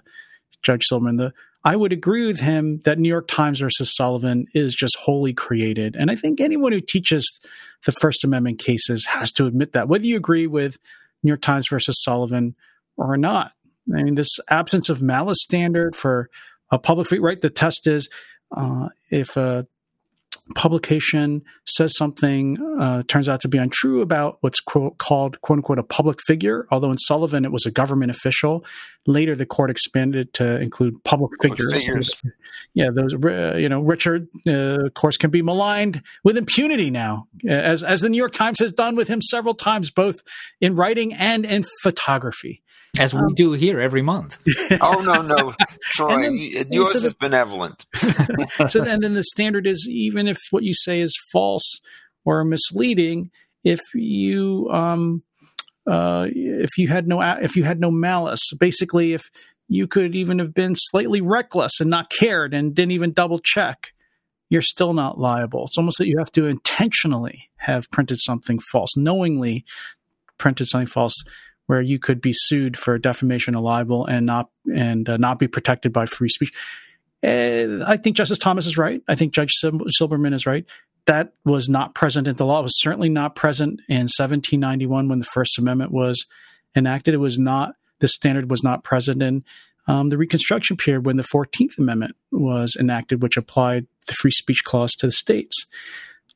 Judge 0.63 0.87
Silberman. 0.91 1.19
The 1.19 1.33
I 1.65 1.75
would 1.75 1.93
agree 1.93 2.27
with 2.27 2.41
him 2.41 2.79
that 2.85 2.99
New 2.99 3.09
York 3.09 3.27
Times 3.29 3.59
versus 3.59 3.95
Sullivan 3.95 4.47
is 4.55 4.75
just 4.75 4.97
wholly 4.97 5.35
created, 5.35 5.97
and 5.97 6.13
I 6.13 6.15
think 6.15 6.41
anyone 6.41 6.71
who 6.71 6.81
teaches 6.81 7.41
the 7.87 7.93
First 7.93 8.23
Amendment 8.23 8.61
cases 8.61 9.05
has 9.07 9.33
to 9.33 9.47
admit 9.47 9.73
that, 9.73 9.89
whether 9.89 10.07
you 10.07 10.17
agree 10.17 10.47
with 10.47 10.79
New 11.25 11.29
York 11.29 11.43
Times 11.43 11.67
versus 11.69 12.01
Sullivan 12.03 12.55
or 12.97 13.17
not. 13.17 13.53
I 13.97 14.03
mean, 14.03 14.15
this 14.15 14.39
absence 14.49 14.89
of 14.89 15.03
malice 15.03 15.39
standard 15.41 15.97
for 15.97 16.31
a 16.71 16.79
public 16.79 17.09
figure, 17.09 17.25
right. 17.25 17.41
The 17.41 17.51
test 17.51 17.87
is 17.87 18.09
uh, 18.57 18.89
if 19.11 19.37
a 19.37 19.67
publication 20.55 21.43
says 21.65 21.97
something 21.97 22.59
uh, 22.81 23.03
turns 23.09 23.29
out 23.29 23.41
to 23.41 23.49
be 23.49 23.59
untrue 23.59 24.01
about 24.01 24.39
what's 24.41 24.61
quote, 24.61 24.99
called 24.99 25.41
quote 25.41 25.59
unquote 25.59 25.79
a 25.79 25.83
public 25.83 26.19
figure. 26.27 26.67
Although 26.71 26.91
in 26.91 26.99
Sullivan 26.99 27.45
it 27.45 27.53
was 27.53 27.67
a 27.67 27.71
government 27.71 28.11
official. 28.11 28.65
Later 29.07 29.35
the 29.35 29.47
court 29.47 29.71
expanded 29.71 30.35
to 30.35 30.61
include 30.61 31.03
public 31.05 31.33
figures. 31.41 31.73
figures. 31.73 32.15
Yeah, 32.75 32.91
those 32.95 33.15
uh, 33.15 33.57
you 33.57 33.69
know 33.69 33.81
Richard, 33.81 34.29
uh, 34.47 34.87
of 34.87 34.95
course, 34.95 35.17
can 35.17 35.31
be 35.31 35.43
maligned 35.43 36.03
with 36.23 36.37
impunity 36.37 36.91
now, 36.91 37.27
as 37.49 37.83
as 37.83 38.03
the 38.03 38.11
New 38.11 38.19
York 38.19 38.33
Times 38.33 38.59
has 38.61 38.73
done 38.73 38.97
with 38.97 39.09
him 39.09 39.23
several 39.23 39.55
times, 39.55 39.91
both 39.91 40.21
in 40.61 40.77
writing 40.77 41.15
and 41.15 41.47
in 41.47 41.65
photography 41.83 42.63
as 42.99 43.15
we 43.15 43.21
um, 43.21 43.35
do 43.35 43.53
here 43.53 43.81
every 43.81 44.03
month. 44.03 44.39
oh 44.81 45.01
no, 45.01 45.23
no, 45.23 45.55
Troy, 45.83 46.23
then, 46.23 46.37
yours 46.71 46.93
so 46.93 47.01
the, 47.01 47.07
is 47.09 47.15
benevolent. 47.15 47.85
so 48.69 48.83
then, 48.83 49.01
then 49.01 49.15
the 49.15 49.23
standard 49.23 49.67
is 49.67 49.87
even 49.91 50.27
if 50.29 50.39
what 50.51 50.63
you 50.63 50.75
say 50.75 51.01
is 51.01 51.17
false 51.33 51.81
or 52.25 52.45
misleading, 52.45 53.31
if 53.65 53.81
you 53.95 54.69
um, 54.71 55.23
uh, 55.87 56.27
if 56.31 56.71
you 56.79 56.89
had 56.89 57.07
no 57.07 57.21
if 57.21 57.57
you 57.57 57.65
had 57.65 57.81
no 57.81 57.91
malice, 57.91 58.51
basically, 58.59 59.13
if 59.13 59.23
you 59.69 59.87
could 59.87 60.17
even 60.17 60.39
have 60.41 60.53
been 60.53 60.75
slightly 60.75 61.21
reckless 61.21 61.81
and 61.81 61.91
not 61.91 62.11
cared 62.11 62.53
and 62.53 62.75
didn't 62.75 62.91
even 62.91 63.13
double 63.13 63.39
check, 63.39 63.93
you're 64.49 64.63
still 64.63 64.93
not 64.93 65.19
liable. 65.19 65.65
It's 65.65 65.79
almost 65.79 65.99
that 65.99 66.09
you 66.09 66.19
have 66.19 66.33
to 66.33 66.47
intentionally 66.47 67.51
have 67.57 67.89
printed 67.91 68.19
something 68.21 68.59
false, 68.73 68.97
knowingly 68.97 69.65
printed 70.39 70.67
something 70.67 70.89
false 70.89 71.15
where 71.71 71.81
you 71.81 72.01
could 72.01 72.21
be 72.21 72.33
sued 72.35 72.77
for 72.77 72.99
defamation 72.99 73.55
or 73.55 73.63
libel 73.63 74.05
and 74.05 74.27
not 74.27 74.51
and 74.75 75.09
uh, 75.09 75.17
not 75.19 75.39
be 75.39 75.47
protected 75.47 75.93
by 75.93 76.05
free 76.05 76.29
speech. 76.29 76.53
Uh, 77.23 77.85
I 77.87 77.97
think 77.97 78.17
Justice 78.17 78.39
Thomas 78.39 78.67
is 78.67 78.77
right. 78.77 79.01
I 79.07 79.15
think 79.15 79.33
Judge 79.33 79.53
Silberman 79.63 80.35
is 80.35 80.47
right. 80.47 80.67
That 81.07 81.33
was 81.45 81.69
not 81.69 81.95
present 81.95 82.27
in 82.27 82.35
the 82.35 82.45
law. 82.45 82.59
It 82.59 82.65
was 82.65 82.81
certainly 82.81 83.09
not 83.09 83.37
present 83.37 83.83
in 83.89 84.09
1791 84.09 85.09
when 85.09 85.21
the 85.21 85.25
First 85.27 85.61
Amendment 85.61 85.93
was 85.93 86.27
enacted. 86.75 87.15
It 87.15 87.19
was 87.19 87.39
not 87.39 87.77
the 88.01 88.09
standard 88.09 88.51
was 88.51 88.65
not 88.65 88.83
present 88.83 89.23
in 89.23 89.45
um, 89.87 90.09
the 90.09 90.19
Reconstruction 90.19 90.77
period 90.77 91.07
when 91.07 91.19
the 91.19 91.23
Fourteenth 91.23 91.79
Amendment 91.79 92.17
was 92.33 92.77
enacted, 92.81 93.23
which 93.23 93.37
applied 93.37 93.87
the 94.09 94.15
free 94.15 94.33
speech 94.33 94.65
clause 94.65 94.91
to 94.99 95.07
the 95.07 95.13
states 95.13 95.67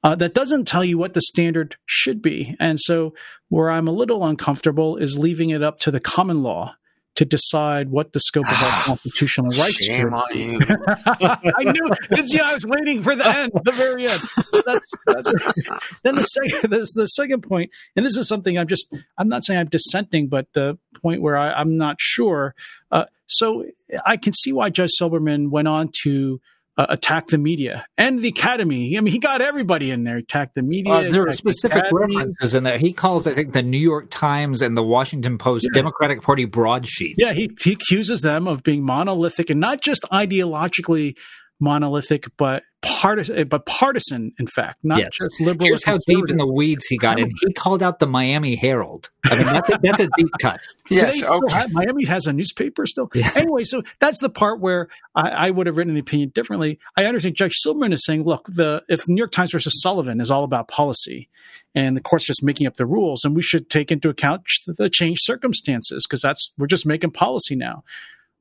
uh, 0.05 0.15
that 0.15 0.35
doesn't 0.35 0.69
tell 0.69 0.85
you 0.85 0.99
what 0.99 1.15
the 1.15 1.23
standard 1.23 1.77
should 1.87 2.21
be. 2.21 2.55
And 2.61 2.79
so, 2.79 3.15
where 3.49 3.71
I'm 3.71 3.89
a 3.89 3.93
little 3.93 4.25
uncomfortable 4.25 4.97
is 4.97 5.19
leaving 5.19 5.51
it 5.51 5.63
up 5.63 5.81
to 5.81 5.91
the 5.91 6.01
common 6.01 6.43
law 6.43 6.77
to 7.17 7.25
decide 7.25 7.91
what 7.91 8.13
the 8.13 8.21
scope 8.21 8.47
of 8.47 8.63
our 8.63 8.83
constitutional 8.83 9.47
rights 9.47 9.85
Shame 9.85 10.13
on 10.13 10.37
you. 10.37 10.59
I 11.07 11.63
knew 11.65 11.89
this. 12.11 12.35
Yeah, 12.35 12.49
I 12.49 12.55
was 12.55 12.67
waiting 12.67 13.03
for 13.03 13.15
the 13.15 13.27
end, 13.27 13.53
the 13.65 13.73
very 13.73 14.09
end. 14.09 14.21
That's, 14.67 14.91
that's 15.07 15.33
right. 15.33 15.81
Then 16.03 16.17
the 16.17 16.25
second, 16.25 16.71
this, 16.73 16.93
the 16.93 17.07
second 17.07 17.43
point, 17.43 17.71
and 17.95 18.05
this 18.05 18.17
is 18.17 18.27
something 18.27 18.59
I'm 18.59 18.67
just, 18.67 18.93
I'm 19.17 19.29
not 19.29 19.45
saying 19.45 19.61
I'm 19.61 19.67
dissenting, 19.67 20.27
but 20.27 20.49
the 20.55 20.77
point 21.01 21.23
where 21.23 21.37
I, 21.37 21.61
am 21.61 21.77
not 21.77 21.97
sure. 22.01 22.57
Uh, 22.91 23.05
so 23.27 23.65
I 24.05 24.17
can 24.17 24.33
see 24.33 24.53
why 24.53 24.71
Judge 24.71 24.91
Silberman 25.01 25.51
went 25.51 25.69
on 25.69 25.91
to 26.03 26.41
uh, 26.77 26.87
attack 26.89 27.29
the 27.29 27.39
media 27.39 27.87
and 27.97 28.21
the 28.21 28.29
academy. 28.29 28.97
I 28.97 29.01
mean, 29.01 29.13
he 29.13 29.19
got 29.19 29.41
everybody 29.41 29.91
in 29.91 30.05
there. 30.05 30.17
Attack 30.17 30.55
the 30.55 30.63
media. 30.63 30.93
Uh, 30.93 31.11
there 31.11 31.27
are 31.27 31.33
specific 31.33 31.85
the 31.89 31.95
references 31.95 32.55
in 32.55 32.65
there. 32.65 32.79
He 32.79 32.93
calls, 32.93 33.27
I 33.27 33.35
think, 33.35 33.53
the 33.53 33.63
New 33.63 33.79
York 33.79 34.09
Times 34.11 34.63
and 34.63 34.77
the 34.77 34.83
Washington 34.83 35.39
Post 35.39 35.67
yeah. 35.67 35.81
Democratic 35.81 36.23
Party 36.23 36.45
broadsheets. 36.45 37.17
Yeah, 37.19 37.33
he, 37.33 37.51
he 37.61 37.73
accuses 37.73 38.23
them 38.23 38.49
of 38.49 38.63
being 38.63 38.85
monolithic 38.85 39.51
and 39.51 39.61
not 39.61 39.81
just 39.81 40.03
ideologically 40.13 41.17
monolithic, 41.65 42.27
but 42.37 42.63
partisan, 42.83 43.49
but 43.49 43.65
partisan, 43.65 44.33
in 44.39 44.47
fact, 44.47 44.79
not 44.85 44.99
Yes. 44.99 45.11
just 45.21 45.41
liberal. 45.41 45.67
Here's 45.67 45.85
how 45.85 45.99
deep 46.07 46.29
in 46.29 46.37
the 46.37 46.47
weeds 46.47 46.85
he 46.87 46.99
got 46.99 47.19
in. 47.19 47.31
He 47.41 47.53
called 47.55 47.83
out 47.83 47.99
the 47.99 48.07
Miami 48.07 48.55
Herald. 48.55 49.11
I 49.25 49.37
mean, 49.37 49.47
that's 49.47 49.69
a, 49.71 49.79
that's 49.83 50.01
a 50.01 50.09
deep 50.17 50.29
cut. 50.41 50.61
Yes, 50.91 51.25
okay. 51.25 51.53
have- 51.55 51.73
Miami 51.73 52.05
has 52.05 52.27
a 52.27 52.33
newspaper 52.33 52.87
still. 52.87 53.09
Yeah. 53.15 53.31
Anyway, 53.35 53.65
so 53.65 53.83
that's 54.01 54.19
the 54.19 54.29
part 54.29 54.61
where 54.61 54.89
I, 55.15 55.31
I 55.31 55.51
would 55.51 55.67
have 55.67 55.77
written 55.79 55.95
the 55.95 56.01
opinion 56.01 56.31
differently. 56.35 56.79
I 56.97 57.07
understand 57.07 57.37
Judge 57.37 57.55
Silberman 57.65 57.93
is 57.95 58.05
saying, 58.05 58.25
look, 58.25 58.47
the 58.49 58.83
if 58.89 59.09
New 59.09 59.17
York 59.17 59.33
Times 59.33 59.53
versus 59.53 59.81
Sullivan 59.83 60.21
is 60.21 60.31
all 60.31 60.45
about 60.45 60.69
policy, 60.69 61.29
and 61.75 61.97
the 61.97 62.01
court's 62.03 62.27
just 62.27 62.43
making 62.43 62.67
up 62.67 62.77
the 62.77 62.87
rules, 62.87 63.25
and 63.25 63.35
we 63.35 63.43
should 63.43 63.71
take 63.71 63.91
into 63.91 64.09
account 64.11 64.43
the 64.67 64.91
changed 64.91 65.21
circumstances 65.25 66.05
because 66.07 66.21
that's 66.21 66.53
we're 66.59 66.67
just 66.67 66.85
making 66.87 67.11
policy 67.13 67.57
now. 67.57 67.83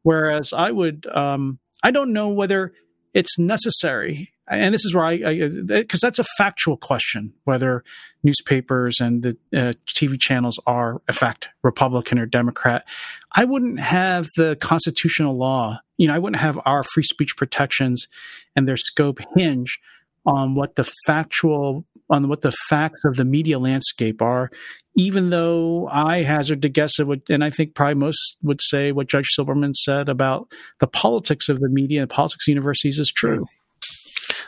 Whereas 0.03 0.51
I 0.51 0.69
would, 0.71 1.05
um, 1.13 1.59
I 1.81 1.91
don't 1.91 2.11
know 2.11 2.27
whether 2.29 2.73
it's 3.13 3.37
necessary. 3.37 4.31
And 4.47 4.73
this 4.73 4.83
is 4.83 4.93
where 4.93 5.05
I, 5.05 5.17
because 5.17 6.01
that's 6.01 6.19
a 6.19 6.25
factual 6.37 6.75
question, 6.75 7.33
whether 7.45 7.83
newspapers 8.23 8.99
and 8.99 9.23
the 9.23 9.37
uh, 9.53 9.73
TV 9.95 10.19
channels 10.19 10.59
are, 10.65 11.01
in 11.07 11.13
fact, 11.13 11.49
Republican 11.63 12.19
or 12.19 12.25
Democrat. 12.25 12.85
I 13.31 13.45
wouldn't 13.45 13.79
have 13.79 14.27
the 14.35 14.57
constitutional 14.59 15.37
law, 15.37 15.79
you 15.97 16.07
know, 16.07 16.13
I 16.13 16.19
wouldn't 16.19 16.41
have 16.41 16.59
our 16.65 16.83
free 16.83 17.03
speech 17.03 17.37
protections 17.37 18.07
and 18.55 18.67
their 18.67 18.77
scope 18.77 19.19
hinge 19.35 19.79
on 20.25 20.55
what 20.55 20.75
the 20.75 20.89
factual, 21.05 21.85
on 22.09 22.27
what 22.27 22.41
the 22.41 22.51
facts 22.69 23.01
of 23.05 23.15
the 23.15 23.25
media 23.25 23.59
landscape 23.59 24.21
are, 24.21 24.49
even 24.95 25.29
though 25.29 25.87
I 25.91 26.23
hazard 26.23 26.61
to 26.61 26.69
guess 26.69 26.99
it 26.99 27.07
would, 27.07 27.21
and 27.29 27.43
I 27.43 27.49
think 27.49 27.75
probably 27.75 27.95
most 27.95 28.37
would 28.43 28.61
say 28.61 28.91
what 28.91 29.07
Judge 29.07 29.29
Silberman 29.37 29.73
said 29.73 30.09
about 30.09 30.47
the 30.79 30.87
politics 30.87 31.49
of 31.49 31.59
the 31.59 31.69
media 31.69 32.01
and 32.01 32.09
politics 32.09 32.47
universities 32.47 32.99
is 32.99 33.11
true. 33.11 33.43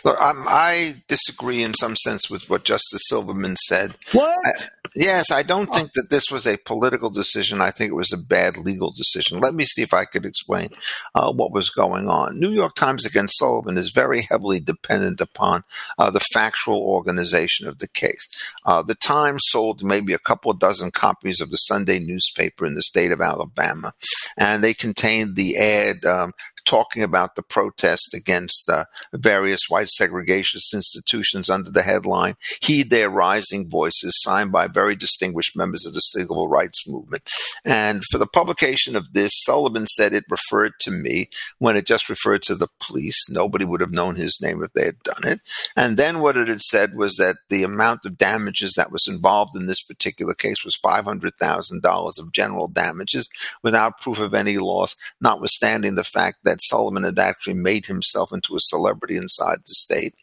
Look, 0.04 0.20
um, 0.22 0.46
I 0.48 0.96
disagree 1.08 1.64
in 1.64 1.74
some 1.74 1.96
sense 1.96 2.30
with 2.30 2.50
what 2.50 2.64
Justice 2.64 3.02
Silberman 3.12 3.58
said. 3.58 3.96
What? 4.12 4.70
Yes, 4.96 5.32
I 5.32 5.44
don't 5.44 5.74
think 5.74 5.92
that 5.94 6.10
this 6.10 6.26
was 6.32 6.48
a 6.48 6.58
political 6.58 7.10
decision. 7.10 7.60
I 7.60 7.72
think 7.72 7.92
it 7.92 7.96
was 7.96 8.14
a 8.14 8.18
bad 8.18 8.58
legal 8.58 8.92
decision. 8.92 9.40
Let 9.40 9.54
me 9.54 9.66
see 9.66 9.82
if 9.82 9.94
I 9.94 10.06
could 10.06 10.26
explain 10.26 10.70
uh, 11.16 11.34
what 11.34 11.52
was 11.52 11.70
going 11.70 12.08
on. 12.08 12.40
New 12.40 12.52
York 12.52 12.76
Times 12.76 13.06
against 13.06 13.38
Sullivan 13.38 13.78
is 13.78 13.92
very 13.92 14.22
heavily 14.22 14.60
dependent 14.60 15.20
upon 15.20 15.64
uh, 15.98 16.12
the 16.12 16.22
factual 16.32 16.82
organization 16.82 17.68
of 17.68 17.80
the 17.80 17.90
case. 17.90 18.30
Uh, 18.66 18.84
the 18.84 18.96
Times 18.96 19.42
sold 19.48 19.84
maybe 19.84 20.14
a 20.14 20.20
couple 20.20 20.50
of 20.50 20.60
dozen 20.60 20.92
copies 20.92 21.42
of 21.42 21.52
the 21.52 21.58
Sunday 21.58 22.00
newspaper 22.00 22.66
in 22.66 22.76
the 22.76 22.84
state 22.84 23.12
of 23.12 23.22
Alabama, 23.22 23.94
and 24.38 24.64
they 24.64 24.74
contained 24.74 25.36
the 25.36 25.58
ad 25.58 26.06
um, 26.06 26.32
talking 26.66 27.04
about 27.04 27.36
the 27.36 27.44
protest 27.44 28.14
against 28.14 28.70
uh, 28.70 28.86
various 29.14 29.62
white 29.70 29.88
segregationist 30.00 30.74
institutions 30.74 31.50
under 31.50 31.72
the 31.72 31.82
headline 31.82 32.36
Heed 32.62 32.90
Their 32.90 33.10
Rising 33.10 33.70
Voices, 33.70 34.20
signed 34.22 34.52
by 34.52 34.68
very 34.68 34.96
distinguished 34.96 35.56
members 35.56 35.86
of 35.86 35.94
the 35.94 36.00
civil 36.00 36.48
rights 36.48 36.88
movement. 36.88 37.30
And 37.64 38.04
for 38.12 38.18
the 38.18 38.28
publication 38.28 38.96
of 38.96 39.14
this, 39.14 39.32
Sullivan 39.44 39.88
said 39.88 40.14
it 40.14 40.26
referred 40.30 40.74
to 40.82 40.92
me 40.92 41.30
when 41.60 41.76
it 41.76 41.86
just 41.86 42.10
referred 42.10 42.42
to 42.44 42.56
the 42.56 42.68
police. 42.80 43.18
Nobody 43.30 43.66
would 43.66 43.82
have 43.82 43.92
known 43.92 44.16
his 44.16 44.40
name 44.42 44.64
if 44.64 44.74
they 44.74 44.86
had 44.86 45.00
done 45.04 45.26
it. 45.26 45.40
And 45.76 45.98
then 45.98 46.20
what 46.20 46.38
it 46.38 46.48
had 46.48 46.62
said 46.62 46.96
was 46.96 47.16
that 47.16 47.38
the 47.50 47.64
amount 47.64 48.06
of 48.06 48.18
damages 48.18 48.74
that 48.76 48.92
was 48.92 49.08
involved 49.08 49.56
in 49.56 49.68
this 49.68 49.82
particular 49.82 50.34
case 50.34 50.64
was 50.64 50.80
$500,000 50.84 52.20
of 52.20 52.32
general 52.32 52.68
damages 52.68 53.30
without 53.64 54.00
proof 54.00 54.20
of 54.20 54.34
any 54.34 54.58
loss, 54.58 54.96
notwithstanding 55.22 55.96
the 55.96 56.04
fact 56.04 56.38
that 56.44 56.55
Sullivan 56.62 57.04
had 57.04 57.20
actually 57.20 57.56
made 57.56 57.86
himself 57.86 58.32
into 58.32 58.56
a 58.56 58.60
celebrity 58.60 59.18
inside 59.18 59.60
the 59.60 59.74
state. 59.74 60.14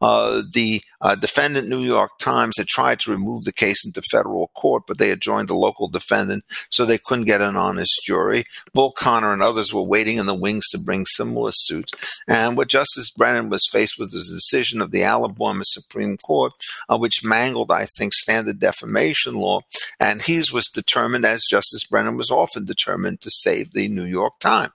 Uh, 0.00 0.42
the 0.52 0.82
uh, 1.00 1.14
defendant, 1.14 1.68
New 1.68 1.82
York 1.82 2.18
Times, 2.18 2.56
had 2.58 2.68
tried 2.68 3.00
to 3.00 3.10
remove 3.10 3.44
the 3.44 3.52
case 3.52 3.84
into 3.86 4.02
federal 4.10 4.48
court, 4.48 4.84
but 4.86 4.98
they 4.98 5.08
had 5.08 5.20
joined 5.20 5.50
a 5.50 5.54
local 5.54 5.88
defendant, 5.88 6.44
so 6.70 6.84
they 6.84 6.98
couldn't 6.98 7.24
get 7.24 7.40
an 7.40 7.56
honest 7.56 8.00
jury. 8.04 8.44
Bull 8.74 8.92
Connor 8.92 9.32
and 9.32 9.42
others 9.42 9.72
were 9.72 9.82
waiting 9.82 10.18
in 10.18 10.26
the 10.26 10.34
wings 10.34 10.68
to 10.68 10.78
bring 10.78 11.06
similar 11.06 11.50
suits. 11.52 11.92
And 12.28 12.56
what 12.56 12.68
Justice 12.68 13.10
Brennan 13.10 13.48
was 13.48 13.66
faced 13.72 13.98
with 13.98 14.10
was 14.12 14.30
a 14.30 14.34
decision 14.34 14.80
of 14.80 14.90
the 14.90 15.02
Alabama 15.02 15.62
Supreme 15.64 16.16
Court, 16.16 16.52
uh, 16.88 16.98
which 16.98 17.24
mangled, 17.24 17.70
I 17.70 17.86
think, 17.86 18.12
standard 18.12 18.58
defamation 18.58 19.34
law. 19.34 19.60
And 19.98 20.22
he 20.22 20.38
was 20.52 20.70
determined, 20.72 21.24
as 21.24 21.44
Justice 21.48 21.84
Brennan 21.84 22.16
was 22.16 22.30
often 22.30 22.64
determined, 22.64 23.20
to 23.20 23.30
save 23.30 23.72
the 23.72 23.88
New 23.88 24.04
York 24.04 24.38
Times. 24.40 24.72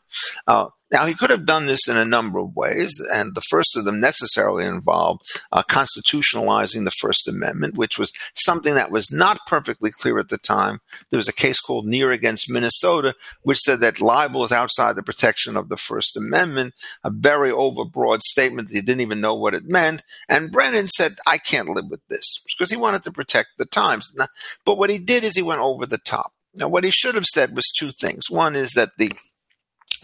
Uh, 0.48 0.68
now, 0.92 1.08
he 1.08 1.16
could 1.16 1.32
have 1.32 1.48
done 1.48 1.66
this 1.66 1.88
in 1.88 1.98
a 1.98 2.06
number 2.06 2.38
of 2.38 2.56
ways, 2.56 2.94
and 3.12 3.34
the 3.34 3.42
first 3.50 3.76
of 3.76 3.86
them 3.86 4.00
necessarily 4.00 4.66
involved 4.66 5.24
uh, 5.52 5.64
constitutionalizing 5.64 6.86
the 6.86 6.92
First 6.92 7.28
Amendment, 7.28 7.76
which 7.76 7.98
was 7.98 8.14
something 8.36 8.76
that 8.76 8.92
was 8.92 9.12
not 9.12 9.40
perfectly 9.48 9.90
clear 9.90 10.20
at 10.20 10.30
the 10.30 10.38
time. 10.38 10.80
There 11.10 11.18
was 11.18 11.28
a 11.28 11.34
case 11.34 11.60
called 11.60 11.88
Near 11.88 12.12
against 12.12 12.52
Minnesota, 12.52 13.16
which 13.42 13.58
said 13.58 13.80
that 13.80 14.00
libel 14.00 14.44
is 14.44 14.52
outside 14.52 14.96
the 14.96 15.04
protection 15.04 15.58
of 15.58 15.70
the 15.70 15.78
First 15.78 16.16
Amendment, 16.16 16.76
a 17.04 17.10
very 17.10 17.50
overbroad 17.50 18.22
statement 18.22 18.68
that 18.68 18.76
he 18.76 18.82
didn't 18.82 19.02
even 19.02 19.20
know 19.20 19.34
what 19.36 19.56
it 19.56 19.66
meant. 19.66 20.04
And 20.30 20.52
Brennan 20.52 20.88
said, 20.88 21.16
I 21.26 21.40
can't 21.40 21.70
live 21.70 21.90
with 21.90 22.02
this 22.10 22.44
because 22.46 22.70
he 22.70 22.78
wanted 22.78 23.04
to 23.04 23.12
protect 23.12 23.50
the 23.58 23.66
Times. 23.66 24.14
But 24.66 24.78
what 24.78 24.92
he 24.92 25.00
did 25.00 25.24
is 25.24 25.36
he 25.36 25.42
went 25.42 25.62
over 25.62 25.86
the 25.86 25.98
top. 25.98 26.32
Now, 26.54 26.70
what 26.70 26.86
he 26.86 26.92
should 26.92 27.16
have 27.16 27.26
said 27.26 27.54
was 27.54 27.66
two 27.78 27.92
things. 27.92 28.30
One 28.30 28.56
is 28.56 28.72
that 28.76 28.92
the 28.98 29.12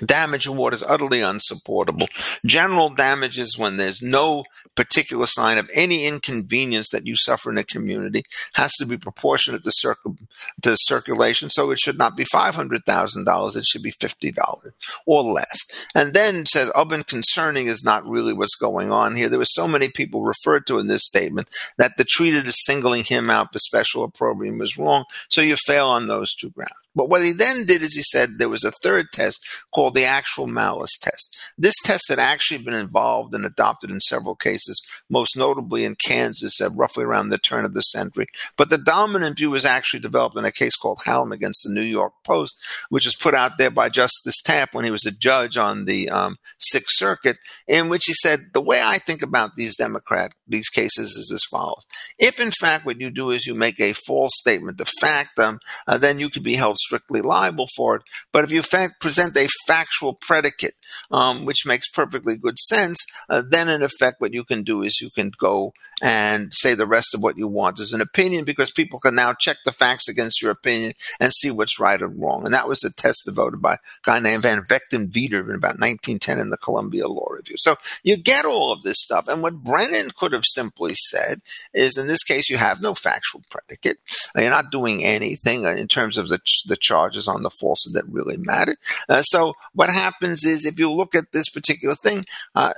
damage 0.05 0.45
award 0.45 0.73
is 0.73 0.83
utterly 0.83 1.21
unsupportable. 1.21 2.07
General 2.45 2.89
damages 2.89 3.57
when 3.57 3.77
there's 3.77 4.01
no 4.01 4.43
particular 4.75 5.25
sign 5.25 5.57
of 5.57 5.69
any 5.73 6.05
inconvenience 6.05 6.89
that 6.91 7.05
you 7.05 7.15
suffer 7.15 7.51
in 7.51 7.57
a 7.57 7.63
community 7.63 8.23
has 8.53 8.71
to 8.73 8.85
be 8.85 8.97
proportionate 8.97 9.63
to, 9.63 9.71
circu- 9.71 10.17
to 10.61 10.75
circulation. 10.77 11.49
So 11.49 11.71
it 11.71 11.79
should 11.79 11.97
not 11.97 12.15
be 12.15 12.25
$500,000. 12.25 13.57
It 13.57 13.65
should 13.65 13.83
be 13.83 13.91
$50 13.91 14.71
or 15.05 15.23
less. 15.23 15.59
And 15.93 16.13
then 16.13 16.45
says, 16.45 16.71
and 16.75 17.07
concerning 17.07 17.67
is 17.67 17.83
not 17.83 18.07
really 18.07 18.33
what's 18.33 18.55
going 18.55 18.91
on 18.91 19.15
here. 19.15 19.29
There 19.29 19.39
were 19.39 19.45
so 19.45 19.67
many 19.67 19.89
people 19.89 20.23
referred 20.23 20.67
to 20.67 20.79
in 20.79 20.87
this 20.87 21.05
statement 21.05 21.49
that 21.77 21.97
the 21.97 22.03
treated 22.03 22.47
as 22.47 22.63
singling 22.65 23.03
him 23.03 23.29
out 23.29 23.53
for 23.53 23.59
special 23.59 24.03
opprobrium 24.03 24.57
was 24.57 24.77
wrong. 24.77 25.05
So 25.29 25.41
you 25.41 25.55
fail 25.65 25.87
on 25.87 26.07
those 26.07 26.33
two 26.33 26.49
grounds. 26.49 26.71
But 26.95 27.09
what 27.09 27.23
he 27.23 27.31
then 27.31 27.65
did 27.65 27.81
is 27.81 27.95
he 27.95 28.03
said 28.03 28.37
there 28.37 28.49
was 28.49 28.63
a 28.63 28.71
third 28.71 29.07
test 29.13 29.45
called 29.73 29.95
the 29.95 30.05
actual 30.05 30.47
malice 30.47 30.97
test. 31.01 31.37
This 31.57 31.75
test 31.83 32.09
had 32.09 32.19
actually 32.19 32.63
been 32.63 32.73
involved 32.73 33.33
and 33.33 33.45
adopted 33.45 33.91
in 33.91 33.99
several 34.01 34.35
cases, 34.35 34.81
most 35.09 35.37
notably 35.37 35.85
in 35.85 35.95
Kansas 36.05 36.59
roughly 36.71 37.03
around 37.03 37.29
the 37.29 37.37
turn 37.37 37.65
of 37.65 37.73
the 37.73 37.81
century. 37.81 38.27
But 38.57 38.69
the 38.69 38.77
dominant 38.77 39.37
view 39.37 39.51
was 39.51 39.65
actually 39.65 40.01
developed 40.01 40.37
in 40.37 40.45
a 40.45 40.51
case 40.51 40.75
called 40.75 41.01
Hallam 41.05 41.31
against 41.31 41.63
the 41.63 41.73
New 41.73 41.81
York 41.81 42.13
Post, 42.25 42.55
which 42.89 43.05
was 43.05 43.15
put 43.15 43.33
out 43.33 43.57
there 43.57 43.69
by 43.69 43.89
Justice 43.89 44.41
Taft 44.41 44.73
when 44.73 44.85
he 44.85 44.91
was 44.91 45.05
a 45.05 45.11
judge 45.11 45.57
on 45.57 45.85
the 45.85 46.09
um, 46.09 46.37
Sixth 46.59 46.97
Circuit, 46.97 47.37
in 47.67 47.89
which 47.89 48.05
he 48.05 48.13
said, 48.13 48.47
the 48.53 48.61
way 48.61 48.81
I 48.83 48.97
think 48.97 49.21
about 49.21 49.55
these 49.55 49.77
Democrat, 49.77 50.33
these 50.47 50.69
cases 50.69 51.15
is 51.15 51.31
as 51.33 51.43
follows. 51.49 51.85
If 52.19 52.39
in 52.39 52.51
fact 52.51 52.85
what 52.85 52.99
you 52.99 53.09
do 53.09 53.31
is 53.31 53.45
you 53.45 53.55
make 53.55 53.79
a 53.79 53.93
false 53.93 54.31
statement 54.35 54.81
of 54.81 54.89
fact, 54.99 55.39
um, 55.39 55.59
uh, 55.87 55.97
then 55.97 56.19
you 56.19 56.29
could 56.29 56.43
be 56.43 56.55
held 56.55 56.77
strictly 56.85 57.21
liable 57.21 57.67
for 57.75 57.95
it. 57.95 58.01
But 58.31 58.43
if 58.43 58.51
you 58.51 58.61
fact 58.61 59.01
present 59.01 59.37
a 59.37 59.47
factual 59.67 60.13
predicate, 60.13 60.75
um, 61.11 61.45
which 61.45 61.65
makes 61.65 61.89
perfectly 61.89 62.35
good 62.37 62.59
sense, 62.59 62.97
uh, 63.29 63.41
then 63.47 63.69
in 63.69 63.81
effect 63.83 64.19
what 64.19 64.33
you 64.33 64.43
can 64.43 64.63
do 64.63 64.81
is 64.81 64.99
you 65.01 65.09
can 65.09 65.31
go 65.37 65.73
and 66.01 66.53
say 66.53 66.73
the 66.73 66.87
rest 66.87 67.13
of 67.13 67.21
what 67.21 67.37
you 67.37 67.47
want 67.47 67.79
as 67.79 67.93
an 67.93 68.01
opinion 68.01 68.43
because 68.43 68.71
people 68.71 68.99
can 68.99 69.15
now 69.15 69.33
check 69.33 69.57
the 69.65 69.71
facts 69.71 70.07
against 70.07 70.41
your 70.41 70.51
opinion 70.51 70.93
and 71.19 71.33
see 71.33 71.51
what's 71.51 71.79
right 71.79 72.01
or 72.01 72.07
wrong. 72.07 72.43
And 72.43 72.53
that 72.53 72.67
was 72.67 72.79
the 72.79 72.89
test 72.89 73.23
devoted 73.25 73.61
by 73.61 73.75
a 73.75 73.79
guy 74.03 74.19
named 74.19 74.43
Van 74.43 74.63
Vechten 74.63 75.07
Veeder 75.07 75.47
in 75.47 75.55
about 75.55 75.79
1910 75.79 76.39
in 76.39 76.49
the 76.49 76.57
Columbia 76.57 77.07
Law 77.07 77.27
Review. 77.29 77.55
So 77.59 77.75
you 78.03 78.17
get 78.17 78.45
all 78.45 78.71
of 78.71 78.81
this 78.81 78.97
stuff. 78.99 79.27
And 79.27 79.41
what 79.41 79.63
Brennan 79.63 80.11
could 80.17 80.33
have 80.33 80.45
simply 80.45 80.93
said 80.93 81.41
is 81.73 81.97
in 81.97 82.07
this 82.07 82.23
case, 82.23 82.49
you 82.49 82.57
have 82.57 82.81
no 82.81 82.93
factual 82.93 83.41
predicate. 83.49 83.97
You're 84.35 84.49
not 84.49 84.71
doing 84.71 85.03
anything 85.03 85.63
in 85.65 85.87
terms 85.87 86.17
of 86.17 86.29
the, 86.29 86.39
the 86.71 86.77
charges 86.77 87.27
on 87.27 87.43
the 87.43 87.49
falsehood 87.49 87.93
that 87.93 88.11
really 88.11 88.37
matter. 88.37 88.77
Uh, 89.09 89.21
so 89.21 89.53
what 89.73 89.89
happens 89.89 90.45
is 90.45 90.65
if 90.65 90.79
you 90.79 90.91
look 90.91 91.13
at 91.13 91.31
this 91.33 91.49
particular 91.49 91.95
thing, 91.95 92.23
uh, 92.55 92.73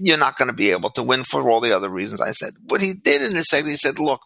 you're 0.00 0.18
not 0.18 0.36
going 0.36 0.48
to 0.48 0.54
be 0.54 0.70
able 0.70 0.90
to 0.90 1.02
win 1.02 1.22
for 1.24 1.48
all 1.48 1.60
the 1.60 1.74
other 1.74 1.88
reasons 1.88 2.20
I 2.20 2.32
said. 2.32 2.54
What 2.68 2.80
he 2.80 2.92
did 2.92 3.22
in 3.22 3.34
his 3.34 3.48
segment, 3.48 3.72
he 3.72 3.76
said, 3.76 3.98
look, 3.98 4.20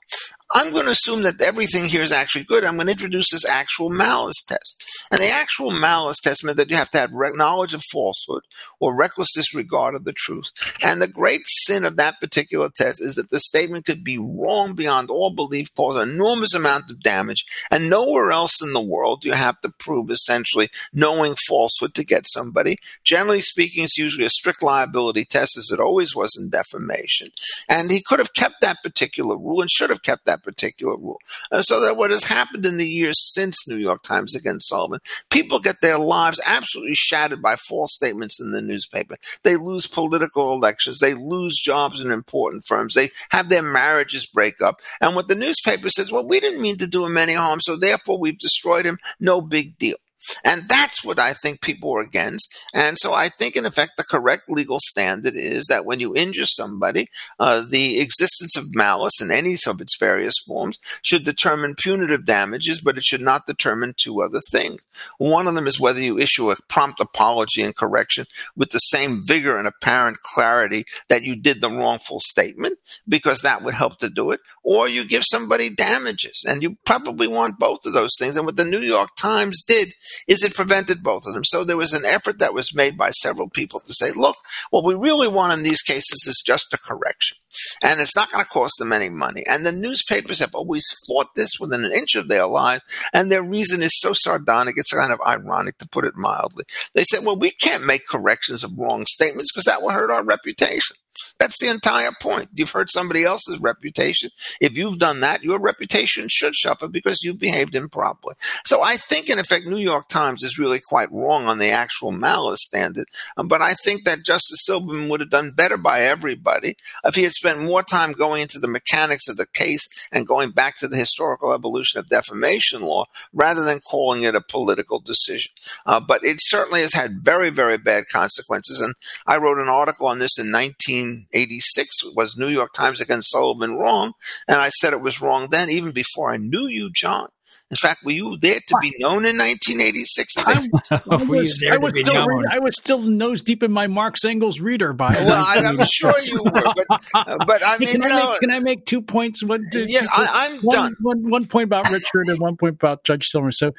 I'm 0.53 0.73
going 0.73 0.87
to 0.87 0.91
assume 0.91 1.23
that 1.23 1.41
everything 1.41 1.85
here 1.85 2.03
is 2.03 2.11
actually 2.11 2.45
good. 2.45 2.65
I'm 2.65 2.75
going 2.75 2.87
to 2.87 2.93
introduce 2.93 3.31
this 3.31 3.49
actual 3.49 3.89
malice 3.89 4.43
test. 4.47 4.83
And 5.13 5.21
the 5.21 5.31
actual 5.31 5.71
malice 5.71 6.19
test 6.23 6.45
meant 6.45 6.57
that 6.57 6.71
you 6.71 6.77
have 6.77 6.91
to 6.91 6.99
have 6.99 7.13
knowledge 7.13 7.73
of 7.73 7.83
falsehood 7.93 8.43
or 8.81 8.97
reckless 8.97 9.29
disregard 9.33 9.95
of 9.95 10.05
the 10.05 10.13
truth. 10.13 10.47
And 10.83 11.01
the 11.01 11.07
great 11.07 11.43
sin 11.45 11.85
of 11.85 11.97
that 11.97 12.19
particular 12.21 12.69
test 12.75 13.01
is 13.01 13.15
that 13.15 13.31
the 13.31 13.39
statement 13.39 13.87
could 13.87 14.03
be 14.03 14.19
wrong 14.19 14.75
beyond 14.75 15.09
all 15.09 15.33
belief, 15.33 15.69
cause 15.77 15.97
an 15.97 16.11
enormous 16.11 16.53
amount 16.53 16.91
of 16.91 17.01
damage, 17.01 17.45
and 17.71 17.89
nowhere 17.89 18.33
else 18.33 18.61
in 18.61 18.73
the 18.73 18.81
world 18.81 19.21
do 19.21 19.29
you 19.29 19.35
have 19.35 19.61
to 19.61 19.73
prove 19.79 20.11
essentially 20.11 20.69
knowing 20.93 21.37
falsehood 21.47 21.95
to 21.95 22.05
get 22.05 22.27
somebody. 22.27 22.77
Generally 23.05 23.43
speaking, 23.43 23.85
it's 23.85 23.99
usually 23.99 24.27
a 24.27 24.31
strict 24.31 24.63
liability 24.63 25.25
test, 25.25 25.57
as 25.57 25.71
it 25.73 25.79
always 25.79 26.17
was 26.17 26.37
in 26.37 26.51
defamation. 26.51 27.29
And 27.69 27.91
he 27.91 28.03
could 28.03 28.19
have 28.19 28.35
kept 28.35 28.57
that 28.63 28.79
particular 28.83 29.37
rule 29.37 29.61
and 29.61 29.71
should 29.71 29.91
have 29.91 30.03
kept 30.03 30.25
that 30.25 30.40
particular 30.43 30.97
rule. 30.97 31.19
Uh, 31.53 31.63
so 31.63 31.81
that 31.81 31.97
what 31.97 32.11
has 32.11 32.25
happened 32.25 32.67
in 32.67 32.77
the 32.77 32.87
years 32.87 33.17
since 33.35 33.69
New 33.69 33.77
York 33.77 34.03
Times 34.03 34.35
against 34.35 34.69
Sullivan, 34.69 35.01
people 35.31 35.59
get 35.59 35.81
their 35.81 35.99
lives 35.99 36.41
absolutely 36.47 36.95
shattered 36.95 37.43
by 37.43 37.57
false 37.57 37.95
statements 37.95 38.41
in 38.41 38.53
the 38.53 38.61
newspaper. 38.61 39.17
They 39.43 39.57
lose 39.57 39.87
political 39.87 40.53
elections. 40.53 40.99
They 40.99 41.15
lose 41.15 41.59
jobs 41.59 42.01
in 42.01 42.11
important 42.11 42.65
firms. 42.67 42.95
They 42.95 43.11
have 43.31 43.49
their 43.49 43.63
marriages 43.63 44.27
break 44.27 44.61
up. 44.61 44.81
And 45.01 45.15
what 45.15 45.29
the 45.29 45.35
newspaper 45.35 45.89
says, 45.91 46.13
well, 46.13 46.27
we 46.27 46.41
didn't 46.41 46.63
mean 46.63 46.79
to 46.79 46.87
do 46.87 47.05
him 47.05 47.17
any 47.17 47.35
harm, 47.35 47.61
so 47.61 47.77
therefore 47.77 48.19
we've 48.19 48.39
destroyed 48.39 48.85
him. 48.85 48.99
No 49.19 49.41
big 49.41 49.79
deal. 49.79 49.97
And 50.45 50.69
that's 50.69 51.05
what 51.05 51.19
I 51.19 51.33
think 51.33 51.61
people 51.61 51.93
are 51.97 52.01
against. 52.01 52.55
And 52.75 52.99
so 52.99 53.13
I 53.13 53.29
think, 53.29 53.57
in 53.57 53.67
effect, 53.67 53.93
the 53.97 54.05
correct 54.05 54.49
legal 54.49 54.79
standard 54.81 55.35
is 55.35 55.67
that 55.67 55.85
when 55.85 56.01
you 56.01 56.15
injure 56.15 56.47
somebody, 56.47 57.09
uh, 57.39 57.61
the 57.69 58.01
existence 58.01 58.57
of 58.57 58.75
malice 58.75 59.21
in 59.21 59.31
any 59.31 59.57
of 59.67 59.81
its 59.81 59.97
various 59.99 60.35
forms 60.47 60.79
should 61.03 61.25
determine 61.25 61.75
punitive 61.75 62.25
damages, 62.25 62.81
but 62.81 62.97
it 62.97 63.05
should 63.05 63.21
not 63.21 63.47
determine 63.47 63.95
two 63.97 64.23
other 64.23 64.41
things. 64.51 64.81
One 65.19 65.47
of 65.47 65.55
them 65.55 65.67
is 65.67 65.81
whether 65.81 66.01
you 66.01 66.19
issue 66.19 66.51
a 66.51 66.57
prompt 66.69 67.01
apology 67.01 67.63
and 67.63 67.75
correction 67.75 68.27
with 68.57 68.71
the 68.71 68.79
same 68.79 69.27
vigor 69.27 69.59
and 69.59 69.67
apparent 69.67 70.21
clarity 70.23 70.85
that 71.09 71.23
you 71.23 71.37
did 71.37 71.61
the 71.61 71.71
wrongful 71.71 72.21
statement, 72.21 72.79
because 73.09 73.41
that 73.41 73.63
would 73.63 73.75
help 73.75 73.99
to 73.99 74.11
do 74.11 74.31
it, 74.31 74.41
or 74.63 74.89
you 74.89 75.05
give 75.05 75.25
somebody 75.25 75.71
damages. 75.71 76.45
And 76.47 76.63
you 76.63 76.77
probably 76.85 77.27
want 77.27 77.59
both 77.59 77.81
of 77.87 77.93
those 77.93 78.11
things. 78.19 78.37
And 78.37 78.47
what 78.47 78.57
the 78.57 78.65
New 78.65 78.81
York 78.81 79.11
Times 79.19 79.63
did 79.67 79.93
is 80.27 80.45
it 80.45 80.55
prevented 80.55 81.03
both 81.03 81.23
of 81.27 81.35
them. 81.35 81.45
So 81.45 81.65
there 81.65 81.77
was 81.77 81.93
an 81.93 82.05
effort 82.05 82.39
that 82.39 82.55
was 82.55 82.75
made 82.75 82.97
by 82.97 83.11
several 83.11 83.49
people 83.49 83.81
to 83.81 83.95
say, 83.95 84.13
look, 84.13 84.37
what 84.71 84.85
we 84.85 84.95
really 84.95 85.29
want 85.29 85.53
in 85.53 85.63
these 85.63 85.83
cases 85.83 86.27
is 86.27 86.43
just 86.45 86.73
a 86.73 86.79
correction. 86.79 87.37
And 87.83 88.01
it's 88.01 88.17
not 88.17 88.31
going 88.31 88.45
to 88.45 88.51
cost 88.51 88.75
them 88.79 88.93
any 88.93 89.09
money. 89.09 89.45
And 89.49 89.67
the 89.67 89.73
newspapers 89.73 90.39
have 90.39 90.55
always 90.55 90.87
fought 91.07 91.35
this 91.35 91.59
within 91.59 91.85
an 91.85 91.93
inch 91.93 92.15
of 92.15 92.29
their 92.29 92.47
life. 92.47 92.83
And 93.13 93.31
their 93.31 93.43
reason 93.43 93.83
is 93.83 93.99
so 94.01 94.13
sardonic, 94.15 94.75
it's 94.77 94.93
kind 94.93 95.13
of 95.13 95.21
ironic 95.27 95.79
to 95.79 95.89
put 95.89 96.05
it 96.05 96.17
mildly. 96.17 96.65
They 96.95 97.05
said, 97.05 97.25
well, 97.25 97.37
we 97.37 97.51
can't 97.51 97.85
make 97.85 98.07
corrections 98.07 98.63
of 98.63 98.79
wrong 98.79 99.05
statements 99.07 99.53
because 99.53 99.65
that 99.65 99.83
will 99.83 99.91
hurt 99.91 100.11
our 100.11 100.25
reputation. 100.25 100.97
That's 101.39 101.59
the 101.59 101.69
entire 101.69 102.11
point. 102.21 102.49
You've 102.55 102.71
hurt 102.71 102.91
somebody 102.91 103.25
else's 103.25 103.59
reputation. 103.59 104.31
If 104.61 104.77
you've 104.77 104.99
done 104.99 105.21
that, 105.21 105.43
your 105.43 105.59
reputation 105.59 106.27
should 106.29 106.55
suffer 106.55 106.89
because 106.89 107.23
you've 107.23 107.39
behaved 107.39 107.75
improperly. 107.75 108.35
So 108.65 108.83
I 108.83 108.97
think, 108.97 109.29
in 109.29 109.39
effect, 109.39 109.67
New 109.67 109.79
York 109.79 110.09
Times 110.09 110.43
is 110.43 110.59
really 110.59 110.81
quite 110.81 111.11
wrong 111.11 111.47
on 111.47 111.59
the 111.59 111.71
actual 111.71 112.13
malice 112.13 112.61
standard. 112.63 113.09
Um, 113.37 113.49
but 113.49 113.63
I 113.63 113.75
think 113.75 114.05
that 114.05 114.25
Justice 114.25 114.65
Silberman 114.69 115.09
would 115.09 115.21
have 115.21 115.31
done 115.31 115.51
better 115.53 115.77
by 115.77 116.03
everybody 116.03 116.77
if 117.05 117.15
he 117.15 117.23
had 117.23 117.33
spent 117.33 117.61
more 117.61 117.83
time 117.83 118.13
going 118.13 118.43
into 118.43 118.59
the 118.59 118.69
mechanics 118.69 119.29
of 119.29 119.37
the 119.37 119.47
case 119.47 119.87
and 120.13 120.27
going 120.27 120.51
back 120.51 120.79
to 120.79 120.89
the 120.89 120.97
historical 120.97 121.53
evolution 121.53 121.99
of 121.99 122.09
defamation 122.09 122.83
law 122.83 123.07
rather 123.33 123.65
than 123.65 123.81
calling 123.81 124.23
it 124.23 124.35
a 124.35 124.41
political 124.41 125.01
decision. 125.01 125.53
Uh, 125.87 126.01
but 126.01 126.23
it 126.23 126.37
certainly 126.41 126.83
has 126.83 126.93
had 126.93 127.25
very, 127.25 127.51
very 127.51 127.79
bad 127.79 128.05
consequences. 128.13 128.81
And 128.81 128.95
I 129.27 129.39
wrote 129.39 129.59
an 129.59 129.69
article 129.69 130.07
on 130.07 130.19
this 130.19 130.39
in 130.39 130.51
19. 130.51 131.00
1986 131.03 132.15
was 132.15 132.37
New 132.37 132.49
York 132.49 132.73
Times 132.73 133.01
against 133.01 133.31
Sullivan 133.31 133.75
wrong? 133.75 134.13
And 134.49 134.61
I 134.61 134.69
said 134.69 134.93
it 134.93 135.01
was 135.01 135.21
wrong 135.21 135.49
then, 135.51 135.71
even 135.71 135.93
before 135.93 136.33
I 136.33 136.37
knew 136.37 136.67
you, 136.67 136.91
John. 136.95 137.29
In 137.71 137.77
fact, 137.77 138.05
were 138.05 138.11
you 138.11 138.37
there 138.37 138.59
to 138.67 138.77
be 138.81 138.93
known 138.99 139.25
in 139.25 139.39
1986? 139.39 140.35
I, 140.39 140.43
I, 140.91 141.23
was, 141.23 141.65
I, 141.71 141.77
was 141.77 141.93
still 141.95 142.27
I 142.51 142.59
was 142.59 142.77
still 142.77 142.99
nose 142.99 143.43
deep 143.43 143.63
in 143.63 143.71
my 143.71 143.87
Marx 143.87 144.25
Engels 144.25 144.59
reader 144.59 144.93
by. 144.93 145.11
Well, 145.11 145.45
I, 145.47 145.59
am 145.59 145.79
sure 145.85 146.13
you 146.25 146.43
were, 146.43 146.51
but, 146.51 146.87
uh, 147.15 147.45
but 147.47 147.65
I 147.65 147.79
mean, 147.79 147.91
can, 147.91 148.03
I 148.03 148.09
know, 148.09 148.31
make, 148.33 148.41
can 148.41 148.51
I 148.51 148.59
make 148.59 148.87
two 148.87 149.01
points? 149.01 149.45
One, 149.45 149.67
two, 149.71 149.85
yeah, 149.87 150.07
I, 150.13 150.47
am 150.47 150.61
done. 150.69 150.97
One, 151.01 151.31
one 151.31 151.47
point 151.47 151.65
about 151.65 151.89
Richard 151.93 152.27
and 152.27 152.41
one 152.41 152.57
point 152.57 152.75
about 152.75 153.05
Judge 153.05 153.27
Silver. 153.27 153.53
So, 153.53 153.71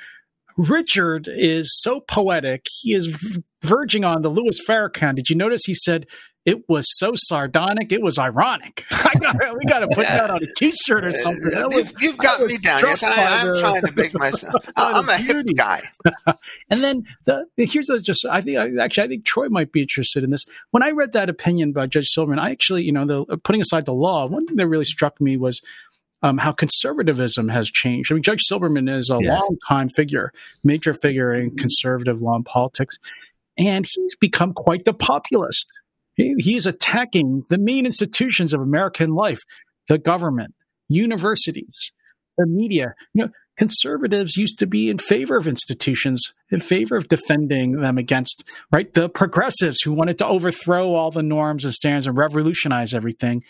Richard 0.55 1.28
is 1.30 1.69
so 1.82 1.99
poetic; 1.99 2.67
he 2.72 2.93
is 2.93 3.07
verging 3.61 4.05
on 4.05 4.22
the 4.22 4.30
Louis 4.30 4.57
Farrakhan. 4.65 5.15
Did 5.15 5.30
you 5.30 5.36
notice 5.36 5.63
he 5.65 5.74
said 5.74 6.07
it 6.44 6.68
was 6.68 6.86
so 6.98 7.14
sardonic. 7.16 7.92
It 7.92 8.02
was 8.02 8.18
ironic. 8.18 8.86
Gotta, 8.92 9.54
we 9.54 9.66
got 9.66 9.80
to 9.80 9.88
put 9.88 10.08
that 10.08 10.32
on 10.32 10.44
a 10.44 10.48
T-shirt 10.58 11.06
or 11.06 11.12
something. 11.12 11.44
Was, 11.44 11.94
you've, 12.00 12.18
got 12.18 12.42
me 12.42 12.58
down. 12.58 12.82
Yes, 12.82 13.04
I, 13.04 13.48
am 13.48 13.60
trying 13.60 13.82
to 13.82 13.92
make 13.92 14.14
myself. 14.14 14.66
I'm 14.76 15.08
a 15.08 15.18
hip 15.18 15.46
guy. 15.56 15.84
and 16.70 16.82
then 16.82 17.06
the 17.26 17.46
here's 17.58 17.89
a, 17.89 18.00
just. 18.00 18.26
I 18.26 18.42
think 18.42 18.80
actually 18.80 19.04
I 19.04 19.08
think 19.08 19.26
Troy 19.26 19.50
might 19.50 19.72
be 19.72 19.82
interested 19.82 20.24
in 20.24 20.32
this. 20.32 20.46
When 20.72 20.82
I 20.82 20.92
read 20.92 21.12
that 21.12 21.30
opinion 21.30 21.74
by 21.74 21.86
Judge 21.86 22.10
Silberman, 22.18 22.39
I 22.39 22.50
actually 22.52 22.84
you 22.84 22.92
know 22.92 23.06
the 23.06 23.38
putting 23.38 23.62
aside 23.62 23.86
the 23.86 23.94
law, 23.94 24.26
one 24.26 24.48
thing 24.48 24.58
that 24.58 24.68
really 24.68 24.86
struck 24.86 25.20
me 25.22 25.38
was. 25.38 25.62
Um, 26.24 26.38
how 26.38 26.52
conservatism 26.52 27.50
has 27.50 27.68
changed. 27.68 28.12
I 28.12 28.14
mean, 28.14 28.22
Judge 28.22 28.44
Silberman 28.48 28.96
is 28.96 29.10
a 29.10 29.18
yes. 29.20 29.42
long 29.42 29.58
time 29.68 29.89
figure, 29.89 30.32
major 30.64 30.94
figure 30.94 31.34
in 31.34 31.58
conservative 31.58 32.22
law 32.22 32.36
and 32.36 32.46
politics, 32.46 33.00
and 33.58 33.88
he's 33.92 34.16
become 34.18 34.54
quite 34.54 34.86
the 34.86 34.94
populist. 34.94 35.66
He, 36.16 36.36
he's 36.38 36.66
attacking 36.66 37.43
the 37.49 37.57
main 37.57 37.86
institutions 37.86 38.53
of 38.53 38.62
American 38.62 39.12
life, 39.12 39.39
the 39.88 39.97
government, 39.97 40.53
universities, 40.89 41.91
the 42.38 42.45
media. 42.47 42.93
You 43.14 43.26
know, 43.26 43.32
conservatives 43.57 44.38
used 44.38 44.59
to 44.59 44.68
be 44.68 44.89
in 44.89 44.97
favor 44.97 45.38
of 45.38 45.47
institutions, 45.47 46.34
in 46.49 46.62
favor 46.62 46.95
of 46.95 47.07
defending 47.07 47.74
them 47.74 47.97
against, 47.97 48.43
right? 48.72 48.91
The 48.93 49.09
progressives 49.09 49.82
who 49.82 49.93
wanted 49.93 50.18
to 50.20 50.28
overthrow 50.28 50.93
all 50.93 51.12
the 51.12 51.24
norms 51.24 51.66
and 51.66 51.74
standards 51.74 52.07
and 52.07 52.18
revolutionize 52.18 52.93
everything. 52.93 53.43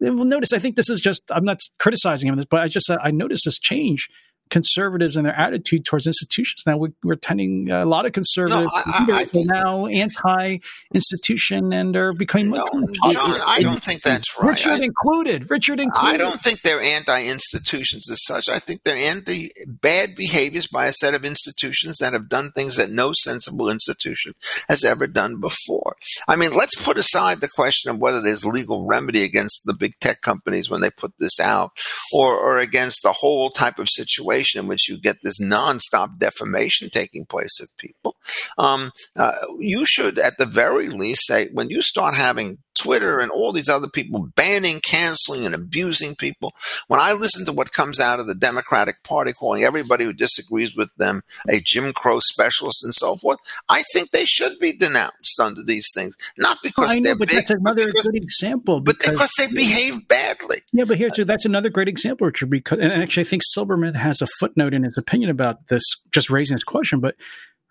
Well, 0.00 0.24
notice, 0.24 0.52
I 0.52 0.58
think 0.58 0.76
this 0.76 0.90
is 0.90 1.00
just, 1.00 1.22
I'm 1.30 1.44
not 1.44 1.60
criticizing 1.78 2.28
him, 2.28 2.42
but 2.50 2.60
I 2.60 2.68
just, 2.68 2.90
I 2.90 3.10
noticed 3.10 3.44
this 3.46 3.58
change 3.58 4.08
conservatives 4.50 5.16
and 5.16 5.26
their 5.26 5.38
attitude 5.38 5.84
towards 5.84 6.06
institutions. 6.06 6.62
Now 6.66 6.76
we're, 6.76 6.92
we're 7.02 7.16
tending 7.16 7.70
uh, 7.70 7.84
a 7.84 7.86
lot 7.86 8.06
of 8.06 8.12
conservatives 8.12 8.64
no, 8.64 8.70
I, 8.74 9.06
I, 9.08 9.38
I, 9.38 9.44
now 9.44 9.86
anti-institution 9.86 11.72
and 11.72 11.96
are 11.96 12.12
becoming 12.12 12.50
no, 12.50 12.64
John, 13.10 13.40
I 13.46 13.60
don't 13.62 13.82
think 13.82 14.02
that's 14.02 14.38
right. 14.38 14.50
Richard 14.50 14.80
included. 14.80 15.50
Richard 15.50 15.80
included. 15.80 16.14
I 16.14 16.16
don't 16.16 16.40
think 16.40 16.60
they're 16.60 16.80
anti-institutions 16.80 18.10
as 18.10 18.24
such. 18.24 18.48
I 18.48 18.58
think 18.58 18.82
they're 18.82 18.96
anti 18.96 19.50
bad 19.66 20.14
behaviors 20.14 20.68
by 20.68 20.86
a 20.86 20.92
set 20.92 21.14
of 21.14 21.24
institutions 21.24 21.98
that 21.98 22.12
have 22.12 22.28
done 22.28 22.52
things 22.52 22.76
that 22.76 22.90
no 22.90 23.12
sensible 23.14 23.68
institution 23.68 24.34
has 24.68 24.84
ever 24.84 25.06
done 25.06 25.40
before. 25.40 25.96
I 26.28 26.36
mean, 26.36 26.52
let's 26.52 26.80
put 26.82 26.98
aside 26.98 27.40
the 27.40 27.48
question 27.48 27.90
of 27.90 27.98
whether 27.98 28.20
there's 28.20 28.44
legal 28.44 28.86
remedy 28.86 29.24
against 29.24 29.62
the 29.64 29.74
big 29.74 29.94
tech 30.00 30.20
companies 30.22 30.70
when 30.70 30.80
they 30.80 30.90
put 30.90 31.12
this 31.18 31.40
out, 31.40 31.72
or 32.12 32.36
or 32.36 32.58
against 32.58 33.02
the 33.02 33.12
whole 33.12 33.50
type 33.50 33.78
of 33.78 33.88
situation 33.88 34.35
situation 34.36 34.60
in 34.60 34.68
which 34.68 34.88
you 34.88 34.98
get 34.98 35.16
this 35.22 35.40
nonstop 35.40 36.18
defamation 36.18 36.90
taking 36.90 37.24
place 37.24 37.60
of 37.60 37.68
people, 37.76 38.16
um, 38.58 38.90
uh, 39.16 39.32
you 39.58 39.84
should, 39.86 40.18
at 40.18 40.38
the 40.38 40.46
very 40.46 40.88
least, 40.88 41.26
say 41.26 41.48
when 41.52 41.70
you 41.70 41.82
start 41.82 42.14
having 42.14 42.58
Twitter 42.76 43.18
and 43.20 43.30
all 43.30 43.52
these 43.52 43.68
other 43.68 43.88
people 43.88 44.28
banning, 44.36 44.80
canceling, 44.80 45.46
and 45.46 45.54
abusing 45.54 46.14
people. 46.14 46.54
When 46.88 47.00
I 47.00 47.12
listen 47.12 47.44
to 47.46 47.52
what 47.52 47.72
comes 47.72 48.00
out 48.00 48.20
of 48.20 48.26
the 48.26 48.34
Democratic 48.34 49.02
Party, 49.02 49.32
calling 49.32 49.64
everybody 49.64 50.04
who 50.04 50.12
disagrees 50.12 50.76
with 50.76 50.90
them 50.96 51.22
a 51.48 51.60
Jim 51.60 51.92
Crow 51.92 52.20
specialist 52.20 52.84
and 52.84 52.94
so 52.94 53.16
forth, 53.16 53.38
I 53.68 53.82
think 53.92 54.10
they 54.10 54.24
should 54.24 54.58
be 54.58 54.72
denounced 54.72 55.40
under 55.40 55.62
these 55.62 55.88
things. 55.94 56.16
Not 56.38 56.58
because 56.62 56.90
I 56.90 56.98
know, 56.98 57.02
they're 57.10 57.16
but 57.16 57.28
big, 57.28 57.36
that's 57.38 57.50
another 57.50 57.86
because, 57.86 58.06
good 58.06 58.22
example. 58.22 58.80
Because, 58.80 59.06
but 59.06 59.12
because 59.12 59.32
they 59.38 59.46
behave 59.48 60.06
badly. 60.08 60.58
Yeah, 60.72 60.84
but 60.84 60.98
here's 60.98 61.16
that's 61.16 61.44
another 61.44 61.70
great 61.70 61.88
example, 61.88 62.26
Richard. 62.26 62.50
Because 62.50 62.78
and 62.78 62.92
actually, 62.92 63.22
I 63.22 63.28
think 63.28 63.42
Silberman 63.56 63.94
has 63.94 64.22
a 64.22 64.26
footnote 64.38 64.74
in 64.74 64.84
his 64.84 64.98
opinion 64.98 65.30
about 65.30 65.68
this, 65.68 65.82
just 66.12 66.30
raising 66.30 66.54
this 66.54 66.64
question, 66.64 67.00
but 67.00 67.16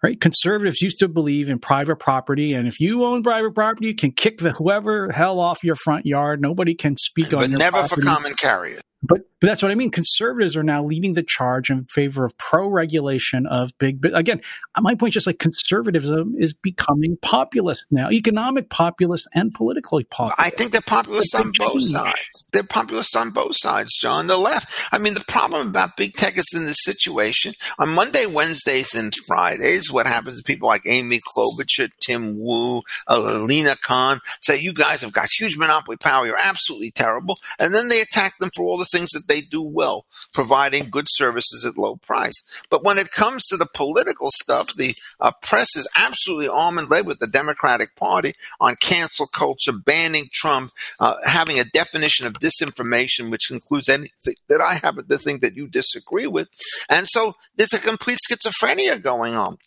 right? 0.03 0.19
Conservatives 0.19 0.81
used 0.81 0.99
to 0.99 1.07
believe 1.07 1.49
in 1.49 1.59
private 1.59 1.97
property, 1.97 2.53
and 2.53 2.67
if 2.67 2.79
you 2.79 3.03
own 3.03 3.23
private 3.23 3.53
property, 3.55 3.87
you 3.87 3.95
can 3.95 4.11
kick 4.11 4.39
the 4.39 4.51
whoever 4.51 5.11
hell 5.11 5.39
off 5.39 5.63
your 5.63 5.75
front 5.75 6.05
yard. 6.05 6.41
Nobody 6.41 6.75
can 6.75 6.95
speak 6.97 7.33
on 7.33 7.39
your 7.39 7.39
But 7.39 7.49
never 7.59 7.77
property. 7.79 8.01
for 8.01 8.07
common 8.07 8.33
carrier. 8.35 8.79
But 9.03 9.21
But 9.45 9.51
that's 9.51 9.61
what 9.61 9.69
I 9.69 9.75
mean. 9.75 9.91
Conservatives 9.91 10.57
are 10.57 10.63
now 10.63 10.83
leading 10.83 11.13
the 11.13 11.21
charge 11.21 11.69
in 11.69 11.85
favor 11.85 12.25
of 12.25 12.35
pro 12.39 12.67
regulation 12.67 13.45
of 13.45 13.77
big. 13.77 14.03
Again, 14.03 14.41
my 14.81 14.95
point 14.95 15.11
is 15.11 15.13
just 15.13 15.27
like 15.27 15.37
conservatism 15.37 16.33
is 16.39 16.51
becoming 16.51 17.15
populist 17.21 17.85
now, 17.91 18.09
economic 18.09 18.71
populist 18.71 19.27
and 19.35 19.53
politically 19.53 20.03
populist. 20.05 20.41
I 20.41 20.49
think 20.49 20.71
they're 20.71 20.81
populist 20.81 21.35
on 21.35 21.51
both 21.59 21.83
sides. 21.83 22.43
They're 22.53 22.63
populist 22.63 23.15
on 23.15 23.29
both 23.29 23.55
sides, 23.55 23.91
John. 24.01 24.25
The 24.25 24.35
left. 24.35 24.81
I 24.91 24.97
mean, 24.97 25.13
the 25.13 25.23
problem 25.27 25.67
about 25.67 25.95
big 25.95 26.15
tech 26.15 26.39
is 26.39 26.45
in 26.55 26.65
this 26.65 26.79
situation 26.81 27.53
on 27.77 27.89
Monday, 27.89 28.25
Wednesdays, 28.25 28.95
and 28.95 29.13
Fridays. 29.27 29.91
What 29.91 30.07
happens 30.07 30.37
is 30.37 30.41
people 30.41 30.69
like 30.69 30.87
Amy 30.87 31.19
Klobuchar, 31.19 31.91
Tim 32.01 32.39
Wu, 32.39 32.81
uh, 33.07 33.19
Lina 33.43 33.75
Khan 33.75 34.21
say, 34.41 34.59
"You 34.59 34.73
guys 34.73 35.03
have 35.03 35.13
got 35.13 35.29
huge 35.37 35.55
monopoly 35.55 35.97
power. 35.97 36.25
You're 36.25 36.35
absolutely 36.35 36.89
terrible," 36.89 37.37
and 37.59 37.75
then 37.75 37.89
they 37.89 38.01
attack 38.01 38.39
them 38.39 38.49
for 38.55 38.65
all 38.65 38.79
the 38.79 38.85
things 38.85 39.11
that 39.11 39.27
they 39.27 39.34
do 39.41 39.61
well, 39.61 40.05
providing 40.33 40.89
good 40.89 41.05
services 41.07 41.65
at 41.65 41.77
low 41.77 41.97
price. 41.97 42.33
But 42.69 42.83
when 42.83 42.97
it 42.97 43.11
comes 43.11 43.45
to 43.47 43.57
the 43.57 43.67
political 43.73 44.29
stuff, 44.41 44.73
the 44.75 44.95
uh, 45.19 45.31
press 45.41 45.75
is 45.75 45.87
absolutely 45.95 46.47
arm 46.47 46.77
and 46.77 46.89
leg 46.89 47.05
with 47.05 47.19
the 47.19 47.27
Democratic 47.27 47.95
Party 47.95 48.33
on 48.59 48.75
cancel 48.81 49.27
culture, 49.27 49.73
banning 49.73 50.29
Trump, 50.33 50.71
uh, 50.99 51.15
having 51.25 51.59
a 51.59 51.65
definition 51.65 52.27
of 52.27 52.33
disinformation, 52.33 53.31
which 53.31 53.51
includes 53.51 53.89
anything 53.89 54.35
that 54.49 54.61
I 54.61 54.75
happen 54.75 55.07
to 55.07 55.17
think 55.17 55.41
that 55.41 55.55
you 55.55 55.67
disagree 55.67 56.27
with. 56.27 56.47
And 56.89 57.07
so 57.07 57.35
there's 57.55 57.73
a 57.73 57.79
complete 57.79 58.19
schizophrenia 58.29 59.01
going 59.01 59.35
on. 59.35 59.57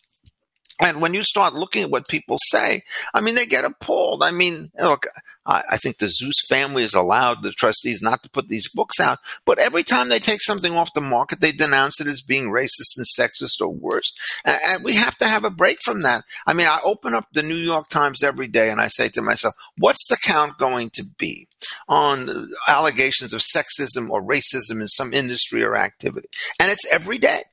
And 0.79 1.01
when 1.01 1.13
you 1.13 1.23
start 1.23 1.53
looking 1.53 1.83
at 1.83 1.89
what 1.89 2.07
people 2.07 2.37
say, 2.51 2.83
I 3.13 3.21
mean, 3.21 3.35
they 3.35 3.45
get 3.45 3.65
appalled. 3.65 4.23
I 4.23 4.31
mean, 4.31 4.71
look, 4.79 5.05
I, 5.45 5.63
I, 5.71 5.77
think 5.77 5.97
the 5.97 6.05
Seuss 6.05 6.47
family 6.47 6.83
has 6.83 6.93
allowed 6.93 7.43
the 7.43 7.51
trustees 7.51 8.01
not 8.01 8.23
to 8.23 8.29
put 8.29 8.47
these 8.47 8.69
books 8.73 8.99
out, 8.99 9.19
but 9.45 9.59
every 9.59 9.83
time 9.83 10.07
they 10.07 10.19
take 10.19 10.41
something 10.41 10.73
off 10.73 10.93
the 10.93 11.01
market, 11.01 11.41
they 11.41 11.51
denounce 11.51 11.99
it 11.99 12.07
as 12.07 12.21
being 12.21 12.49
racist 12.49 12.97
and 12.97 13.05
sexist 13.17 13.59
or 13.59 13.69
worse. 13.69 14.13
And, 14.45 14.57
and 14.67 14.83
we 14.83 14.93
have 14.93 15.17
to 15.17 15.27
have 15.27 15.43
a 15.43 15.49
break 15.49 15.79
from 15.83 16.03
that. 16.03 16.23
I 16.47 16.53
mean, 16.53 16.67
I 16.67 16.79
open 16.85 17.13
up 17.13 17.27
the 17.33 17.43
New 17.43 17.55
York 17.55 17.89
Times 17.89 18.23
every 18.23 18.47
day 18.47 18.69
and 18.69 18.79
I 18.79 18.87
say 18.87 19.09
to 19.09 19.21
myself, 19.21 19.55
what's 19.77 20.07
the 20.07 20.17
count 20.23 20.57
going 20.57 20.91
to 20.93 21.03
be 21.17 21.47
on 21.89 22.51
allegations 22.67 23.33
of 23.33 23.41
sexism 23.41 24.09
or 24.09 24.23
racism 24.23 24.79
in 24.79 24.87
some 24.87 25.13
industry 25.13 25.63
or 25.63 25.75
activity? 25.75 26.29
And 26.59 26.71
it's 26.71 26.85
every 26.91 27.17
day. 27.17 27.43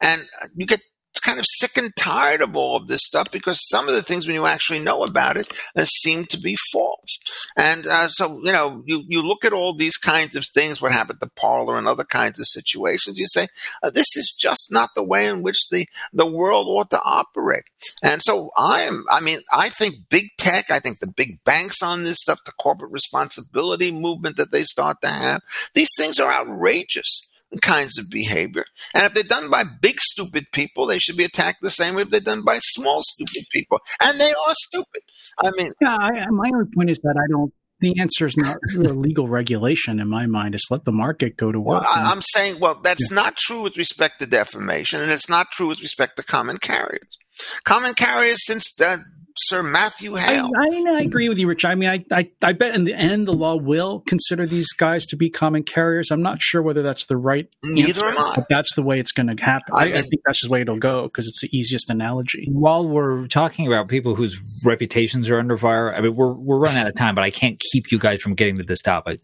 And 0.00 0.22
you 0.54 0.66
get 0.66 0.82
kind 1.24 1.38
of 1.38 1.46
sick 1.48 1.76
and 1.76 1.94
tired 1.96 2.40
of 2.40 2.56
all 2.56 2.76
of 2.76 2.88
this 2.88 3.02
stuff 3.02 3.30
because 3.30 3.58
some 3.68 3.88
of 3.88 3.94
the 3.94 4.02
things 4.02 4.26
when 4.26 4.34
you 4.34 4.46
actually 4.46 4.80
know 4.80 5.02
about 5.02 5.36
it 5.36 5.46
uh, 5.76 5.84
seem 5.84 6.24
to 6.26 6.38
be 6.38 6.56
false. 6.72 7.18
And 7.56 7.86
uh, 7.86 8.08
so, 8.08 8.40
you 8.44 8.52
know, 8.52 8.82
you, 8.86 9.04
you 9.06 9.22
look 9.22 9.44
at 9.44 9.52
all 9.52 9.74
these 9.74 9.96
kinds 9.96 10.36
of 10.36 10.44
things, 10.54 10.80
what 10.80 10.92
happened 10.92 11.20
to 11.20 11.30
Parler 11.36 11.78
and 11.78 11.86
other 11.86 12.04
kinds 12.04 12.40
of 12.40 12.46
situations, 12.46 13.18
you 13.18 13.26
say, 13.28 13.48
uh, 13.82 13.90
this 13.90 14.16
is 14.16 14.34
just 14.36 14.68
not 14.70 14.90
the 14.94 15.04
way 15.04 15.26
in 15.26 15.42
which 15.42 15.68
the, 15.70 15.86
the 16.12 16.26
world 16.26 16.66
ought 16.68 16.90
to 16.90 17.02
operate. 17.02 17.64
And 18.02 18.22
so 18.22 18.50
I 18.56 18.82
am, 18.82 19.04
I 19.10 19.20
mean, 19.20 19.38
I 19.52 19.68
think 19.68 19.94
big 20.08 20.28
tech, 20.38 20.70
I 20.70 20.80
think 20.80 21.00
the 21.00 21.06
big 21.06 21.42
banks 21.44 21.82
on 21.82 22.02
this 22.02 22.18
stuff, 22.20 22.40
the 22.44 22.52
corporate 22.52 22.92
responsibility 22.92 23.92
movement 23.92 24.36
that 24.36 24.52
they 24.52 24.64
start 24.64 25.00
to 25.02 25.08
have, 25.08 25.42
these 25.74 25.90
things 25.96 26.18
are 26.18 26.32
outrageous 26.32 27.26
kinds 27.60 27.98
of 27.98 28.08
behavior. 28.10 28.64
And 28.94 29.04
if 29.04 29.14
they're 29.14 29.22
done 29.22 29.50
by 29.50 29.64
big, 29.64 30.00
stupid 30.00 30.46
people, 30.52 30.86
they 30.86 30.98
should 30.98 31.16
be 31.16 31.24
attacked 31.24 31.58
the 31.62 31.70
same 31.70 31.94
way 31.94 32.02
if 32.02 32.10
they're 32.10 32.20
done 32.20 32.42
by 32.42 32.58
small, 32.62 33.00
stupid 33.02 33.44
people. 33.52 33.80
And 34.00 34.20
they 34.20 34.30
are 34.30 34.54
stupid. 34.54 35.02
I 35.38 35.50
mean, 35.56 35.72
yeah, 35.80 35.96
I, 35.96 36.30
my 36.30 36.50
only 36.52 36.70
point 36.74 36.90
is 36.90 36.98
that 37.02 37.16
I 37.16 37.26
don't. 37.30 37.52
The 37.80 37.98
answer 37.98 38.26
is 38.26 38.36
not 38.36 38.58
legal 38.76 39.26
regulation 39.26 39.98
in 39.98 40.08
my 40.08 40.26
mind. 40.26 40.54
It's 40.54 40.70
let 40.70 40.84
the 40.84 40.92
market 40.92 41.36
go 41.36 41.50
to 41.50 41.58
work. 41.58 41.82
Well, 41.82 41.90
I, 41.92 42.12
am 42.12 42.22
saying, 42.22 42.60
well, 42.60 42.76
that's 42.76 43.10
yeah. 43.10 43.16
not 43.16 43.36
true 43.36 43.62
with 43.62 43.76
respect 43.76 44.20
to 44.20 44.26
defamation, 44.26 45.00
and 45.00 45.10
it's 45.10 45.28
not 45.28 45.50
true 45.50 45.66
with 45.66 45.80
respect 45.80 46.16
to 46.18 46.22
common 46.22 46.58
carriers. 46.58 47.18
Common 47.64 47.94
carriers, 47.94 48.38
since 48.46 48.72
the 48.74 49.02
Sir 49.38 49.62
Matthew 49.62 50.14
Hale. 50.14 50.50
I, 50.58 50.66
I, 50.66 50.94
I, 50.96 51.00
agree 51.00 51.28
with 51.28 51.38
you, 51.38 51.46
Rich. 51.46 51.64
I 51.64 51.74
mean, 51.74 51.88
I, 51.88 52.04
I, 52.10 52.30
I 52.42 52.52
bet 52.52 52.74
in 52.74 52.84
the 52.84 52.94
end 52.94 53.26
the 53.26 53.32
law 53.32 53.56
will 53.56 54.00
consider 54.00 54.46
these 54.46 54.72
guys 54.72 55.06
to 55.06 55.16
be 55.16 55.30
common 55.30 55.62
carriers. 55.62 56.10
I'm 56.10 56.22
not 56.22 56.42
sure 56.42 56.62
whether 56.62 56.82
that's 56.82 57.06
the 57.06 57.16
right. 57.16 57.48
Neither 57.64 58.04
answer, 58.04 58.18
am 58.18 58.18
I. 58.18 58.32
But 58.36 58.46
that's 58.48 58.74
the 58.74 58.82
way 58.82 59.00
it's 59.00 59.12
going 59.12 59.34
to 59.34 59.42
happen. 59.42 59.74
I, 59.74 59.86
mean, 59.86 59.96
I, 59.96 60.02
think 60.02 60.22
that's 60.24 60.40
just 60.40 60.48
the 60.48 60.52
way 60.52 60.60
it'll 60.60 60.78
go 60.78 61.04
because 61.04 61.26
it's 61.26 61.40
the 61.40 61.56
easiest 61.56 61.90
analogy. 61.90 62.48
While 62.50 62.88
we're 62.88 63.26
talking 63.26 63.66
about 63.66 63.88
people 63.88 64.14
whose 64.14 64.38
reputations 64.64 65.30
are 65.30 65.38
under 65.38 65.56
fire, 65.56 65.94
I 65.94 66.00
mean, 66.00 66.14
we're 66.14 66.32
we're 66.32 66.58
running 66.58 66.78
out 66.78 66.88
of 66.88 66.94
time, 66.94 67.14
but 67.14 67.24
I 67.24 67.30
can't 67.30 67.60
keep 67.72 67.90
you 67.90 67.98
guys 67.98 68.20
from 68.20 68.34
getting 68.34 68.58
to 68.58 68.64
this 68.64 68.82
topic. 68.82 69.20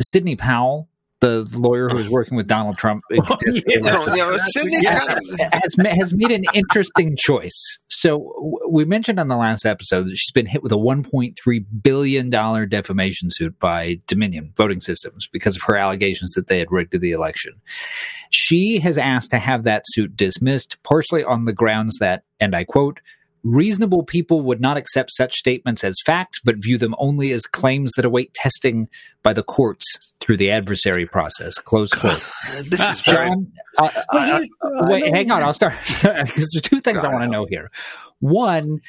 Sidney 0.00 0.36
Powell 0.36 0.88
the 1.20 1.48
lawyer 1.56 1.88
who 1.88 1.96
was 1.96 2.08
working 2.08 2.36
with 2.36 2.46
Donald 2.46 2.78
Trump 2.78 3.02
oh, 3.12 3.38
yeah. 3.66 5.50
has, 5.52 5.74
has 5.78 6.14
made 6.14 6.30
an 6.30 6.44
interesting 6.54 7.16
choice. 7.16 7.78
So 7.88 8.60
we 8.70 8.84
mentioned 8.84 9.18
on 9.18 9.28
the 9.28 9.36
last 9.36 9.66
episode 9.66 10.04
that 10.04 10.16
she's 10.16 10.32
been 10.32 10.46
hit 10.46 10.62
with 10.62 10.70
a 10.70 10.76
1.3 10.76 11.34
billion 11.82 12.30
dollar 12.30 12.66
defamation 12.66 13.30
suit 13.32 13.58
by 13.58 14.00
Dominion 14.06 14.52
Voting 14.56 14.80
Systems 14.80 15.28
because 15.32 15.56
of 15.56 15.62
her 15.62 15.76
allegations 15.76 16.32
that 16.32 16.46
they 16.46 16.58
had 16.58 16.70
rigged 16.70 16.98
the 16.98 17.12
election. 17.12 17.54
She 18.30 18.78
has 18.78 18.98
asked 18.98 19.30
to 19.32 19.38
have 19.38 19.64
that 19.64 19.82
suit 19.86 20.16
dismissed, 20.16 20.80
partially 20.82 21.24
on 21.24 21.44
the 21.44 21.52
grounds 21.52 21.98
that, 21.98 22.22
and 22.38 22.54
I 22.54 22.64
quote, 22.64 23.00
Reasonable 23.44 24.02
people 24.02 24.42
would 24.42 24.60
not 24.60 24.76
accept 24.76 25.10
such 25.14 25.34
statements 25.34 25.84
as 25.84 25.96
fact, 26.04 26.40
but 26.44 26.56
view 26.56 26.78
them 26.78 26.94
only 26.98 27.32
as 27.32 27.42
claims 27.42 27.92
that 27.96 28.04
await 28.04 28.34
testing 28.34 28.88
by 29.22 29.32
the 29.32 29.42
courts 29.42 29.84
through 30.20 30.36
the 30.36 30.50
adversary 30.50 31.06
process. 31.06 31.54
Close 31.54 31.90
quote. 31.92 32.22
this 32.64 32.80
is 32.80 33.02
John. 33.02 33.50
Uh, 33.78 33.90
uh, 34.12 34.40
wait, 34.88 35.14
hang 35.14 35.30
on. 35.30 35.44
I'll 35.44 35.52
start 35.52 35.74
because 35.86 36.34
there's 36.34 36.62
two 36.62 36.80
things 36.80 37.04
I 37.04 37.12
want 37.12 37.24
to 37.24 37.30
know 37.30 37.46
here. 37.48 37.70
One 38.20 38.80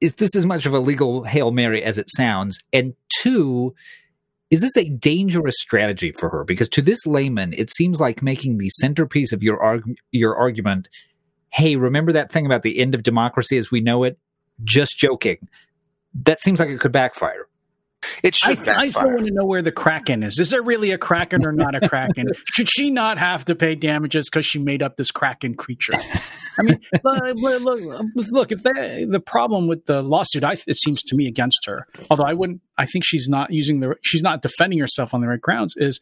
is 0.00 0.14
this 0.14 0.36
as 0.36 0.46
much 0.46 0.66
of 0.66 0.74
a 0.74 0.78
legal 0.78 1.24
hail 1.24 1.50
mary 1.50 1.82
as 1.82 1.98
it 1.98 2.08
sounds, 2.14 2.58
and 2.72 2.94
two 3.22 3.74
is 4.50 4.60
this 4.60 4.76
a 4.76 4.88
dangerous 4.88 5.56
strategy 5.58 6.12
for 6.12 6.28
her? 6.28 6.44
Because 6.44 6.68
to 6.70 6.82
this 6.82 7.06
layman, 7.06 7.52
it 7.54 7.70
seems 7.70 8.00
like 8.00 8.22
making 8.22 8.58
the 8.58 8.68
centerpiece 8.68 9.32
of 9.32 9.42
your 9.42 9.60
arg- 9.60 9.96
your 10.12 10.36
argument 10.36 10.88
hey, 11.54 11.76
remember 11.76 12.12
that 12.12 12.32
thing 12.32 12.46
about 12.46 12.62
the 12.62 12.80
end 12.80 12.96
of 12.96 13.04
democracy 13.04 13.56
as 13.56 13.70
we 13.70 13.80
know 13.80 14.02
it? 14.02 14.18
Just 14.64 14.98
joking. 14.98 15.38
That 16.24 16.40
seems 16.40 16.58
like 16.58 16.68
it 16.68 16.80
could 16.80 16.90
backfire. 16.90 17.46
It 18.24 18.34
should. 18.34 18.68
I, 18.68 18.82
I 18.82 18.88
still 18.88 19.14
want 19.14 19.26
to 19.26 19.32
know 19.32 19.46
where 19.46 19.62
the 19.62 19.72
kraken 19.72 20.24
is. 20.24 20.38
Is 20.38 20.50
there 20.50 20.62
really 20.62 20.90
a 20.90 20.98
kraken 20.98 21.46
or 21.46 21.52
not 21.52 21.74
a 21.74 21.88
kraken? 21.88 22.26
should 22.52 22.68
she 22.68 22.90
not 22.90 23.18
have 23.18 23.44
to 23.46 23.54
pay 23.54 23.76
damages 23.76 24.28
because 24.28 24.44
she 24.44 24.58
made 24.58 24.82
up 24.82 24.96
this 24.96 25.12
kraken 25.12 25.54
creature? 25.54 25.94
I 26.58 26.62
mean, 26.62 26.80
look, 27.04 27.60
look, 27.60 28.04
look, 28.30 28.52
if 28.52 28.62
that, 28.64 29.06
the 29.08 29.20
problem 29.20 29.68
with 29.68 29.86
the 29.86 30.02
lawsuit, 30.02 30.44
I, 30.44 30.56
it 30.66 30.76
seems 30.76 31.02
to 31.04 31.16
me 31.16 31.28
against 31.28 31.60
her. 31.66 31.86
Although 32.10 32.24
I 32.24 32.34
wouldn't, 32.34 32.60
I 32.76 32.84
think 32.86 33.04
she's 33.06 33.28
not 33.28 33.52
using 33.52 33.80
the, 33.80 33.94
she's 34.02 34.22
not 34.22 34.42
defending 34.42 34.80
herself 34.80 35.14
on 35.14 35.20
the 35.20 35.28
right 35.28 35.40
grounds. 35.40 35.74
Is 35.76 36.00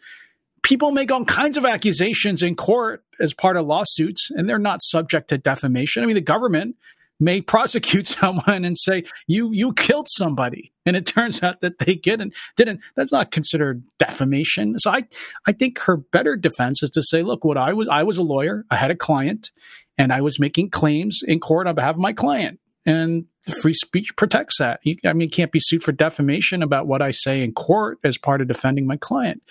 people 0.63 0.93
make 0.93 1.11
all 1.11 1.25
kinds 1.25 1.57
of 1.57 1.65
accusations 1.65 2.43
in 2.43 2.57
court 2.57 3.05
as 3.21 3.35
part 3.35 3.57
of 3.57 3.67
lawsuits, 3.67 4.31
and 4.31 4.49
they're 4.49 4.59
not 4.59 4.83
subject 4.83 5.29
to 5.29 5.39
defamation. 5.39 6.03
I 6.03 6.07
mean, 6.07 6.15
the 6.15 6.21
government 6.21 6.77
may 7.21 7.41
prosecute 7.55 8.07
someone 8.07 8.65
and 8.65 8.77
say 8.77 9.05
you 9.27 9.53
you 9.53 9.73
killed 9.75 10.09
somebody, 10.11 10.73
and 10.87 10.97
it 10.97 11.07
turns 11.07 11.43
out 11.43 11.61
that 11.61 11.79
they 11.79 11.95
didn't. 11.95 12.35
Didn't 12.57 12.81
that's 12.97 13.13
not 13.13 13.31
considered 13.31 13.83
defamation. 13.99 14.79
So 14.79 14.91
I 14.91 15.05
I 15.47 15.53
think 15.53 15.79
her 15.81 15.97
better 15.97 16.37
defense 16.37 16.83
is 16.83 16.91
to 16.91 17.03
say, 17.03 17.23
look, 17.23 17.45
what 17.45 17.57
I 17.57 17.73
was 17.73 17.89
I 17.89 18.03
was 18.03 18.19
a 18.19 18.23
lawyer, 18.23 18.65
I 18.71 18.77
had 18.77 18.91
a 18.91 18.97
client, 18.97 19.51
and 19.99 20.13
I 20.13 20.21
was 20.21 20.41
making 20.41 20.71
claims 20.71 21.21
in 21.27 21.41
court 21.41 21.67
on 21.67 21.75
behalf 21.75 21.95
of 21.95 22.01
my 22.01 22.13
client. 22.13 22.59
And 22.85 23.27
free 23.61 23.75
speech 23.75 24.17
protects 24.17 24.59
that. 24.59 24.81
I 25.05 25.13
mean, 25.13 25.23
you 25.23 25.31
can't 25.31 25.53
be 25.53 25.61
sued 25.61 25.83
for 25.83 25.93
defamation 25.93 26.63
about 26.63 26.87
what 26.87 27.03
I 27.03 27.11
say 27.11 27.43
in 27.43 27.53
court 27.53 27.99
as 28.05 28.19
part 28.19 28.41
of 28.41 28.49
defending 28.49 28.87
my 28.87 28.97
client. 28.97 29.43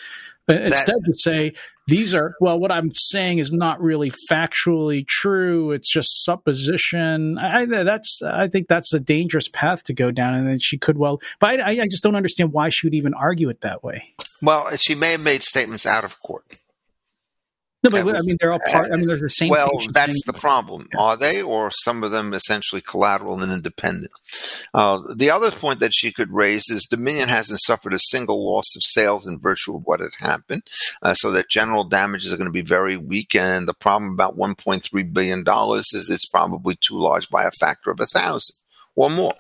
Instead, 0.48 0.98
to 1.06 1.14
say 1.14 1.54
these 1.88 2.14
are 2.14 2.36
well, 2.42 2.60
what 2.60 2.72
I'm 2.72 2.92
saying 2.94 3.40
is 3.40 3.52
not 3.52 3.82
really 3.82 4.12
factually 4.30 5.08
true. 5.08 5.72
It's 5.72 5.92
just 5.92 6.24
supposition. 6.24 7.38
I, 7.38 7.66
that's 7.66 8.22
I 8.22 8.48
think 8.48 8.68
that's 8.68 8.94
a 8.94 9.00
dangerous 9.00 9.48
path 9.48 9.84
to 9.84 9.94
go 9.94 10.12
down, 10.12 10.34
and 10.36 10.48
then 10.48 10.60
she 10.60 10.78
could 10.78 10.98
well. 10.98 11.22
But 11.40 11.60
I, 11.60 11.82
I 11.82 11.88
just 11.88 12.04
don't 12.04 12.16
understand 12.16 12.54
why 12.54 12.70
she 12.70 12.88
would 12.88 12.94
even 12.94 13.14
argue 13.14 13.50
it 13.50 13.62
that 13.62 13.84
way. 13.84 14.14
Well, 14.42 14.76
she 14.78 14.96
may 14.96 15.12
have 15.12 15.22
made 15.22 15.44
statements 15.44 15.86
out 15.86 16.04
of 16.04 16.20
court. 16.22 16.46
No, 17.84 17.90
but 17.90 18.16
I 18.16 18.22
mean, 18.22 18.38
they're 18.40 18.52
all 18.52 18.60
part. 18.60 18.92
I 18.92 18.96
mean, 18.96 19.08
they're 19.08 19.18
the 19.18 19.28
same. 19.28 19.50
Well, 19.50 19.72
that's 19.92 20.24
the 20.26 20.34
problem. 20.34 20.88
Are 20.98 21.18
they, 21.18 21.42
or 21.42 21.72
some 21.72 22.04
of 22.04 22.12
them 22.12 22.34
essentially 22.34 22.82
collateral 22.82 23.42
and 23.42 23.52
independent? 23.52 24.12
Uh, 24.72 25.00
the 25.16 25.32
other 25.32 25.50
point 25.50 25.80
that 25.80 25.94
she 25.94 26.12
could 26.12 26.32
raise 26.32 26.70
is 26.70 26.86
Dominion 26.86 27.30
hasn't 27.30 27.60
suffered 27.62 27.94
a 27.94 28.00
single 28.00 28.46
loss 28.54 28.76
of 28.76 28.84
sales 28.84 29.26
in 29.26 29.40
virtue 29.40 29.76
of 29.76 29.84
what 29.86 30.00
had 30.00 30.12
happened, 30.20 30.62
uh, 31.02 31.16
so 31.16 31.32
that 31.32 31.50
general 31.50 31.84
damages 31.84 32.32
are 32.32 32.38
going 32.38 32.46
to 32.46 32.52
be 32.52 32.62
very 32.62 32.98
weak. 32.98 33.36
And 33.36 33.68
the 33.68 33.74
problem 33.74 34.12
about 34.12 34.38
1.3 34.38 35.14
billion 35.14 35.44
dollars 35.44 35.88
is 35.94 36.10
it's 36.10 36.28
probably 36.28 36.76
too 36.76 37.00
large 37.00 37.30
by 37.30 37.46
a 37.46 37.52
factor 37.52 37.90
of 37.90 38.00
a 38.00 38.06
thousand 38.06 38.61
or 38.96 39.10
more. 39.10 39.34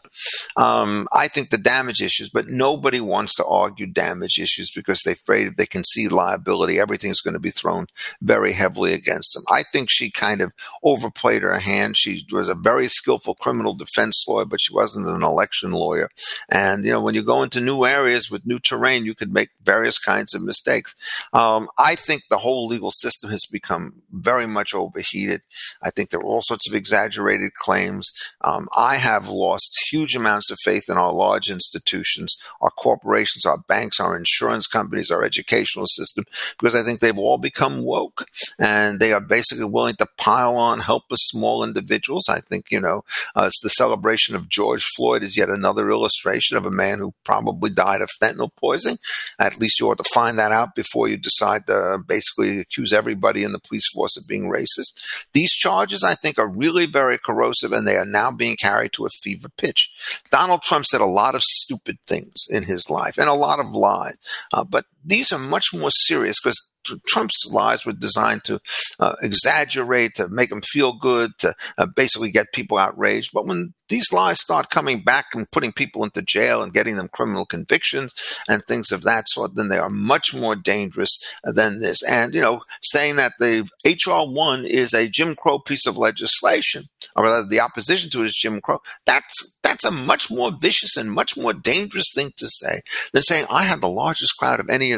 Um, 0.55 1.07
I 1.13 1.27
think 1.27 1.49
the 1.49 1.57
damage 1.57 2.01
issues, 2.01 2.29
but 2.29 2.47
nobody 2.47 3.01
wants 3.01 3.35
to 3.35 3.45
argue 3.45 3.87
damage 3.87 4.39
issues 4.39 4.71
because 4.71 5.01
they're 5.03 5.13
afraid 5.13 5.47
if 5.47 5.55
they 5.55 5.65
can 5.65 5.83
see 5.83 6.07
liability, 6.07 6.79
everything's 6.79 7.21
going 7.21 7.33
to 7.33 7.39
be 7.39 7.51
thrown 7.51 7.87
very 8.21 8.53
heavily 8.53 8.93
against 8.93 9.33
them. 9.33 9.43
I 9.49 9.63
think 9.63 9.89
she 9.89 10.09
kind 10.09 10.41
of 10.41 10.51
overplayed 10.83 11.41
her 11.41 11.59
hand. 11.59 11.97
She 11.97 12.25
was 12.31 12.49
a 12.49 12.55
very 12.55 12.87
skillful 12.87 13.35
criminal 13.35 13.73
defense 13.73 14.23
lawyer, 14.27 14.45
but 14.45 14.61
she 14.61 14.73
wasn't 14.73 15.07
an 15.07 15.23
election 15.23 15.71
lawyer. 15.71 16.09
And, 16.49 16.85
you 16.85 16.91
know, 16.91 17.01
when 17.01 17.15
you 17.15 17.23
go 17.23 17.43
into 17.43 17.61
new 17.61 17.85
areas 17.85 18.29
with 18.29 18.45
new 18.45 18.59
terrain, 18.59 19.05
you 19.05 19.15
could 19.15 19.33
make 19.33 19.49
various 19.63 19.99
kinds 19.99 20.33
of 20.33 20.41
mistakes. 20.41 20.95
Um, 21.33 21.67
I 21.77 21.95
think 21.95 22.23
the 22.29 22.37
whole 22.37 22.67
legal 22.67 22.91
system 22.91 23.29
has 23.29 23.45
become 23.51 24.01
very 24.11 24.47
much 24.47 24.73
overheated. 24.73 25.41
I 25.81 25.89
think 25.89 26.09
there 26.09 26.19
are 26.19 26.25
all 26.25 26.41
sorts 26.41 26.67
of 26.67 26.75
exaggerated 26.75 27.53
claims. 27.53 28.11
Um, 28.41 28.67
I 28.75 28.97
have 28.97 29.27
lost 29.41 29.75
huge 29.91 30.15
amounts 30.15 30.51
of 30.51 30.57
faith 30.63 30.83
in 30.89 30.97
our 30.97 31.13
large 31.13 31.49
institutions, 31.49 32.35
our 32.61 32.69
corporations, 32.71 33.45
our 33.45 33.57
banks, 33.67 33.99
our 33.99 34.15
insurance 34.15 34.67
companies, 34.67 35.11
our 35.11 35.23
educational 35.23 35.85
system, 35.87 36.23
because 36.57 36.75
I 36.75 36.83
think 36.83 36.99
they've 36.99 37.17
all 37.17 37.37
become 37.37 37.83
woke 37.83 38.25
and 38.59 38.99
they 38.99 39.13
are 39.13 39.21
basically 39.21 39.65
willing 39.65 39.95
to 39.95 40.07
pile 40.17 40.55
on 40.55 40.79
helpless 40.79 41.21
small 41.23 41.63
individuals. 41.63 42.29
I 42.29 42.39
think, 42.39 42.65
you 42.71 42.79
know, 42.79 43.03
uh, 43.35 43.45
it's 43.45 43.61
the 43.61 43.69
celebration 43.69 44.35
of 44.35 44.49
George 44.49 44.83
Floyd 44.95 45.23
is 45.23 45.37
yet 45.37 45.49
another 45.49 45.89
illustration 45.89 46.57
of 46.57 46.65
a 46.65 46.71
man 46.71 46.99
who 46.99 47.13
probably 47.23 47.69
died 47.69 48.01
of 48.01 48.09
fentanyl 48.21 48.49
poisoning. 48.55 48.99
At 49.39 49.59
least 49.59 49.79
you 49.79 49.89
ought 49.89 49.97
to 49.97 50.13
find 50.13 50.37
that 50.39 50.51
out 50.51 50.75
before 50.75 51.07
you 51.07 51.17
decide 51.17 51.65
to 51.67 51.99
basically 52.07 52.59
accuse 52.59 52.93
everybody 52.93 53.43
in 53.43 53.51
the 53.51 53.59
police 53.59 53.87
force 53.93 54.17
of 54.17 54.27
being 54.27 54.49
racist. 54.49 55.01
These 55.33 55.53
charges, 55.53 56.03
I 56.03 56.15
think, 56.15 56.37
are 56.37 56.47
really 56.47 56.85
very 56.85 57.17
corrosive 57.17 57.71
and 57.71 57.87
they 57.87 57.97
are 57.97 58.05
now 58.05 58.31
being 58.31 58.55
carried 58.55 58.93
to 58.93 59.05
a 59.05 59.09
fever 59.31 59.49
pitch. 59.57 59.89
Donald 60.31 60.61
Trump 60.61 60.85
said 60.85 61.01
a 61.01 61.05
lot 61.05 61.35
of 61.35 61.41
stupid 61.43 61.97
things 62.07 62.45
in 62.49 62.63
his 62.63 62.89
life 62.89 63.17
and 63.17 63.29
a 63.29 63.33
lot 63.33 63.59
of 63.59 63.71
lies, 63.71 64.17
uh, 64.53 64.63
but 64.63 64.85
these 65.03 65.31
are 65.31 65.39
much 65.39 65.67
more 65.73 65.91
serious 65.91 66.37
because 66.41 66.71
Trump's 67.07 67.45
lies 67.49 67.85
were 67.85 67.93
designed 67.93 68.43
to 68.45 68.59
uh, 68.99 69.15
exaggerate, 69.21 70.15
to 70.15 70.27
make 70.27 70.49
them 70.49 70.61
feel 70.61 70.93
good, 70.93 71.31
to 71.39 71.53
uh, 71.77 71.85
basically 71.95 72.31
get 72.31 72.53
people 72.53 72.77
outraged. 72.77 73.31
But 73.33 73.45
when 73.45 73.73
these 73.89 74.11
lies 74.13 74.39
start 74.39 74.69
coming 74.69 75.03
back 75.03 75.25
and 75.33 75.51
putting 75.51 75.73
people 75.73 76.03
into 76.03 76.21
jail 76.21 76.63
and 76.63 76.73
getting 76.73 76.95
them 76.95 77.09
criminal 77.09 77.45
convictions 77.45 78.13
and 78.47 78.63
things 78.63 78.91
of 78.91 79.03
that 79.03 79.25
sort, 79.27 79.55
then 79.55 79.69
they 79.69 79.77
are 79.77 79.89
much 79.89 80.33
more 80.33 80.55
dangerous 80.55 81.17
than 81.43 81.81
this. 81.81 82.01
And, 82.03 82.33
you 82.33 82.41
know, 82.41 82.61
saying 82.81 83.17
that 83.17 83.33
the 83.39 83.67
HR 83.85 84.31
1 84.31 84.65
is 84.65 84.93
a 84.93 85.09
Jim 85.09 85.35
Crow 85.35 85.59
piece 85.59 85.85
of 85.85 85.97
legislation, 85.97 86.85
or 87.15 87.25
rather 87.25 87.45
the 87.45 87.59
opposition 87.59 88.09
to 88.11 88.23
it 88.23 88.27
is 88.27 88.35
Jim 88.35 88.61
Crow, 88.61 88.79
that's, 89.05 89.55
that's 89.61 89.83
a 89.83 89.91
much 89.91 90.31
more 90.31 90.51
vicious 90.59 90.95
and 90.95 91.11
much 91.11 91.37
more 91.37 91.53
dangerous 91.53 92.11
thing 92.15 92.31
to 92.37 92.47
say 92.47 92.79
than 93.13 93.23
saying 93.23 93.45
I 93.49 93.63
had 93.63 93.81
the 93.81 93.89
largest 93.89 94.37
crowd 94.37 94.59
of 94.59 94.69
any 94.69 94.90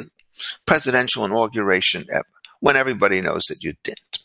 presidential 0.65 1.25
inauguration 1.25 2.05
ever, 2.11 2.25
when 2.59 2.75
everybody 2.75 3.21
knows 3.21 3.43
that 3.49 3.63
you 3.63 3.73
didn't. 3.83 4.19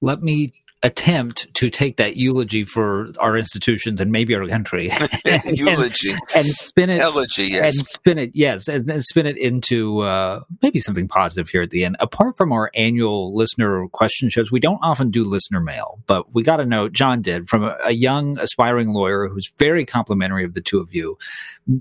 Let 0.00 0.22
me 0.22 0.52
attempt 0.84 1.52
to 1.54 1.70
take 1.70 1.96
that 1.96 2.14
eulogy 2.16 2.62
for 2.62 3.08
our 3.18 3.36
institutions 3.38 4.00
and 4.02 4.12
maybe 4.12 4.34
our 4.34 4.46
country. 4.46 4.92
Eulogy. 5.46 6.10
and, 6.10 6.20
and, 6.36 6.46
spin 6.46 6.90
it 6.90 7.00
elegy 7.00 7.44
yes. 7.44 7.76
and 7.76 7.86
spin 7.86 8.18
it 8.18 8.30
yes 8.34 8.68
and, 8.68 8.88
and 8.88 9.02
spin 9.02 9.26
it 9.26 9.38
into 9.38 10.00
uh, 10.00 10.40
maybe 10.60 10.78
something 10.78 11.08
positive 11.08 11.48
here 11.48 11.62
at 11.62 11.70
the 11.70 11.84
end. 11.84 11.96
Apart 12.00 12.36
from 12.36 12.52
our 12.52 12.70
annual 12.74 13.34
listener 13.34 13.88
question 13.92 14.28
shows 14.28 14.52
we 14.52 14.60
don't 14.60 14.78
often 14.82 15.10
do 15.10 15.24
listener 15.24 15.60
mail 15.60 16.00
but 16.06 16.34
we 16.34 16.42
got 16.42 16.60
a 16.60 16.66
note 16.66 16.92
john 16.92 17.22
did 17.22 17.48
from 17.48 17.64
a, 17.64 17.76
a 17.84 17.92
young 17.92 18.38
aspiring 18.38 18.92
lawyer 18.92 19.28
who's 19.28 19.50
very 19.58 19.86
complimentary 19.86 20.44
of 20.44 20.52
the 20.52 20.60
two 20.60 20.80
of 20.80 20.94
you. 20.94 21.16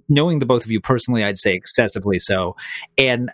Knowing 0.07 0.39
the 0.39 0.45
both 0.45 0.63
of 0.63 0.71
you 0.71 0.80
personally 0.80 1.26
i'd 1.26 1.38
say 1.38 1.53
excessively 1.53 2.19
so. 2.19 2.55
And 2.97 3.32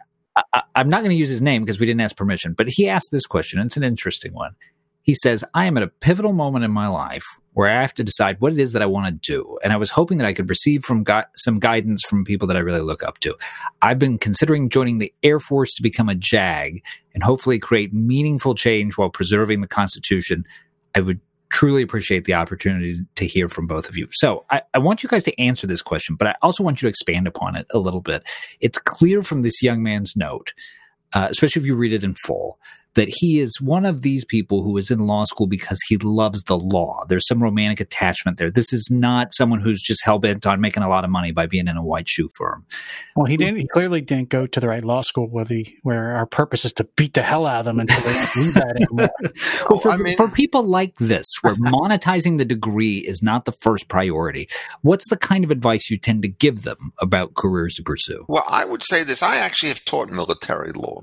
I, 0.54 0.64
am 0.76 0.90
not 0.90 1.00
going 1.00 1.12
to 1.12 1.16
use 1.16 1.30
his 1.30 1.42
name 1.42 1.64
because 1.64 1.80
we 1.80 1.86
didn't 1.86 2.02
ask 2.02 2.16
permission, 2.16 2.54
but 2.54 2.68
he 2.70 2.88
asked 2.88 3.10
this 3.12 3.26
question. 3.26 3.60
It's 3.60 3.78
an 3.78 3.84
interesting 3.84 4.34
one. 4.34 4.56
He 5.02 5.16
says, 5.16 5.44
I 5.54 5.66
am 5.66 5.78
at 5.78 5.84
a 5.84 5.88
pivotal 5.88 6.34
moment 6.34 6.66
in 6.66 6.72
my 6.72 6.88
life 6.88 7.26
where 7.54 7.70
I 7.70 7.82
have 7.82 7.94
to 7.96 8.04
decide 8.04 8.40
what 8.40 8.54
it 8.54 8.60
is 8.60 8.74
that 8.74 8.82
I 8.82 8.86
want 8.86 9.08
to 9.08 9.34
do. 9.34 9.58
And 9.64 9.74
I 9.74 9.78
was 9.78 9.90
hoping 9.90 10.18
that 10.20 10.28
I 10.28 10.34
could 10.34 10.50
receive 10.50 10.84
from 10.86 11.04
gu- 11.04 11.24
some 11.36 11.60
guidance 11.60 12.04
from 12.04 12.24
people 12.24 12.48
that 12.48 12.58
I 12.58 12.62
really 12.62 12.82
look 12.82 13.04
up 13.04 13.20
to. 13.20 13.36
I've 13.82 14.00
been 14.00 14.18
considering 14.18 14.70
joining 14.70 14.98
the 14.98 15.14
Air 15.24 15.40
Force 15.40 15.74
to 15.76 15.84
become 15.84 16.10
a 16.10 16.16
JAG 16.16 16.84
and 17.14 17.24
hopefully 17.24 17.60
create 17.60 17.94
meaningful 17.94 18.56
change 18.56 18.98
while 18.98 19.10
preserving 19.10 19.62
the 19.62 19.68
Constitution. 19.68 20.46
I 20.96 21.00
would 21.00 21.20
truly 21.50 21.82
appreciate 21.82 22.26
the 22.26 22.34
opportunity 22.34 23.00
to 23.16 23.26
hear 23.26 23.50
from 23.50 23.68
both 23.68 23.90
of 23.90 23.98
you. 23.98 24.08
So 24.12 24.46
I, 24.50 24.62
I, 24.74 24.80
want 24.80 25.02
you 25.02 25.10
guys 25.10 25.24
to 25.24 25.42
answer 25.42 25.66
this 25.66 25.82
question, 25.82 26.16
but 26.16 26.28
I 26.28 26.36
also 26.42 26.64
want 26.64 26.82
you 26.82 26.86
to 26.86 26.90
expand 26.90 27.28
upon 27.28 27.56
it 27.56 27.66
a 27.72 27.80
little 27.80 28.02
bit. 28.02 28.24
It's 28.60 28.78
clear 28.78 29.24
from 29.24 29.42
this 29.42 29.64
young 29.64 29.82
man's 29.82 30.16
note, 30.16 30.54
uh, 31.14 31.28
especially 31.30 31.62
if 31.62 31.66
you 31.66 31.76
read 31.76 31.94
it 31.94 32.04
in 32.04 32.14
full, 32.14 32.60
that 32.96 33.08
he 33.10 33.40
is 33.40 33.62
one 33.62 33.86
of 33.86 34.02
these 34.02 34.26
people 34.26 34.64
who 34.64 34.78
is 34.78 34.90
in 34.90 35.06
law 35.06 35.26
school 35.26 35.48
because 35.48 35.80
he 35.88 35.98
loves 35.98 36.44
the 36.44 36.58
law. 36.58 37.06
There's 37.08 37.28
some 37.28 37.42
romantic 37.42 37.80
attachment 37.80 38.38
there. 38.38 38.52
This 38.52 38.74
is 38.74 38.90
not 38.92 39.34
someone 39.34 39.60
who's 39.60 39.82
just 39.82 40.04
hell 40.04 40.20
bent 40.20 40.46
on 40.48 40.60
making 40.60 40.84
a 40.84 40.90
lot 40.90 41.04
of 41.04 41.10
money 41.10 41.32
by 41.32 41.46
being 41.46 41.68
in 41.68 41.78
a 41.78 41.84
white 41.84 42.10
shoe 42.10 42.28
firm. 42.38 42.66
Well, 43.16 43.28
he 43.28 43.38
didn't. 43.38 43.58
He 43.58 43.68
clearly 43.68 44.02
didn't 44.02 44.30
go 44.30 44.48
to 44.48 44.60
the 44.60 44.68
right 44.68 44.84
law 44.84 45.02
school 45.02 45.28
where 45.28 45.46
the 45.46 45.68
where 45.84 46.16
our 46.16 46.26
purpose 46.26 46.66
is 46.66 46.74
to 46.74 46.84
beat 46.96 47.14
the 47.14 47.22
hell 47.22 47.46
out 47.46 47.60
of 47.60 47.66
them 47.66 47.80
until 47.80 48.02
they 48.02 48.14
don't 48.14 48.34
do 48.34 48.52
that 48.54 48.76
anymore. 48.76 49.10
well, 49.70 49.80
for, 49.80 49.90
I 49.90 49.98
mean, 49.98 50.18
for 50.18 50.30
people 50.30 50.64
like 50.64 50.96
this, 50.98 51.26
where 51.42 51.56
monetizing 51.56 52.38
the 52.38 52.46
degree 52.46 52.98
is 52.98 53.22
not 53.22 53.46
the 53.46 53.52
first 53.52 53.88
priority, 53.88 54.48
what's 54.82 55.08
the 55.10 55.18
kind 55.18 55.44
of 55.44 55.52
advice 55.52 55.90
you 55.90 55.98
tend 55.98 56.24
to 56.24 56.28
give 56.28 56.64
them 56.64 56.92
about 57.00 57.36
careers 57.36 57.76
to 57.76 57.84
pursue? 57.84 58.26
Well, 58.28 58.46
I 58.48 58.66
would 58.66 58.84
say 58.84 59.04
this. 59.04 59.22
I 59.22 59.38
actually 59.38 59.70
have 59.70 59.86
taught 59.86 60.10
military 60.10 60.72
law 60.72 61.02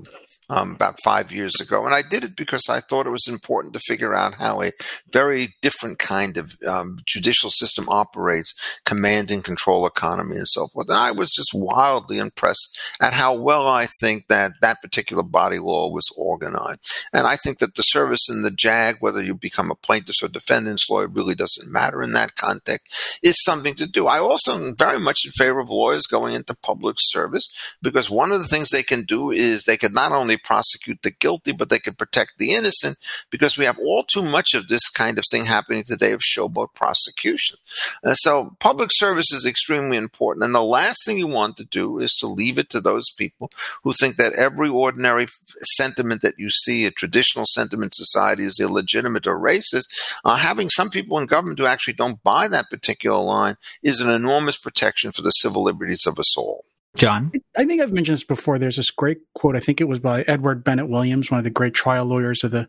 um, 0.49 0.71
about 0.71 1.01
five 1.03 1.31
years 1.31 1.59
ago. 1.59 1.85
And 1.85 1.93
I 1.93 2.01
did 2.01 2.23
it 2.23 2.35
because 2.35 2.69
I 2.69 2.79
thought 2.79 3.05
it 3.05 3.11
was 3.11 3.27
important 3.27 3.73
to 3.73 3.79
figure 3.81 4.13
out 4.13 4.35
how 4.35 4.61
a 4.61 4.71
very 5.11 5.55
different 5.61 5.99
kind 5.99 6.37
of 6.37 6.55
um, 6.67 6.99
judicial 7.05 7.49
system 7.49 7.89
operates, 7.89 8.53
command 8.85 9.29
and 9.31 9.43
control 9.43 9.85
economy 9.85 10.37
and 10.37 10.47
so 10.47 10.67
forth. 10.67 10.89
And 10.89 10.97
I 10.97 11.11
was 11.11 11.31
just 11.31 11.51
wildly 11.53 12.19
impressed 12.19 12.79
at 13.01 13.13
how 13.13 13.35
well 13.37 13.67
I 13.67 13.87
think 13.99 14.27
that 14.27 14.51
that 14.61 14.81
particular 14.81 15.23
body 15.23 15.59
law 15.59 15.89
was 15.89 16.07
organized. 16.15 16.79
And 17.11 17.27
I 17.27 17.35
think 17.35 17.59
that 17.59 17.75
the 17.75 17.83
service 17.83 18.29
in 18.29 18.43
the 18.43 18.51
JAG, 18.51 18.97
whether 18.99 19.21
you 19.21 19.35
become 19.35 19.71
a 19.71 19.75
plaintiff's 19.75 20.23
or 20.23 20.29
defendant's 20.29 20.89
lawyer, 20.89 21.07
really 21.07 21.35
doesn't 21.35 21.71
matter 21.71 22.01
in 22.01 22.13
that 22.13 22.35
context, 22.35 23.19
is 23.21 23.43
something 23.43 23.75
to 23.75 23.87
do. 23.87 24.07
I 24.07 24.19
also 24.19 24.55
am 24.55 24.75
very 24.75 24.99
much 24.99 25.19
in 25.25 25.31
favor 25.31 25.59
of 25.59 25.69
lawyers 25.69 26.07
going 26.07 26.35
into 26.35 26.55
public 26.55 26.95
service 26.99 27.47
because 27.81 28.09
one 28.09 28.31
of 28.31 28.41
the 28.41 28.47
things 28.47 28.69
they 28.69 28.83
can 28.83 29.03
do 29.03 29.31
is 29.31 29.63
they 29.63 29.77
can 29.77 29.93
not 29.93 30.11
only 30.11 30.36
prosecute 30.37 31.01
the 31.01 31.11
guilty, 31.11 31.51
but 31.51 31.69
they 31.69 31.79
can 31.79 31.93
protect 31.93 32.33
the 32.37 32.53
innocent 32.53 32.97
because 33.29 33.57
we 33.57 33.65
have 33.65 33.79
all 33.79 34.03
too 34.03 34.23
much 34.23 34.53
of 34.53 34.67
this 34.67 34.89
kind 34.89 35.17
of 35.17 35.23
thing 35.29 35.45
happening 35.45 35.83
today 35.83 36.11
of 36.11 36.21
showboat 36.21 36.73
prosecution. 36.73 37.57
Uh, 38.03 38.13
so 38.15 38.55
public 38.59 38.89
service 38.93 39.31
is 39.31 39.45
extremely 39.45 39.97
important. 39.97 40.43
And 40.43 40.55
the 40.55 40.63
last 40.63 40.97
thing 41.05 41.17
you 41.17 41.27
want 41.27 41.57
to 41.57 41.65
do 41.65 41.99
is 41.99 42.13
to 42.15 42.27
leave 42.27 42.57
it 42.57 42.69
to 42.69 42.81
those 42.81 43.05
people 43.17 43.51
who 43.83 43.93
think 43.93 44.17
that 44.17 44.33
every 44.33 44.69
ordinary 44.69 45.27
sentiment 45.75 46.21
that 46.21 46.35
you 46.37 46.49
see, 46.49 46.85
a 46.85 46.91
traditional 46.91 47.45
sentiment 47.47 47.93
society 47.95 48.43
is 48.43 48.59
illegitimate 48.59 49.27
or 49.27 49.39
racist. 49.39 49.85
Uh, 50.23 50.35
having 50.35 50.69
some 50.69 50.89
people 50.89 51.19
in 51.19 51.25
government 51.25 51.59
who 51.59 51.65
actually 51.65 51.93
don't 51.93 52.23
buy 52.23 52.47
that 52.47 52.69
particular 52.69 53.19
line 53.19 53.57
is 53.81 54.01
an 54.01 54.09
enormous 54.09 54.57
protection 54.57 55.11
for 55.11 55.21
the 55.21 55.31
civil 55.31 55.63
liberties 55.63 56.05
of 56.05 56.19
us 56.19 56.37
all. 56.37 56.65
John? 56.97 57.31
I 57.55 57.65
think 57.65 57.81
I've 57.81 57.93
mentioned 57.93 58.17
this 58.17 58.23
before. 58.23 58.57
There's 58.57 58.77
this 58.77 58.91
great 58.91 59.19
quote, 59.33 59.55
I 59.55 59.59
think 59.59 59.79
it 59.79 59.87
was 59.87 59.99
by 59.99 60.23
Edward 60.23 60.63
Bennett 60.63 60.89
Williams, 60.89 61.31
one 61.31 61.37
of 61.39 61.43
the 61.43 61.49
great 61.49 61.73
trial 61.73 62.05
lawyers 62.05 62.43
of 62.43 62.51
the 62.51 62.67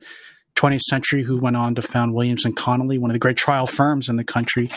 20th 0.57 0.83
century, 0.83 1.23
who 1.25 1.39
went 1.39 1.57
on 1.57 1.75
to 1.75 1.83
found 1.83 2.15
Williams 2.15 2.45
and 2.45 2.57
Connolly, 2.57 2.99
one 2.99 3.11
of 3.11 3.15
the 3.15 3.19
great 3.19 3.37
trial 3.37 3.67
firms 3.67 4.09
in 4.09 4.17
the 4.17 4.25
country. 4.25 4.71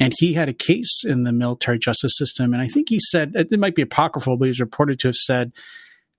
And 0.00 0.12
he 0.18 0.34
had 0.34 0.48
a 0.48 0.54
case 0.54 1.02
in 1.04 1.24
the 1.24 1.32
military 1.32 1.78
justice 1.78 2.16
system. 2.16 2.52
And 2.52 2.62
I 2.62 2.68
think 2.68 2.88
he 2.88 3.00
said, 3.00 3.32
it 3.34 3.58
might 3.58 3.74
be 3.74 3.82
apocryphal, 3.82 4.36
but 4.36 4.48
he's 4.48 4.60
reported 4.60 4.98
to 5.00 5.08
have 5.08 5.16
said 5.16 5.52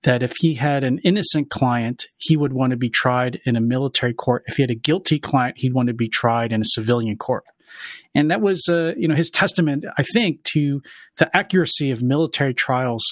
that 0.03 0.23
if 0.23 0.33
he 0.39 0.55
had 0.55 0.83
an 0.83 0.99
innocent 0.99 1.49
client, 1.49 2.05
he 2.17 2.37
would 2.37 2.53
want 2.53 2.71
to 2.71 2.77
be 2.77 2.89
tried 2.89 3.41
in 3.45 3.55
a 3.55 3.61
military 3.61 4.13
court. 4.13 4.43
If 4.47 4.57
he 4.57 4.63
had 4.63 4.71
a 4.71 4.75
guilty 4.75 5.19
client, 5.19 5.57
he'd 5.57 5.73
want 5.73 5.87
to 5.87 5.93
be 5.93 6.07
tried 6.07 6.51
in 6.51 6.61
a 6.61 6.65
civilian 6.65 7.17
court. 7.17 7.43
And 8.15 8.31
that 8.31 8.41
was, 8.41 8.67
uh, 8.69 8.93
you 8.97 9.07
know, 9.07 9.15
his 9.15 9.29
testament, 9.29 9.85
I 9.97 10.03
think, 10.13 10.43
to 10.53 10.81
the 11.17 11.35
accuracy 11.35 11.91
of 11.91 12.01
military 12.01 12.53
trials 12.53 13.03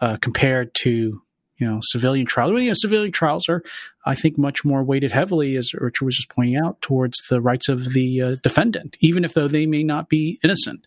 uh, 0.00 0.16
compared 0.20 0.74
to, 0.82 1.22
you 1.58 1.66
know, 1.66 1.80
civilian 1.82 2.26
trials. 2.26 2.52
Well, 2.52 2.62
you 2.62 2.68
know, 2.68 2.74
civilian 2.74 3.12
trials 3.12 3.48
are, 3.48 3.62
I 4.06 4.14
think, 4.14 4.38
much 4.38 4.64
more 4.64 4.84
weighted 4.84 5.10
heavily, 5.10 5.56
as 5.56 5.74
Richard 5.74 6.04
was 6.04 6.16
just 6.16 6.28
pointing 6.28 6.56
out, 6.56 6.80
towards 6.80 7.18
the 7.28 7.40
rights 7.40 7.68
of 7.68 7.92
the 7.92 8.22
uh, 8.22 8.36
defendant, 8.42 8.96
even 9.00 9.24
if 9.24 9.34
though 9.34 9.48
they 9.48 9.66
may 9.66 9.82
not 9.82 10.08
be 10.08 10.38
innocent. 10.44 10.86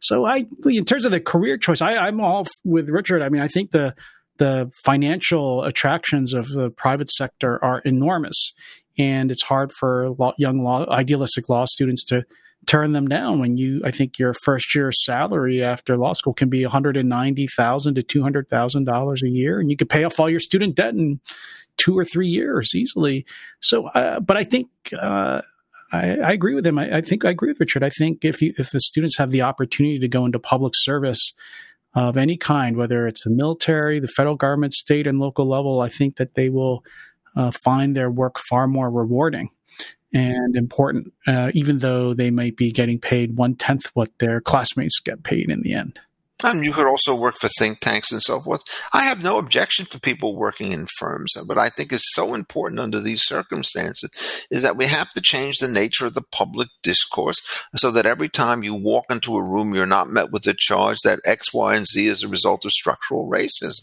So, 0.00 0.26
I, 0.26 0.46
in 0.66 0.84
terms 0.84 1.04
of 1.04 1.12
the 1.12 1.20
career 1.20 1.56
choice, 1.56 1.80
I, 1.80 1.96
I'm 1.96 2.20
all 2.20 2.46
with 2.64 2.90
Richard. 2.90 3.22
I 3.22 3.30
mean, 3.30 3.42
I 3.42 3.48
think 3.48 3.70
the 3.70 3.94
the 4.38 4.70
financial 4.84 5.62
attractions 5.64 6.32
of 6.32 6.48
the 6.48 6.70
private 6.70 7.10
sector 7.10 7.62
are 7.64 7.80
enormous, 7.80 8.52
and 8.98 9.30
it's 9.30 9.42
hard 9.42 9.72
for 9.72 10.10
law, 10.18 10.32
young 10.36 10.62
law 10.62 10.86
idealistic 10.90 11.48
law 11.48 11.64
students 11.66 12.04
to 12.04 12.24
turn 12.66 12.92
them 12.92 13.08
down 13.08 13.40
when 13.40 13.56
you, 13.56 13.82
I 13.84 13.90
think 13.90 14.18
your 14.18 14.34
first 14.44 14.74
year 14.74 14.92
salary 14.92 15.62
after 15.62 15.96
law 15.96 16.12
school 16.12 16.32
can 16.32 16.48
be 16.48 16.62
190,000 16.64 17.94
to 17.94 18.02
$200,000 18.02 19.22
a 19.22 19.28
year. 19.28 19.60
And 19.60 19.70
you 19.70 19.76
could 19.76 19.88
pay 19.88 20.04
off 20.04 20.20
all 20.20 20.30
your 20.30 20.40
student 20.40 20.76
debt 20.76 20.94
in 20.94 21.20
two 21.76 21.98
or 21.98 22.04
three 22.04 22.28
years 22.28 22.70
easily. 22.74 23.26
So, 23.60 23.86
uh, 23.88 24.20
but 24.20 24.36
I 24.36 24.44
think, 24.44 24.68
uh, 24.98 25.42
I, 25.92 26.18
I, 26.18 26.32
agree 26.32 26.54
with 26.54 26.66
him. 26.66 26.78
I, 26.78 26.98
I, 26.98 27.00
think 27.00 27.24
I 27.24 27.30
agree 27.30 27.50
with 27.50 27.60
Richard. 27.60 27.82
I 27.82 27.90
think 27.90 28.24
if 28.24 28.40
you, 28.40 28.54
if 28.56 28.70
the 28.70 28.80
students 28.80 29.18
have 29.18 29.30
the 29.30 29.42
opportunity 29.42 29.98
to 29.98 30.08
go 30.08 30.24
into 30.24 30.38
public 30.38 30.72
service 30.76 31.32
of 31.94 32.16
any 32.16 32.36
kind, 32.36 32.76
whether 32.76 33.06
it's 33.06 33.24
the 33.24 33.30
military, 33.30 34.00
the 34.00 34.06
federal 34.06 34.36
government, 34.36 34.72
state 34.72 35.06
and 35.06 35.18
local 35.18 35.46
level, 35.46 35.80
I 35.80 35.90
think 35.90 36.16
that 36.16 36.34
they 36.34 36.48
will 36.48 36.82
uh, 37.36 37.50
find 37.50 37.94
their 37.94 38.10
work 38.10 38.38
far 38.38 38.66
more 38.66 38.90
rewarding 38.90 39.50
and 40.12 40.56
important, 40.56 41.12
uh, 41.26 41.50
even 41.54 41.78
though 41.78 42.14
they 42.14 42.30
might 42.30 42.56
be 42.56 42.70
getting 42.70 42.98
paid 42.98 43.36
one 43.36 43.54
tenth 43.54 43.86
what 43.94 44.10
their 44.18 44.40
classmates 44.40 45.00
get 45.00 45.22
paid 45.22 45.50
in 45.50 45.62
the 45.62 45.72
end. 45.72 45.98
And 46.42 46.64
you 46.64 46.72
could 46.72 46.86
also 46.86 47.14
work 47.14 47.36
for 47.38 47.48
think 47.58 47.80
tanks 47.80 48.12
and 48.12 48.22
so 48.22 48.40
forth. 48.40 48.62
I 48.92 49.04
have 49.04 49.22
no 49.22 49.38
objection 49.38 49.86
for 49.86 49.98
people 49.98 50.36
working 50.36 50.72
in 50.72 50.86
firms, 50.98 51.34
but 51.46 51.58
I 51.58 51.68
think 51.68 51.92
is 51.92 52.02
so 52.14 52.34
important 52.34 52.80
under 52.80 53.00
these 53.00 53.22
circumstances 53.24 54.10
is 54.50 54.62
that 54.62 54.76
we 54.76 54.86
have 54.86 55.12
to 55.12 55.20
change 55.20 55.58
the 55.58 55.68
nature 55.68 56.06
of 56.06 56.14
the 56.14 56.22
public 56.32 56.68
discourse 56.82 57.40
so 57.76 57.90
that 57.92 58.06
every 58.06 58.28
time 58.28 58.62
you 58.62 58.74
walk 58.74 59.04
into 59.10 59.36
a 59.36 59.42
room, 59.42 59.74
you're 59.74 59.86
not 59.86 60.10
met 60.10 60.30
with 60.30 60.42
the 60.42 60.54
charge 60.54 60.98
that 61.04 61.20
X, 61.24 61.52
Y, 61.52 61.76
and 61.76 61.86
Z 61.86 62.06
is 62.06 62.22
a 62.22 62.28
result 62.28 62.64
of 62.64 62.72
structural 62.72 63.28
racism. 63.28 63.82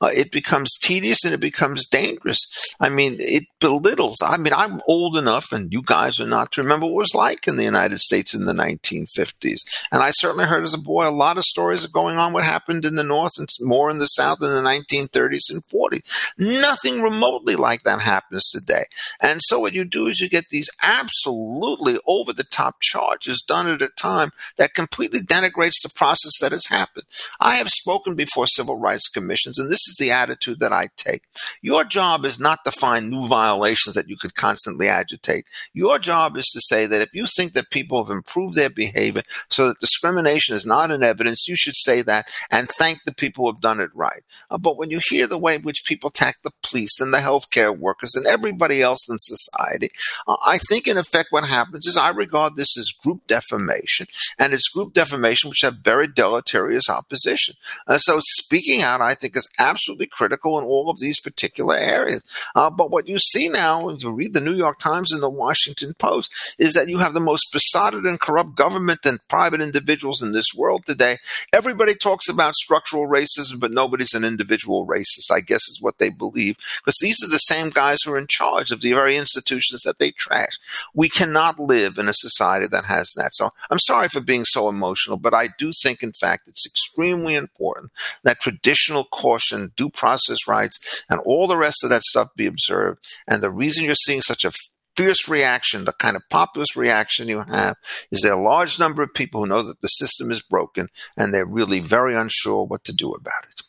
Uh, 0.00 0.10
it 0.14 0.32
becomes 0.32 0.78
tedious 0.78 1.24
and 1.24 1.34
it 1.34 1.40
becomes 1.40 1.86
dangerous. 1.88 2.40
I 2.80 2.88
mean, 2.88 3.16
it 3.18 3.44
belittles. 3.60 4.16
I 4.22 4.36
mean, 4.36 4.52
I'm 4.52 4.80
old 4.86 5.16
enough, 5.16 5.52
and 5.52 5.72
you 5.72 5.82
guys 5.84 6.20
are 6.20 6.26
not, 6.26 6.52
to 6.52 6.62
remember 6.62 6.86
what 6.86 6.92
it 6.92 7.02
was 7.02 7.14
like 7.14 7.46
in 7.46 7.56
the 7.56 7.64
United 7.64 8.00
States 8.00 8.34
in 8.34 8.44
the 8.44 8.52
1950s. 8.52 9.60
And 9.90 10.02
I 10.02 10.10
certainly 10.10 10.46
heard 10.46 10.64
as 10.64 10.74
a 10.74 10.78
boy 10.78 11.08
a 11.08 11.10
lot 11.10 11.38
of 11.38 11.44
stories 11.44 11.84
going 11.92 12.16
on 12.16 12.32
what 12.32 12.44
happened 12.44 12.84
in 12.84 12.96
the 12.96 13.04
North 13.04 13.32
and 13.38 13.48
more 13.60 13.90
in 13.90 13.98
the 13.98 14.06
South 14.06 14.38
in 14.42 14.50
the 14.50 14.62
1930s 14.62 15.50
and 15.50 15.66
40s. 15.66 16.02
Nothing 16.38 17.00
remotely 17.00 17.56
like 17.56 17.82
that 17.84 18.00
happens 18.00 18.48
today. 18.50 18.84
And 19.20 19.40
so 19.42 19.60
what 19.60 19.74
you 19.74 19.84
do 19.84 20.06
is 20.06 20.20
you 20.20 20.28
get 20.28 20.48
these 20.50 20.68
absolutely 20.82 21.98
over 22.06 22.32
the 22.32 22.44
top 22.44 22.80
charges 22.80 23.42
done 23.42 23.66
at 23.66 23.82
a 23.82 23.90
time 23.98 24.30
that 24.56 24.74
completely 24.74 25.20
denigrates 25.20 25.82
the 25.82 25.90
process 25.94 26.32
that 26.40 26.52
has 26.52 26.66
happened. 26.66 27.04
I 27.40 27.56
have 27.56 27.68
spoken 27.68 28.14
before 28.14 28.46
civil 28.46 28.76
rights 28.76 29.08
commissions, 29.08 29.58
and 29.58 29.70
this 29.70 29.86
is 29.88 29.96
the 29.98 30.10
attitude 30.10 30.60
that 30.60 30.72
I 30.72 30.88
take. 30.96 31.22
Your 31.60 31.84
job 31.84 32.24
is 32.24 32.38
not 32.38 32.64
to 32.64 32.72
find 32.72 33.10
new 33.10 33.26
violations 33.26 33.94
that 33.94 34.08
you 34.08 34.16
could 34.16 34.34
constantly 34.34 34.88
agitate. 34.88 35.44
Your 35.72 35.98
job 35.98 36.36
is 36.36 36.46
to 36.46 36.60
say 36.62 36.86
that 36.86 37.02
if 37.02 37.10
you 37.12 37.26
think 37.26 37.52
that 37.52 37.70
people 37.70 38.02
have 38.02 38.14
improved 38.14 38.56
their 38.56 38.70
behavior 38.70 39.22
so 39.50 39.68
that 39.68 39.80
discrimination 39.80 40.54
is 40.54 40.66
not 40.66 40.90
in 40.90 41.02
evidence, 41.02 41.48
you 41.48 41.56
should 41.56 41.76
say 41.84 42.02
that 42.02 42.28
and 42.50 42.68
thank 42.68 42.98
the 43.04 43.14
people 43.14 43.44
who 43.44 43.52
have 43.52 43.60
done 43.60 43.80
it 43.80 43.90
right. 43.94 44.22
Uh, 44.50 44.58
but 44.58 44.76
when 44.76 44.90
you 44.90 45.00
hear 45.08 45.26
the 45.26 45.38
way 45.38 45.54
in 45.54 45.62
which 45.62 45.84
people 45.84 46.10
attack 46.10 46.36
the 46.42 46.52
police 46.62 47.00
and 47.00 47.12
the 47.12 47.18
healthcare 47.18 47.76
workers 47.76 48.14
and 48.14 48.26
everybody 48.26 48.82
else 48.82 49.08
in 49.08 49.16
society, 49.18 49.90
uh, 50.26 50.36
I 50.44 50.58
think 50.58 50.86
in 50.86 50.96
effect 50.96 51.28
what 51.30 51.46
happens 51.46 51.86
is 51.86 51.96
I 51.96 52.10
regard 52.10 52.56
this 52.56 52.76
as 52.78 52.92
group 53.02 53.26
defamation, 53.26 54.06
and 54.38 54.52
it's 54.52 54.68
group 54.68 54.94
defamation 54.94 55.50
which 55.50 55.62
have 55.62 55.76
very 55.78 56.06
deleterious 56.06 56.88
opposition. 56.88 57.54
Uh, 57.86 57.98
so 57.98 58.20
speaking 58.20 58.82
out, 58.82 59.00
I 59.00 59.14
think, 59.14 59.36
is 59.36 59.48
absolutely 59.58 60.06
critical 60.06 60.58
in 60.58 60.64
all 60.64 60.90
of 60.90 60.98
these 60.98 61.20
particular 61.20 61.76
areas. 61.76 62.22
Uh, 62.54 62.70
but 62.70 62.90
what 62.90 63.08
you 63.08 63.18
see 63.18 63.48
now, 63.48 63.88
if 63.88 64.02
you 64.02 64.10
read 64.10 64.34
the 64.34 64.40
New 64.40 64.54
York 64.54 64.78
Times 64.78 65.12
and 65.12 65.22
the 65.22 65.30
Washington 65.30 65.94
Post, 65.98 66.30
is 66.58 66.74
that 66.74 66.88
you 66.88 66.98
have 66.98 67.14
the 67.14 67.20
most 67.20 67.52
besotted 67.52 68.04
and 68.04 68.20
corrupt 68.20 68.54
government 68.54 69.00
and 69.04 69.18
private 69.28 69.60
individuals 69.60 70.22
in 70.22 70.32
this 70.32 70.46
world 70.56 70.84
today. 70.86 71.18
Every 71.52 71.71
everybody 71.72 71.94
talks 71.94 72.28
about 72.28 72.54
structural 72.54 73.08
racism, 73.08 73.58
but 73.58 73.70
nobody's 73.70 74.12
an 74.12 74.24
individual 74.24 74.86
racist, 74.86 75.32
I 75.32 75.40
guess 75.40 75.62
is 75.68 75.78
what 75.80 75.96
they 75.96 76.10
believe. 76.10 76.56
Because 76.84 76.98
these 77.00 77.16
are 77.24 77.30
the 77.30 77.38
same 77.38 77.70
guys 77.70 77.96
who 78.04 78.12
are 78.12 78.18
in 78.18 78.26
charge 78.26 78.70
of 78.70 78.82
the 78.82 78.92
very 78.92 79.16
institutions 79.16 79.80
that 79.84 79.98
they 79.98 80.10
trash. 80.10 80.58
We 80.94 81.08
cannot 81.08 81.58
live 81.58 81.96
in 81.96 82.08
a 82.08 82.14
society 82.14 82.66
that 82.70 82.84
has 82.84 83.10
that. 83.16 83.30
So 83.32 83.52
I'm 83.70 83.78
sorry 83.78 84.08
for 84.10 84.20
being 84.20 84.44
so 84.44 84.68
emotional, 84.68 85.16
but 85.16 85.32
I 85.32 85.48
do 85.58 85.72
think, 85.82 86.02
in 86.02 86.12
fact, 86.12 86.42
it's 86.46 86.66
extremely 86.66 87.36
important 87.36 87.90
that 88.22 88.40
traditional 88.40 89.04
caution, 89.04 89.72
due 89.74 89.88
process 89.88 90.46
rights, 90.46 90.78
and 91.08 91.20
all 91.20 91.46
the 91.46 91.56
rest 91.56 91.82
of 91.84 91.88
that 91.88 92.02
stuff 92.02 92.28
be 92.36 92.46
observed. 92.46 93.02
And 93.26 93.42
the 93.42 93.50
reason 93.50 93.84
you're 93.84 93.94
seeing 93.94 94.20
such 94.20 94.44
a 94.44 94.52
fierce 94.96 95.28
reaction, 95.28 95.84
the 95.84 95.92
kind 95.92 96.16
of 96.16 96.22
populist 96.30 96.76
reaction 96.76 97.28
you 97.28 97.40
have, 97.40 97.76
is 98.10 98.20
there 98.22 98.32
a 98.32 98.42
large 98.42 98.78
number 98.78 99.02
of 99.02 99.14
people 99.14 99.40
who 99.40 99.46
know 99.46 99.62
that 99.62 99.80
the 99.80 99.88
system 99.88 100.30
is 100.30 100.42
broken 100.42 100.88
and 101.16 101.32
they're 101.32 101.46
really 101.46 101.80
very 101.80 102.14
unsure 102.14 102.64
what 102.64 102.84
to 102.84 102.92
do 102.92 103.12
about 103.12 103.44
it. 103.50 103.62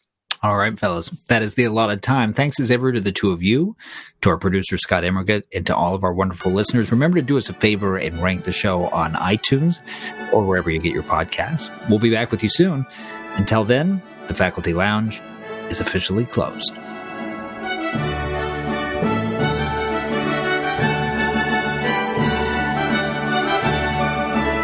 All 0.43 0.57
right, 0.57 0.77
fellas, 0.77 1.09
that 1.29 1.41
is 1.41 1.55
the 1.55 1.63
allotted 1.63 2.01
time. 2.01 2.33
Thanks 2.33 2.59
as 2.59 2.69
ever 2.69 2.91
to 2.91 2.99
the 2.99 3.13
two 3.13 3.31
of 3.31 3.41
you, 3.41 3.77
to 4.21 4.29
our 4.29 4.37
producer 4.37 4.77
Scott 4.77 5.05
Immergut, 5.05 5.43
and 5.55 5.65
to 5.67 5.75
all 5.75 5.95
of 5.95 6.03
our 6.03 6.13
wonderful 6.13 6.51
listeners. 6.51 6.91
Remember 6.91 7.19
to 7.19 7.25
do 7.25 7.37
us 7.37 7.47
a 7.47 7.53
favor 7.53 7.95
and 7.95 8.21
rank 8.21 8.43
the 8.43 8.51
show 8.51 8.89
on 8.89 9.13
iTunes 9.13 9.79
or 10.33 10.43
wherever 10.43 10.69
you 10.69 10.79
get 10.79 10.93
your 10.93 11.03
podcasts. 11.03 11.71
We'll 11.89 11.99
be 11.99 12.11
back 12.11 12.29
with 12.29 12.43
you 12.43 12.49
soon. 12.49 12.85
Until 13.35 13.63
then, 13.63 14.01
the 14.27 14.33
Faculty 14.33 14.73
Lounge 14.73 15.21
is 15.69 15.79
officially 15.79 16.25
closed. 16.25 16.73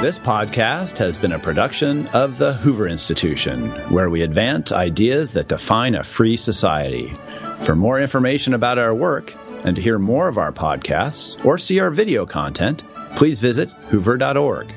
This 0.01 0.17
podcast 0.17 0.97
has 0.99 1.17
been 1.17 1.33
a 1.33 1.39
production 1.39 2.07
of 2.07 2.37
the 2.37 2.53
Hoover 2.53 2.87
Institution, 2.87 3.69
where 3.91 4.09
we 4.09 4.21
advance 4.21 4.71
ideas 4.71 5.33
that 5.33 5.49
define 5.49 5.93
a 5.93 6.05
free 6.05 6.37
society. 6.37 7.13
For 7.63 7.75
more 7.75 7.99
information 7.99 8.53
about 8.53 8.77
our 8.77 8.95
work 8.95 9.33
and 9.65 9.75
to 9.75 9.81
hear 9.81 9.99
more 9.99 10.29
of 10.29 10.37
our 10.37 10.53
podcasts 10.53 11.43
or 11.43 11.57
see 11.57 11.81
our 11.81 11.91
video 11.91 12.25
content, 12.25 12.81
please 13.17 13.41
visit 13.41 13.69
hoover.org. 13.89 14.73